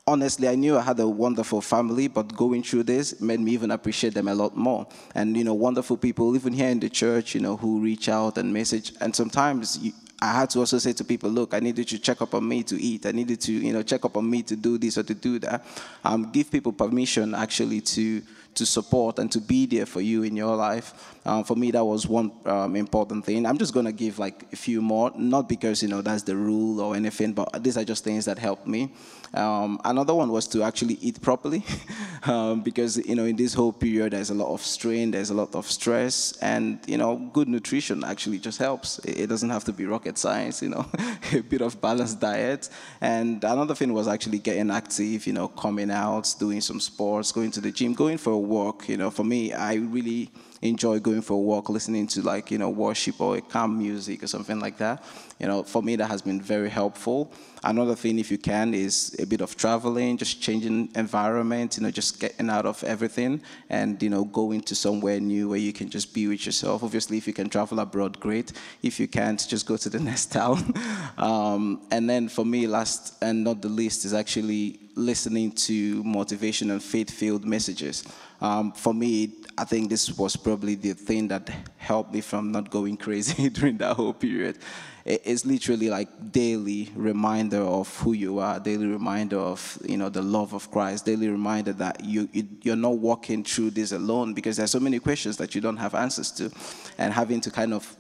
honestly, 0.06 0.47
I 0.47 0.56
knew 0.56 0.78
I 0.78 0.82
had 0.82 1.00
a 1.00 1.08
wonderful 1.08 1.62
family, 1.62 2.08
but 2.08 2.36
going 2.36 2.62
through 2.62 2.84
this 2.84 3.19
made 3.21 3.39
me 3.39 3.54
even 3.54 3.71
appreciate 3.71 4.13
them 4.13 4.28
a 4.28 4.36
lot 4.36 4.56
more. 4.56 4.86
And, 5.15 5.36
you 5.36 5.43
know, 5.43 5.56
wonderful 5.56 5.97
people, 5.97 6.36
even 6.36 6.54
here 6.54 6.69
in 6.69 6.80
the 6.80 6.89
church, 6.89 7.34
you 7.34 7.41
know, 7.41 7.58
who 7.58 7.82
reach 7.82 8.08
out 8.08 8.38
and 8.38 8.54
message. 8.54 8.93
And 9.02 9.15
sometimes 9.15 9.80
you, 9.80 9.93
I 10.19 10.34
had 10.34 10.49
to 10.51 10.60
also 10.60 10.80
say 10.80 10.93
to 10.93 11.03
people, 11.03 11.30
look, 11.30 11.53
I 11.53 11.60
needed 11.60 11.88
to 11.89 11.99
check 11.99 12.21
up 12.21 12.34
on 12.34 12.47
me 12.47 12.63
to 12.63 12.82
eat. 12.82 13.06
I 13.06 13.12
needed 13.12 13.39
to, 13.41 13.51
you 13.51 13.71
know, 13.71 13.84
check 13.84 14.03
up 14.03 14.17
on 14.17 14.27
me 14.27 14.41
to 14.43 14.56
do 14.56 14.80
this 14.80 14.97
or 14.97 15.03
to 15.03 15.13
do 15.13 15.38
that. 15.39 15.63
Um, 16.03 16.32
give 16.32 16.49
people 16.49 16.73
permission 16.73 17.36
actually 17.36 17.82
to 17.82 18.23
to 18.58 18.65
support 18.65 19.20
and 19.20 19.32
to 19.32 19.39
be 19.39 19.65
there 19.65 19.86
for 19.86 20.02
you 20.02 20.24
in 20.24 20.36
your 20.36 20.56
life. 20.56 21.15
Um, 21.26 21.43
for 21.43 21.56
me, 21.56 21.72
that 21.72 21.84
was 21.84 22.08
one 22.08 22.32
um, 22.46 22.76
important 22.76 23.26
thing. 23.26 23.46
I'm 23.46 23.58
just 23.58 23.74
gonna 23.74 23.91
give 23.91 24.20
like 24.20 24.46
a 24.54 24.56
few 24.56 24.82
more, 24.82 25.12
not 25.15 25.50
because 25.50 25.82
you 25.84 25.89
know 25.89 26.02
that's 26.02 26.24
the 26.24 26.36
rule 26.36 26.80
or 26.82 26.96
anything, 26.96 27.34
but 27.34 27.63
these 27.63 27.78
are 27.78 27.84
just 27.84 28.04
things 28.04 28.26
that 28.26 28.38
helped 28.38 28.67
me. 28.67 28.91
Um, 29.34 29.80
another 29.84 30.13
one 30.13 30.32
was 30.32 30.48
to 30.50 30.63
actually 30.63 30.96
eat 30.96 31.22
properly, 31.22 31.63
um, 32.24 32.62
because 32.62 32.98
you 32.98 33.15
know 33.15 33.26
in 33.26 33.36
this 33.36 33.54
whole 33.54 33.74
period 33.74 34.13
there's 34.13 34.30
a 34.30 34.34
lot 34.34 34.54
of 34.54 34.62
strain, 34.62 35.12
there's 35.12 35.30
a 35.30 35.34
lot 35.34 35.54
of 35.54 35.70
stress, 35.70 36.38
and 36.41 36.80
you 36.88 36.98
know 36.98 37.17
good 37.34 37.48
nutrition 37.48 38.04
actually 38.04 38.39
just 38.39 38.58
helps. 38.58 39.00
It, 39.00 39.28
doesn't 39.28 39.50
have 39.50 39.65
to 39.65 39.74
be 39.74 39.86
rocket 39.86 40.17
science, 40.17 40.62
you 40.62 40.70
know, 40.70 40.86
a 41.34 41.41
bit 41.41 41.62
of 41.62 41.80
balanced 41.82 42.20
diet. 42.20 42.70
And 43.02 43.43
another 43.43 43.76
thing 43.76 43.93
was 43.93 44.08
actually 44.08 44.39
getting 44.39 44.72
active, 44.72 45.28
you 45.28 45.34
know, 45.34 45.50
coming 45.50 45.91
out, 45.91 46.34
doing 46.39 46.62
some 46.62 46.80
sports, 46.80 47.32
going 47.32 47.52
to 47.52 47.62
the 47.62 47.72
gym, 47.72 47.93
going 47.93 48.17
for 48.17 48.32
a 48.32 48.38
walk. 48.47 48.89
You 48.89 48.97
know, 48.97 49.12
for 49.12 49.23
me, 49.23 49.53
I 49.53 49.75
really 49.75 50.31
enjoy 50.62 50.99
going 50.99 51.21
for 51.21 51.33
a 51.33 51.38
walk, 51.38 51.69
listening 51.69 52.07
to 52.07 52.21
like, 52.21 52.49
you 52.49 52.57
know, 52.57 52.69
worship 52.69 53.21
or 53.21 53.39
calm 53.41 53.77
music 53.77 54.23
or 54.23 54.27
something 54.27 54.60
like 54.60 54.77
that. 54.77 55.03
You 55.39 55.47
know, 55.47 55.63
for 55.63 55.83
me, 55.83 55.95
that 55.97 56.07
has 56.07 56.21
been 56.21 56.41
very 56.41 56.69
helpful. 56.69 57.31
Another 57.63 57.95
thing, 57.95 58.17
if 58.17 58.31
you 58.31 58.38
can, 58.38 58.73
is 58.73 59.15
a 59.19 59.25
bit 59.25 59.41
of 59.41 59.55
traveling, 59.55 60.17
just 60.17 60.41
changing 60.41 60.89
environment, 60.95 61.77
you 61.77 61.83
know, 61.83 61.91
just 61.91 62.19
getting 62.19 62.49
out 62.49 62.65
of 62.65 62.83
everything 62.83 63.41
and, 63.69 64.01
you 64.01 64.10
know, 64.10 64.23
going 64.23 64.62
to 64.62 64.75
somewhere 64.75 65.19
new 65.19 65.49
where 65.49 65.60
you 65.60 65.73
can 65.73 65.89
just 65.89 66.13
be 66.13 66.27
with 66.27 66.45
yourself. 66.45 66.83
Obviously, 66.83 67.17
if 67.17 67.27
you 67.27 67.33
can 67.33 67.49
travel 67.49 67.79
abroad, 67.79 68.19
great. 68.19 68.51
If 68.81 68.99
you 68.99 69.07
can't, 69.07 69.45
just 69.47 69.67
go 69.67 69.77
to 69.77 69.89
the 69.89 69.99
next 70.10 70.31
town. 70.31 70.73
um, 71.17 71.81
and 71.91 72.10
then 72.10 72.29
for 72.29 72.45
me, 72.45 72.65
last 72.65 73.15
and 73.21 73.43
not 73.43 73.62
the 73.62 73.69
least, 73.69 74.05
is 74.05 74.13
actually 74.13 74.79
listening 74.97 75.51
to 75.51 76.03
motivation 76.03 76.71
and 76.71 76.81
faith-filled 76.81 77.45
messages. 77.45 78.03
Um, 78.41 78.71
for 78.71 78.93
me, 78.93 79.31
I 79.57 79.63
think 79.63 79.89
this 79.89 80.15
was 80.17 80.36
probably 80.36 80.75
the 80.75 80.93
thing 80.93 81.27
that 81.29 81.49
helped 81.77 82.13
me 82.13 82.21
from 82.21 82.51
not 82.51 82.69
going 82.69 82.97
crazy 83.05 83.49
during 83.57 83.77
that 83.77 83.95
whole 83.95 84.13
period. 84.13 84.57
It's 85.05 85.45
literally 85.45 85.89
like 85.89 86.33
daily 86.33 86.91
reminder 86.93 87.62
of 87.62 87.95
who 87.99 88.12
you 88.12 88.39
are, 88.39 88.60
daily 88.60 88.88
reminder 88.88 89.38
of 89.38 89.77
you 89.86 89.95
know 89.95 90.10
the 90.10 90.21
love 90.21 90.53
of 90.53 90.69
Christ, 90.69 91.05
daily 91.05 91.29
reminder 91.29 91.71
that 91.73 92.03
you, 92.03 92.27
you 92.33 92.45
you're 92.62 92.75
not 92.75 92.97
walking 92.97 93.41
through 93.45 93.69
this 93.69 93.93
alone 93.93 94.33
because 94.33 94.57
there's 94.57 94.71
so 94.71 94.81
many 94.81 94.99
questions 94.99 95.38
that 95.38 95.55
you 95.55 95.62
don't 95.62 95.77
have 95.77 95.95
answers 95.95 96.29
to, 96.31 96.51
and 96.97 97.13
having 97.13 97.39
to 97.39 97.49
kind 97.49 97.73
of 97.73 97.95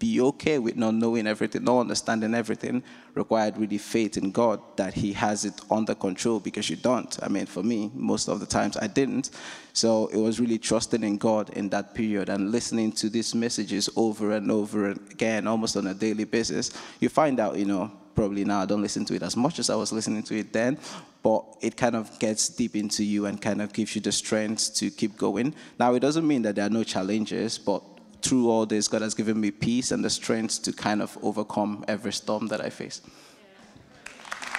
be 0.00 0.20
okay 0.20 0.58
with 0.58 0.76
not 0.76 0.94
knowing 0.94 1.26
everything, 1.26 1.62
not 1.62 1.80
understanding 1.80 2.34
everything, 2.34 2.82
required 3.14 3.56
really 3.58 3.78
faith 3.78 4.16
in 4.16 4.32
God 4.32 4.60
that 4.76 4.94
He 4.94 5.12
has 5.12 5.44
it 5.44 5.60
under 5.70 5.94
control 5.94 6.40
because 6.40 6.68
you 6.68 6.76
don't. 6.76 7.16
I 7.22 7.28
mean, 7.28 7.46
for 7.46 7.62
me, 7.62 7.92
most 7.94 8.28
of 8.28 8.40
the 8.40 8.46
times 8.46 8.76
I 8.78 8.86
didn't. 8.86 9.30
So 9.74 10.06
it 10.08 10.16
was 10.16 10.40
really 10.40 10.58
trusting 10.58 11.04
in 11.04 11.18
God 11.18 11.50
in 11.50 11.68
that 11.68 11.94
period 11.94 12.30
and 12.30 12.50
listening 12.50 12.92
to 12.92 13.10
these 13.10 13.34
messages 13.34 13.90
over 13.94 14.32
and 14.32 14.50
over 14.50 14.90
again, 14.90 15.46
almost 15.46 15.76
on 15.76 15.86
a 15.86 15.94
daily 15.94 16.24
basis. 16.24 16.70
You 16.98 17.10
find 17.10 17.38
out, 17.38 17.56
you 17.56 17.66
know, 17.66 17.92
probably 18.14 18.44
now 18.44 18.62
I 18.62 18.66
don't 18.66 18.82
listen 18.82 19.04
to 19.04 19.14
it 19.14 19.22
as 19.22 19.36
much 19.36 19.58
as 19.58 19.68
I 19.68 19.74
was 19.74 19.92
listening 19.92 20.22
to 20.24 20.38
it 20.38 20.52
then, 20.52 20.78
but 21.22 21.44
it 21.60 21.76
kind 21.76 21.94
of 21.94 22.18
gets 22.18 22.48
deep 22.48 22.74
into 22.74 23.04
you 23.04 23.26
and 23.26 23.40
kind 23.40 23.60
of 23.60 23.74
gives 23.74 23.94
you 23.94 24.00
the 24.00 24.12
strength 24.12 24.74
to 24.76 24.90
keep 24.90 25.18
going. 25.18 25.54
Now, 25.78 25.92
it 25.92 26.00
doesn't 26.00 26.26
mean 26.26 26.40
that 26.42 26.54
there 26.54 26.64
are 26.64 26.70
no 26.70 26.84
challenges, 26.84 27.58
but 27.58 27.82
through 28.22 28.50
all 28.50 28.66
this, 28.66 28.88
God 28.88 29.02
has 29.02 29.14
given 29.14 29.40
me 29.40 29.50
peace 29.50 29.90
and 29.90 30.04
the 30.04 30.10
strength 30.10 30.62
to 30.62 30.72
kind 30.72 31.02
of 31.02 31.18
overcome 31.22 31.84
every 31.88 32.12
storm 32.12 32.48
that 32.48 32.60
I 32.60 32.70
face. 32.70 33.00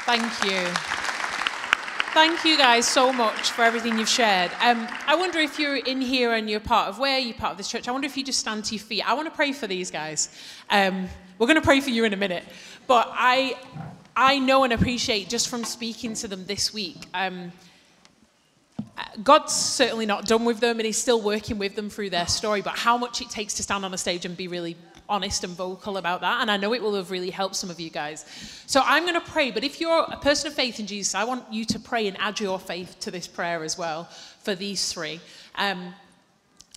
Thank 0.06 0.44
you. 0.44 0.68
Thank 2.14 2.44
you 2.44 2.58
guys 2.58 2.86
so 2.86 3.14
much 3.14 3.52
for 3.52 3.64
everything 3.64 3.98
you've 3.98 4.10
shared. 4.10 4.52
Um, 4.60 4.86
I 5.08 5.16
wonder 5.16 5.40
if 5.40 5.58
you're 5.58 5.78
in 5.78 6.02
here 6.02 6.34
and 6.34 6.50
you're 6.50 6.60
part 6.60 6.90
of 6.90 7.00
where 7.00 7.18
you're 7.18 7.34
part 7.34 7.54
of 7.54 7.58
this 7.58 7.70
church. 7.70 7.88
I 7.88 7.92
wonder 7.92 8.06
if 8.06 8.18
you 8.18 8.24
just 8.26 8.40
stand 8.40 8.66
to 8.66 8.76
your 8.76 8.84
feet. 8.84 9.10
I 9.10 9.14
want 9.14 9.30
to 9.30 9.34
pray 9.34 9.54
for 9.54 9.66
these 9.66 9.90
guys. 9.90 10.28
Um, 10.70 11.08
we're 11.38 11.48
going 11.48 11.56
to 11.56 11.66
pray 11.66 11.80
for 11.80 11.90
you 11.90 12.04
in 12.04 12.12
a 12.12 12.18
minute, 12.18 12.44
but 12.86 13.08
I, 13.14 13.56
I 14.14 14.40
know 14.40 14.66
and 14.66 14.74
appreciate 14.74 15.30
just 15.30 15.48
from 15.48 15.64
speaking 15.64 16.14
to 16.16 16.28
them 16.28 16.46
this 16.46 16.74
week. 16.74 17.06
Um, 17.14 17.54
God's 19.24 19.54
certainly 19.54 20.06
not 20.06 20.26
done 20.26 20.46
with 20.46 20.60
them 20.60 20.80
and 20.80 20.86
He's 20.86 20.98
still 20.98 21.22
working 21.22 21.58
with 21.58 21.76
them 21.76 21.90
through 21.90 22.10
their 22.10 22.28
story, 22.28 22.62
but 22.62 22.78
how 22.78 22.98
much 22.98 23.22
it 23.22 23.30
takes 23.30 23.54
to 23.56 23.64
stand 23.64 23.86
on 23.86 23.94
a 23.94 23.98
stage 23.98 24.26
and 24.26 24.36
be 24.36 24.48
really 24.48 24.76
honest 25.12 25.44
and 25.44 25.54
vocal 25.54 25.98
about 25.98 26.22
that. 26.22 26.42
And 26.42 26.50
I 26.50 26.58
know 26.58 26.74
it 26.74 26.82
will 26.82 26.96
have 26.96 27.12
really 27.12 27.30
helped 27.30 27.56
some 27.56 27.70
of 27.70 27.80
you 27.80 27.90
guys. 27.90 28.26
So 28.66 28.82
I'm 28.84 29.04
going 29.04 29.20
to 29.20 29.32
pray, 29.32 29.52
but 29.52 29.64
if 29.64 29.82
you're 29.82 30.06
a 30.08 30.18
person 30.18 30.48
of 30.48 30.54
faith 30.54 30.80
in 30.80 30.88
Jesus, 30.88 31.14
I 31.14 31.26
want 31.26 31.52
you 31.52 31.66
to 31.66 31.80
pray 31.80 32.08
and 32.08 32.18
add 32.20 32.40
your 32.40 32.58
faith 32.58 32.98
to 33.02 33.12
this 33.12 33.28
prayer 33.28 33.64
as 33.64 33.78
well 33.78 34.06
for 34.42 34.56
these 34.56 34.92
three. 34.92 35.20
Um, 35.56 35.94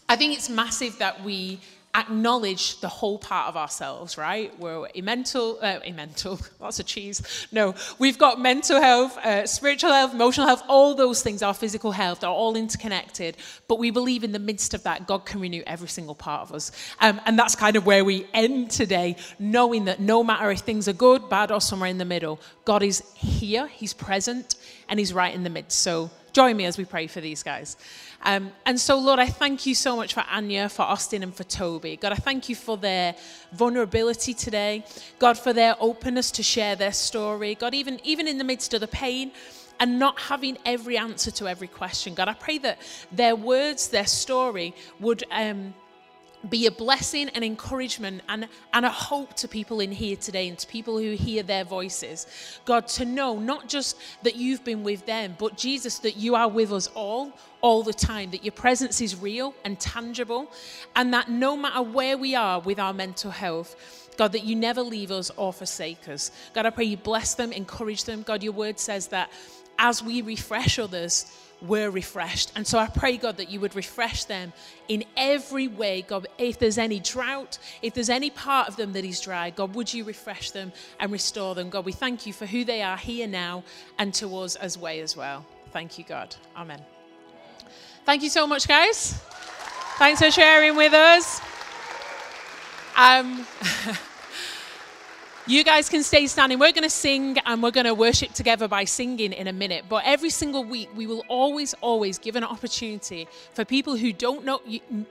I 0.08 0.16
think 0.16 0.34
it's 0.34 0.50
massive 0.50 0.98
that 0.98 1.22
we 1.24 1.60
acknowledge 1.94 2.80
the 2.80 2.88
whole 2.88 3.18
part 3.18 3.48
of 3.48 3.56
ourselves, 3.56 4.18
right? 4.18 4.58
We're 4.58 4.88
a 4.94 5.00
mental, 5.00 5.58
uh, 5.62 5.78
mental, 5.94 6.40
lots 6.60 6.80
of 6.80 6.86
cheese. 6.86 7.46
No, 7.52 7.74
we've 7.98 8.18
got 8.18 8.40
mental 8.40 8.80
health, 8.80 9.16
uh, 9.18 9.46
spiritual 9.46 9.92
health, 9.92 10.12
emotional 10.12 10.46
health, 10.46 10.62
all 10.68 10.94
those 10.94 11.22
things, 11.22 11.42
our 11.42 11.54
physical 11.54 11.92
health, 11.92 12.24
are 12.24 12.32
all 12.32 12.56
interconnected. 12.56 13.36
But 13.68 13.78
we 13.78 13.90
believe 13.90 14.24
in 14.24 14.32
the 14.32 14.38
midst 14.38 14.74
of 14.74 14.82
that, 14.82 15.06
God 15.06 15.24
can 15.24 15.40
renew 15.40 15.62
every 15.66 15.88
single 15.88 16.14
part 16.14 16.42
of 16.42 16.54
us. 16.54 16.72
Um, 17.00 17.20
and 17.26 17.38
that's 17.38 17.54
kind 17.54 17.76
of 17.76 17.86
where 17.86 18.04
we 18.04 18.26
end 18.34 18.70
today, 18.70 19.16
knowing 19.38 19.84
that 19.84 20.00
no 20.00 20.24
matter 20.24 20.50
if 20.50 20.60
things 20.60 20.88
are 20.88 20.92
good, 20.92 21.28
bad, 21.28 21.50
or 21.50 21.60
somewhere 21.60 21.90
in 21.90 21.98
the 21.98 22.04
middle, 22.04 22.40
God 22.64 22.82
is 22.82 23.02
here, 23.14 23.66
He's 23.68 23.94
present, 23.94 24.56
and 24.88 24.98
He's 24.98 25.12
right 25.12 25.34
in 25.34 25.44
the 25.44 25.50
midst. 25.50 25.80
So 25.80 26.10
join 26.34 26.56
me 26.56 26.66
as 26.66 26.76
we 26.76 26.84
pray 26.84 27.06
for 27.06 27.20
these 27.20 27.42
guys. 27.42 27.76
Um, 28.22 28.52
and 28.66 28.78
so, 28.78 28.98
Lord, 28.98 29.18
I 29.20 29.26
thank 29.26 29.66
you 29.66 29.74
so 29.74 29.96
much 29.96 30.12
for 30.14 30.24
Anya, 30.30 30.68
for 30.68 30.82
Austin, 30.82 31.22
and 31.22 31.34
for 31.34 31.44
Toby. 31.44 31.96
God, 31.96 32.12
I 32.12 32.16
thank 32.16 32.48
you 32.48 32.56
for 32.56 32.76
their 32.76 33.14
vulnerability 33.52 34.34
today. 34.34 34.84
God, 35.18 35.38
for 35.38 35.52
their 35.52 35.76
openness 35.80 36.30
to 36.32 36.42
share 36.42 36.74
their 36.74 36.92
story. 36.92 37.54
God, 37.54 37.72
even, 37.72 38.00
even 38.04 38.26
in 38.26 38.38
the 38.38 38.44
midst 38.44 38.74
of 38.74 38.80
the 38.80 38.88
pain, 38.88 39.30
and 39.80 39.98
not 39.98 40.20
having 40.20 40.56
every 40.64 40.96
answer 40.96 41.30
to 41.32 41.48
every 41.48 41.68
question. 41.68 42.14
God, 42.14 42.28
I 42.28 42.34
pray 42.34 42.58
that 42.58 42.78
their 43.10 43.36
words, 43.36 43.88
their 43.88 44.06
story 44.06 44.74
would 45.00 45.24
um, 45.30 45.74
be 46.50 46.66
a 46.66 46.70
blessing 46.70 47.28
and 47.30 47.44
encouragement 47.44 48.22
and, 48.28 48.48
and 48.72 48.84
a 48.84 48.90
hope 48.90 49.34
to 49.34 49.48
people 49.48 49.80
in 49.80 49.92
here 49.92 50.16
today 50.16 50.48
and 50.48 50.58
to 50.58 50.66
people 50.66 50.98
who 50.98 51.12
hear 51.12 51.42
their 51.42 51.64
voices. 51.64 52.26
God, 52.64 52.88
to 52.88 53.04
know 53.04 53.38
not 53.38 53.68
just 53.68 53.96
that 54.22 54.36
you've 54.36 54.64
been 54.64 54.82
with 54.82 55.06
them, 55.06 55.36
but 55.38 55.56
Jesus, 55.56 55.98
that 56.00 56.16
you 56.16 56.34
are 56.34 56.48
with 56.48 56.72
us 56.72 56.88
all, 56.94 57.32
all 57.60 57.82
the 57.82 57.92
time, 57.92 58.30
that 58.30 58.44
your 58.44 58.52
presence 58.52 59.00
is 59.00 59.16
real 59.16 59.54
and 59.64 59.78
tangible, 59.80 60.50
and 60.96 61.12
that 61.14 61.30
no 61.30 61.56
matter 61.56 61.82
where 61.82 62.18
we 62.18 62.34
are 62.34 62.60
with 62.60 62.78
our 62.78 62.92
mental 62.92 63.30
health, 63.30 64.10
God, 64.16 64.32
that 64.32 64.44
you 64.44 64.54
never 64.54 64.82
leave 64.82 65.10
us 65.10 65.30
or 65.36 65.52
forsake 65.52 66.08
us. 66.08 66.30
God, 66.52 66.66
I 66.66 66.70
pray 66.70 66.84
you 66.84 66.96
bless 66.96 67.34
them, 67.34 67.52
encourage 67.52 68.04
them. 68.04 68.22
God, 68.22 68.42
your 68.42 68.52
word 68.52 68.78
says 68.78 69.08
that 69.08 69.30
as 69.78 70.02
we 70.02 70.22
refresh 70.22 70.78
others, 70.78 71.26
we're 71.60 71.90
refreshed. 71.90 72.52
And 72.56 72.66
so 72.66 72.78
I 72.78 72.86
pray, 72.86 73.16
God, 73.16 73.38
that 73.38 73.50
you 73.50 73.60
would 73.60 73.74
refresh 73.74 74.24
them 74.24 74.52
in 74.88 75.04
every 75.16 75.68
way. 75.68 76.02
God, 76.02 76.26
if 76.38 76.58
there's 76.58 76.78
any 76.78 77.00
drought, 77.00 77.58
if 77.82 77.94
there's 77.94 78.10
any 78.10 78.30
part 78.30 78.68
of 78.68 78.76
them 78.76 78.92
that 78.92 79.04
is 79.04 79.20
dry, 79.20 79.50
God, 79.50 79.74
would 79.74 79.92
you 79.92 80.04
refresh 80.04 80.50
them 80.50 80.72
and 81.00 81.10
restore 81.10 81.54
them? 81.54 81.70
God, 81.70 81.84
we 81.84 81.92
thank 81.92 82.26
you 82.26 82.32
for 82.32 82.46
who 82.46 82.64
they 82.64 82.82
are 82.82 82.96
here 82.96 83.26
now 83.26 83.64
and 83.98 84.12
to 84.14 84.36
us 84.38 84.56
as 84.56 84.76
way 84.76 85.00
as 85.00 85.16
well. 85.16 85.44
Thank 85.70 85.98
you, 85.98 86.04
God. 86.04 86.34
Amen. 86.56 86.80
Thank 88.04 88.22
you 88.22 88.28
so 88.28 88.46
much, 88.46 88.68
guys. 88.68 89.14
Thanks 89.96 90.20
for 90.20 90.30
sharing 90.30 90.76
with 90.76 90.92
us. 90.92 91.40
Um, 92.96 93.46
You 95.46 95.62
guys 95.62 95.90
can 95.90 96.02
stay 96.02 96.26
standing. 96.26 96.58
We're 96.58 96.72
going 96.72 96.84
to 96.84 96.88
sing 96.88 97.36
and 97.44 97.62
we're 97.62 97.70
going 97.70 97.84
to 97.84 97.92
worship 97.92 98.32
together 98.32 98.66
by 98.66 98.84
singing 98.84 99.34
in 99.34 99.46
a 99.46 99.52
minute. 99.52 99.84
But 99.90 100.04
every 100.06 100.30
single 100.30 100.64
week, 100.64 100.88
we 100.96 101.06
will 101.06 101.22
always, 101.28 101.74
always 101.82 102.16
give 102.16 102.34
an 102.36 102.44
opportunity 102.44 103.28
for 103.52 103.62
people 103.62 103.94
who 103.94 104.10
don't 104.10 104.46
know, 104.46 104.62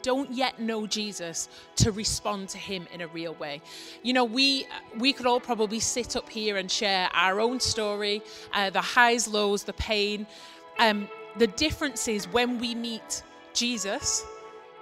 don't 0.01 0.31
yet 0.31 0.59
know 0.59 0.87
Jesus, 0.87 1.49
to 1.75 1.91
respond 1.91 2.49
to 2.49 2.57
Him 2.57 2.87
in 2.91 3.01
a 3.01 3.07
real 3.07 3.35
way. 3.35 3.61
You 4.01 4.13
know, 4.13 4.23
we 4.23 4.65
we 4.97 5.13
could 5.13 5.27
all 5.27 5.39
probably 5.39 5.79
sit 5.79 6.15
up 6.15 6.27
here 6.27 6.57
and 6.57 6.71
share 6.71 7.11
our 7.13 7.39
own 7.39 7.59
story, 7.59 8.23
uh, 8.53 8.71
the 8.71 8.81
highs, 8.81 9.27
lows, 9.27 9.63
the 9.65 9.73
pain. 9.73 10.25
Um, 10.79 11.07
the 11.37 11.45
difference 11.45 12.07
is 12.07 12.27
when 12.27 12.57
we 12.57 12.73
meet 12.73 13.21
Jesus, 13.53 14.25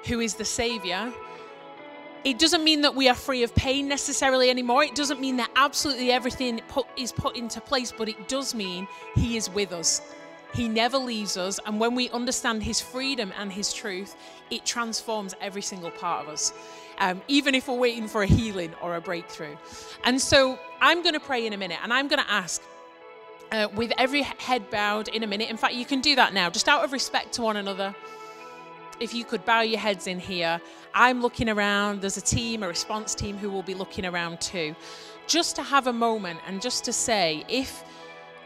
who 0.05 0.21
is 0.21 0.35
the 0.35 0.45
Savior 0.45 1.11
it 2.23 2.37
doesn't 2.37 2.63
mean 2.63 2.81
that 2.81 2.95
we 2.95 3.09
are 3.09 3.15
free 3.15 3.43
of 3.43 3.53
pain 3.55 3.87
necessarily 3.87 4.49
anymore. 4.49 4.83
It 4.83 4.95
doesn't 4.95 5.19
mean 5.19 5.37
that 5.37 5.49
absolutely 5.55 6.11
everything 6.11 6.61
put, 6.67 6.85
is 6.95 7.11
put 7.11 7.35
into 7.35 7.59
place, 7.59 7.91
but 7.91 8.07
it 8.07 8.27
does 8.27 8.53
mean 8.53 8.87
He 9.15 9.37
is 9.37 9.49
with 9.49 9.71
us. 9.71 10.01
He 10.53 10.67
never 10.67 10.97
leaves 10.97 11.37
us. 11.37 11.59
And 11.65 11.79
when 11.79 11.95
we 11.95 12.09
understand 12.09 12.61
His 12.61 12.79
freedom 12.79 13.33
and 13.39 13.51
His 13.51 13.73
truth, 13.73 14.15
it 14.51 14.65
transforms 14.65 15.33
every 15.41 15.63
single 15.63 15.89
part 15.91 16.25
of 16.25 16.31
us, 16.31 16.53
um, 16.99 17.21
even 17.27 17.55
if 17.55 17.67
we're 17.67 17.75
waiting 17.75 18.07
for 18.07 18.21
a 18.21 18.27
healing 18.27 18.73
or 18.81 18.95
a 18.95 19.01
breakthrough. 19.01 19.55
And 20.03 20.21
so 20.21 20.59
I'm 20.79 21.01
going 21.01 21.13
to 21.13 21.19
pray 21.19 21.47
in 21.47 21.53
a 21.53 21.57
minute 21.57 21.79
and 21.81 21.91
I'm 21.91 22.07
going 22.07 22.23
to 22.23 22.31
ask. 22.31 22.61
Uh, 23.53 23.67
with 23.75 23.91
every 23.97 24.21
head 24.21 24.69
bowed 24.69 25.09
in 25.09 25.23
a 25.23 25.27
minute. 25.27 25.49
In 25.49 25.57
fact, 25.57 25.73
you 25.73 25.83
can 25.83 25.99
do 25.99 26.15
that 26.15 26.33
now, 26.33 26.49
just 26.49 26.69
out 26.69 26.85
of 26.85 26.93
respect 26.93 27.33
to 27.33 27.41
one 27.41 27.57
another 27.57 27.93
if 29.01 29.13
you 29.15 29.25
could 29.25 29.43
bow 29.45 29.61
your 29.61 29.79
heads 29.79 30.07
in 30.07 30.19
here. 30.19 30.61
I'm 30.93 31.21
looking 31.21 31.49
around. 31.49 32.01
There's 32.01 32.17
a 32.17 32.21
team, 32.21 32.63
a 32.63 32.67
response 32.67 33.15
team, 33.15 33.37
who 33.37 33.49
will 33.49 33.63
be 33.63 33.73
looking 33.73 34.05
around 34.05 34.39
too. 34.39 34.75
Just 35.27 35.55
to 35.55 35.63
have 35.63 35.87
a 35.87 35.93
moment 35.93 36.39
and 36.47 36.61
just 36.61 36.85
to 36.85 36.93
say, 36.93 37.43
if 37.49 37.83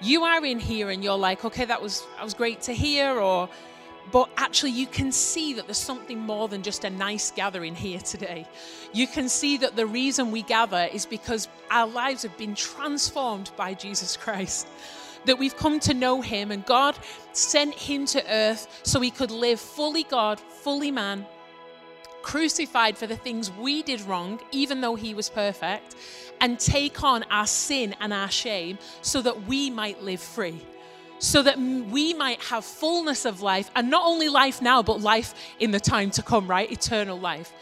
you 0.01 0.24
are 0.24 0.43
in 0.45 0.60
here 0.60 0.89
and 0.89 1.03
you're 1.03 1.18
like, 1.18 1.43
okay, 1.43 1.66
that 1.66 1.82
was 1.82 2.03
that 2.16 2.24
was 2.24 2.34
great 2.34 2.62
to 2.62 2.74
hear, 2.74 3.20
or 3.20 3.49
but 4.12 4.30
actually 4.38 4.72
you 4.72 4.88
can 4.88 5.12
see 5.12 5.53
that 5.53 5.66
there's 5.66 5.78
something 5.78 6.20
more 6.20 6.47
than 6.47 6.62
just 6.62 6.84
a 6.84 6.89
nice 6.89 7.32
gathering 7.32 7.76
here 7.76 7.99
today. 7.99 8.47
You 8.93 9.08
can 9.08 9.28
see 9.28 9.58
that 9.58 9.76
the 9.76 9.86
reason 9.86 10.32
we 10.32 10.43
gather 10.43 10.88
is 10.93 11.06
because 11.06 11.49
our 11.72 11.88
lives 11.88 12.24
have 12.24 12.38
been 12.38 12.56
transformed 12.56 13.51
by 13.58 13.74
Jesus 13.74 14.16
Christ 14.16 14.68
that 15.26 15.38
we've 15.38 15.55
come 15.57 15.80
to 15.82 15.93
know 15.93 16.21
him 16.21 16.51
and 16.51 16.65
God 16.65 16.97
sent 17.34 17.73
him 17.76 18.05
to 18.07 18.23
earth 18.32 18.82
so 18.84 18.99
he 18.99 19.11
could 19.11 19.32
live 19.32 19.59
fully 19.59 20.03
God, 20.03 20.39
fully 20.39 20.91
man, 20.91 21.26
crucified 22.21 22.97
for 22.97 23.07
the 23.07 23.15
things 23.15 23.51
we 23.51 23.84
did 23.84 24.01
wrong, 24.01 24.39
even 24.51 24.82
though 24.82 24.95
he 24.95 25.13
was 25.13 25.30
perfect, 25.30 25.95
and 26.41 26.59
take 26.59 27.03
on 27.03 27.23
our 27.30 27.47
sin 27.47 27.95
and 27.99 28.11
our 28.11 28.30
shame 28.30 28.78
so 29.01 29.21
that 29.21 29.47
we 29.47 29.69
might 29.69 30.01
live 30.01 30.19
free. 30.19 30.59
So 31.19 31.43
that 31.43 31.57
we 31.57 32.13
might 32.13 32.41
have 32.43 32.65
fullness 32.65 33.26
of 33.26 33.41
life, 33.41 33.71
and 33.76 33.89
not 33.89 34.05
only 34.05 34.28
life 34.28 34.61
now, 34.61 34.84
but 34.84 34.99
life 34.99 35.34
in 35.59 35.71
the 35.71 35.80
time 35.80 36.11
to 36.11 36.21
come, 36.21 36.45
right? 36.47 36.69
Eternal 36.69 37.17
life. 37.17 37.53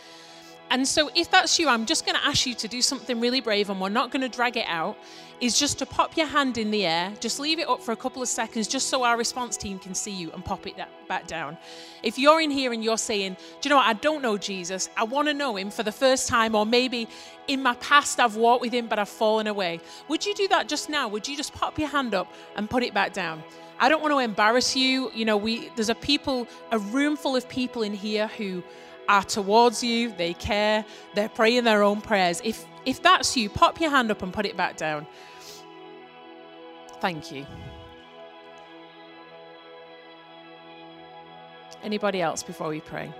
And 0.71 0.87
so, 0.87 1.11
if 1.13 1.29
that's 1.29 1.59
you, 1.59 1.69
I'm 1.69 1.85
just 1.85 2.03
going 2.03 2.17
to 2.17 2.25
ask 2.25 2.47
you 2.47 2.55
to 2.55 2.67
do 2.67 2.81
something 2.81 3.19
really 3.19 3.41
brave, 3.41 3.69
and 3.69 3.79
we're 3.79 3.89
not 3.89 4.09
going 4.09 4.21
to 4.21 4.29
drag 4.29 4.57
it 4.57 4.65
out. 4.67 4.97
Is 5.43 5.59
just 5.59 5.77
to 5.79 5.85
pop 5.85 6.15
your 6.15 6.25
hand 6.25 6.57
in 6.57 6.71
the 6.71 6.85
air, 6.85 7.11
just 7.19 7.37
leave 7.37 7.59
it 7.59 7.67
up 7.67 7.81
for 7.81 7.91
a 7.91 7.97
couple 7.97 8.21
of 8.21 8.29
seconds, 8.29 8.65
just 8.65 8.87
so 8.87 9.03
our 9.03 9.17
response 9.17 9.57
team 9.57 9.77
can 9.77 9.93
see 9.93 10.11
you 10.11 10.31
and 10.31 10.45
pop 10.45 10.65
it 10.65 10.75
back 11.09 11.27
down. 11.27 11.57
If 12.01 12.17
you're 12.17 12.39
in 12.39 12.49
here 12.49 12.71
and 12.71 12.81
you're 12.81 12.97
saying, 12.97 13.35
Do 13.59 13.67
you 13.67 13.69
know 13.71 13.75
what? 13.75 13.85
I 13.85 13.91
don't 13.91 14.21
know 14.21 14.37
Jesus. 14.37 14.89
I 14.95 15.03
want 15.03 15.27
to 15.27 15.33
know 15.33 15.57
him 15.57 15.69
for 15.69 15.83
the 15.83 15.91
first 15.91 16.29
time, 16.29 16.55
or 16.55 16.65
maybe 16.65 17.09
in 17.49 17.61
my 17.61 17.73
past 17.75 18.21
I've 18.21 18.37
walked 18.37 18.61
with 18.61 18.71
him, 18.71 18.87
but 18.87 18.99
I've 18.99 19.09
fallen 19.09 19.47
away. 19.47 19.81
Would 20.07 20.25
you 20.25 20.33
do 20.33 20.47
that 20.47 20.69
just 20.69 20.87
now? 20.87 21.09
Would 21.09 21.27
you 21.27 21.35
just 21.35 21.53
pop 21.53 21.77
your 21.77 21.89
hand 21.89 22.15
up 22.15 22.31
and 22.55 22.69
put 22.69 22.81
it 22.81 22.93
back 22.93 23.11
down? 23.11 23.43
I 23.81 23.89
don't 23.89 24.01
want 24.01 24.13
to 24.13 24.19
embarrass 24.19 24.77
you. 24.77 25.11
You 25.13 25.25
know, 25.25 25.35
we 25.35 25.67
there's 25.75 25.89
a 25.89 25.95
people, 25.95 26.47
a 26.71 26.79
room 26.79 27.17
full 27.17 27.35
of 27.35 27.49
people 27.49 27.83
in 27.83 27.93
here 27.93 28.27
who 28.37 28.63
are 29.09 29.23
towards 29.23 29.83
you, 29.83 30.13
they 30.13 30.35
care, 30.35 30.85
they're 31.15 31.27
praying 31.27 31.65
their 31.65 31.83
own 31.83 31.99
prayers. 31.99 32.41
If 32.45 32.65
if 32.85 33.01
that's 33.01 33.35
you, 33.35 33.49
pop 33.49 33.81
your 33.81 33.89
hand 33.89 34.09
up 34.09 34.21
and 34.21 34.31
put 34.31 34.45
it 34.45 34.55
back 34.55 34.77
down. 34.77 35.05
Thank 37.03 37.33
you. 37.33 37.45
Anybody 41.83 42.21
else 42.21 42.43
before 42.43 42.69
we 42.69 42.79
pray? 42.79 43.13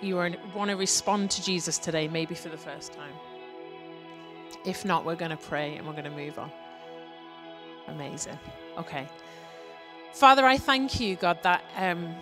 You 0.00 0.14
want 0.54 0.70
to 0.70 0.76
respond 0.76 1.32
to 1.32 1.42
Jesus 1.42 1.78
today, 1.78 2.06
maybe 2.06 2.36
for 2.36 2.48
the 2.48 2.56
first 2.56 2.92
time. 2.92 3.12
If 4.64 4.84
not, 4.84 5.04
we're 5.04 5.16
going 5.16 5.32
to 5.32 5.36
pray 5.36 5.74
and 5.74 5.84
we're 5.84 5.94
going 5.94 6.04
to 6.04 6.10
move 6.10 6.38
on. 6.38 6.52
Amazing. 7.88 8.38
Okay. 8.78 9.08
Father, 10.12 10.46
I 10.46 10.58
thank 10.58 11.00
you, 11.00 11.16
God, 11.16 11.42
that. 11.42 11.64
Um, 11.76 12.14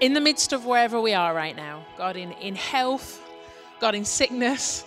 in 0.00 0.12
the 0.12 0.20
midst 0.20 0.52
of 0.52 0.66
wherever 0.66 1.00
we 1.00 1.14
are 1.14 1.34
right 1.34 1.56
now, 1.56 1.86
God, 1.96 2.18
in, 2.18 2.32
in 2.32 2.56
health, 2.56 3.26
God, 3.80 3.94
in 3.94 4.04
sickness, 4.04 4.84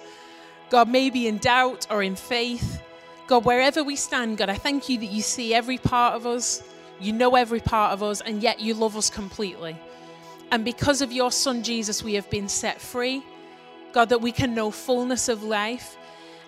God, 0.69 0.87
maybe 0.89 1.27
in 1.27 1.39
doubt 1.39 1.87
or 1.89 2.03
in 2.03 2.15
faith, 2.15 2.83
God, 3.27 3.45
wherever 3.45 3.83
we 3.83 3.95
stand, 3.95 4.37
God, 4.37 4.49
I 4.49 4.55
thank 4.55 4.89
you 4.89 4.97
that 4.99 5.05
you 5.05 5.21
see 5.21 5.53
every 5.53 5.77
part 5.77 6.15
of 6.15 6.25
us, 6.25 6.63
you 6.99 7.13
know 7.13 7.35
every 7.35 7.59
part 7.59 7.93
of 7.93 8.03
us, 8.03 8.21
and 8.21 8.43
yet 8.43 8.59
you 8.59 8.73
love 8.73 8.97
us 8.97 9.09
completely. 9.09 9.77
And 10.51 10.65
because 10.65 11.01
of 11.01 11.11
your 11.11 11.31
Son 11.31 11.63
Jesus, 11.63 12.03
we 12.03 12.13
have 12.15 12.29
been 12.29 12.47
set 12.47 12.79
free. 12.81 13.23
God, 13.93 14.09
that 14.09 14.21
we 14.21 14.31
can 14.31 14.53
know 14.53 14.71
fullness 14.71 15.29
of 15.29 15.43
life. 15.43 15.97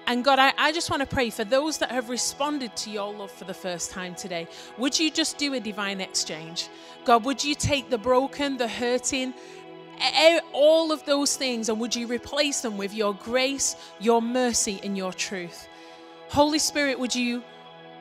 And 0.07 0.23
God, 0.23 0.37
I, 0.37 0.53
I 0.57 0.71
just 0.71 0.89
want 0.89 1.01
to 1.01 1.07
pray 1.07 1.29
for 1.29 1.43
those 1.43 1.77
that 1.79 1.91
have 1.91 2.09
responded 2.09 2.75
to 2.77 2.91
your 2.91 3.11
love 3.13 3.31
for 3.31 3.45
the 3.45 3.53
first 3.53 3.91
time 3.91 4.13
today. 4.13 4.47
Would 4.77 4.99
you 4.99 5.09
just 5.09 5.37
do 5.37 5.53
a 5.53 5.59
divine 5.59 6.01
exchange? 6.01 6.69
God, 7.05 7.23
would 7.23 7.43
you 7.43 7.55
take 7.55 7.89
the 7.89 7.97
broken, 7.97 8.57
the 8.57 8.67
hurting, 8.67 9.33
all 10.53 10.91
of 10.91 11.05
those 11.05 11.37
things, 11.37 11.69
and 11.69 11.79
would 11.79 11.95
you 11.95 12.05
replace 12.07 12.61
them 12.61 12.77
with 12.77 12.93
your 12.93 13.13
grace, 13.13 13.75
your 13.99 14.21
mercy, 14.21 14.79
and 14.83 14.97
your 14.97 15.13
truth? 15.13 15.67
Holy 16.29 16.59
Spirit, 16.59 16.99
would 16.99 17.15
you 17.15 17.43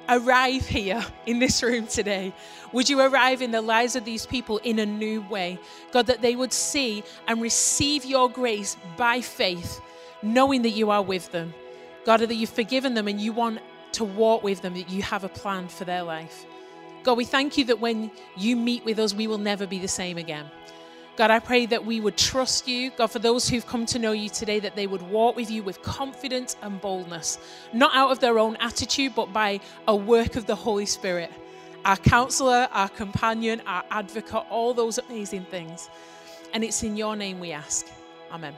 arrive 0.08 0.66
here 0.66 1.04
in 1.26 1.38
this 1.38 1.62
room 1.62 1.86
today? 1.86 2.32
Would 2.72 2.88
you 2.88 3.00
arrive 3.00 3.42
in 3.42 3.50
the 3.50 3.62
lives 3.62 3.96
of 3.96 4.04
these 4.04 4.26
people 4.26 4.58
in 4.58 4.78
a 4.78 4.86
new 4.86 5.22
way? 5.22 5.58
God, 5.92 6.06
that 6.06 6.22
they 6.22 6.36
would 6.36 6.52
see 6.52 7.04
and 7.28 7.40
receive 7.40 8.04
your 8.04 8.28
grace 8.28 8.76
by 8.96 9.20
faith, 9.20 9.80
knowing 10.22 10.62
that 10.62 10.70
you 10.70 10.90
are 10.90 11.02
with 11.02 11.30
them. 11.32 11.54
God, 12.04 12.20
that 12.20 12.34
you've 12.34 12.50
forgiven 12.50 12.94
them 12.94 13.08
and 13.08 13.20
you 13.20 13.32
want 13.32 13.60
to 13.92 14.04
walk 14.04 14.42
with 14.42 14.60
them, 14.60 14.74
that 14.74 14.90
you 14.90 15.02
have 15.02 15.24
a 15.24 15.28
plan 15.28 15.68
for 15.68 15.84
their 15.84 16.02
life. 16.02 16.44
God, 17.02 17.16
we 17.16 17.24
thank 17.24 17.56
you 17.58 17.64
that 17.66 17.80
when 17.80 18.10
you 18.36 18.56
meet 18.56 18.84
with 18.84 18.98
us, 18.98 19.14
we 19.14 19.26
will 19.26 19.38
never 19.38 19.66
be 19.66 19.78
the 19.78 19.88
same 19.88 20.18
again. 20.18 20.46
God, 21.16 21.30
I 21.30 21.38
pray 21.38 21.66
that 21.66 21.86
we 21.86 22.00
would 22.00 22.16
trust 22.16 22.66
you. 22.66 22.90
God, 22.90 23.06
for 23.06 23.20
those 23.20 23.48
who've 23.48 23.64
come 23.64 23.86
to 23.86 24.00
know 24.00 24.10
you 24.10 24.28
today, 24.28 24.58
that 24.58 24.74
they 24.74 24.88
would 24.88 25.02
walk 25.02 25.36
with 25.36 25.48
you 25.48 25.62
with 25.62 25.80
confidence 25.80 26.56
and 26.60 26.80
boldness, 26.80 27.38
not 27.72 27.94
out 27.94 28.10
of 28.10 28.18
their 28.18 28.36
own 28.36 28.56
attitude, 28.56 29.14
but 29.14 29.32
by 29.32 29.60
a 29.86 29.94
work 29.94 30.34
of 30.34 30.46
the 30.46 30.56
Holy 30.56 30.86
Spirit. 30.86 31.30
Our 31.84 31.98
counselor, 31.98 32.68
our 32.72 32.88
companion, 32.88 33.62
our 33.64 33.84
advocate, 33.92 34.44
all 34.50 34.74
those 34.74 34.98
amazing 34.98 35.44
things. 35.44 35.88
And 36.52 36.64
it's 36.64 36.82
in 36.82 36.96
your 36.96 37.14
name 37.14 37.38
we 37.38 37.52
ask. 37.52 37.86
Amen. 38.32 38.54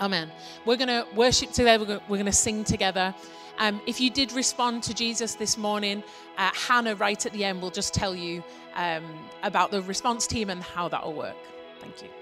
Amen. 0.00 0.30
We're 0.64 0.78
going 0.78 0.88
to 0.88 1.06
worship 1.14 1.52
together. 1.52 2.00
We're 2.08 2.16
going 2.16 2.24
to 2.24 2.32
sing 2.32 2.64
together. 2.64 3.14
Um, 3.58 3.82
if 3.86 4.00
you 4.00 4.08
did 4.08 4.32
respond 4.32 4.82
to 4.84 4.94
Jesus 4.94 5.34
this 5.34 5.58
morning, 5.58 6.02
uh, 6.38 6.50
Hannah, 6.54 6.94
right 6.94 7.26
at 7.26 7.32
the 7.32 7.44
end, 7.44 7.60
will 7.60 7.70
just 7.70 7.92
tell 7.92 8.14
you 8.14 8.42
um, 8.74 9.04
about 9.42 9.70
the 9.70 9.82
response 9.82 10.26
team 10.26 10.48
and 10.48 10.62
how 10.62 10.88
that 10.88 11.04
will 11.04 11.12
work. 11.12 11.36
Thank 11.80 12.02
you. 12.02 12.19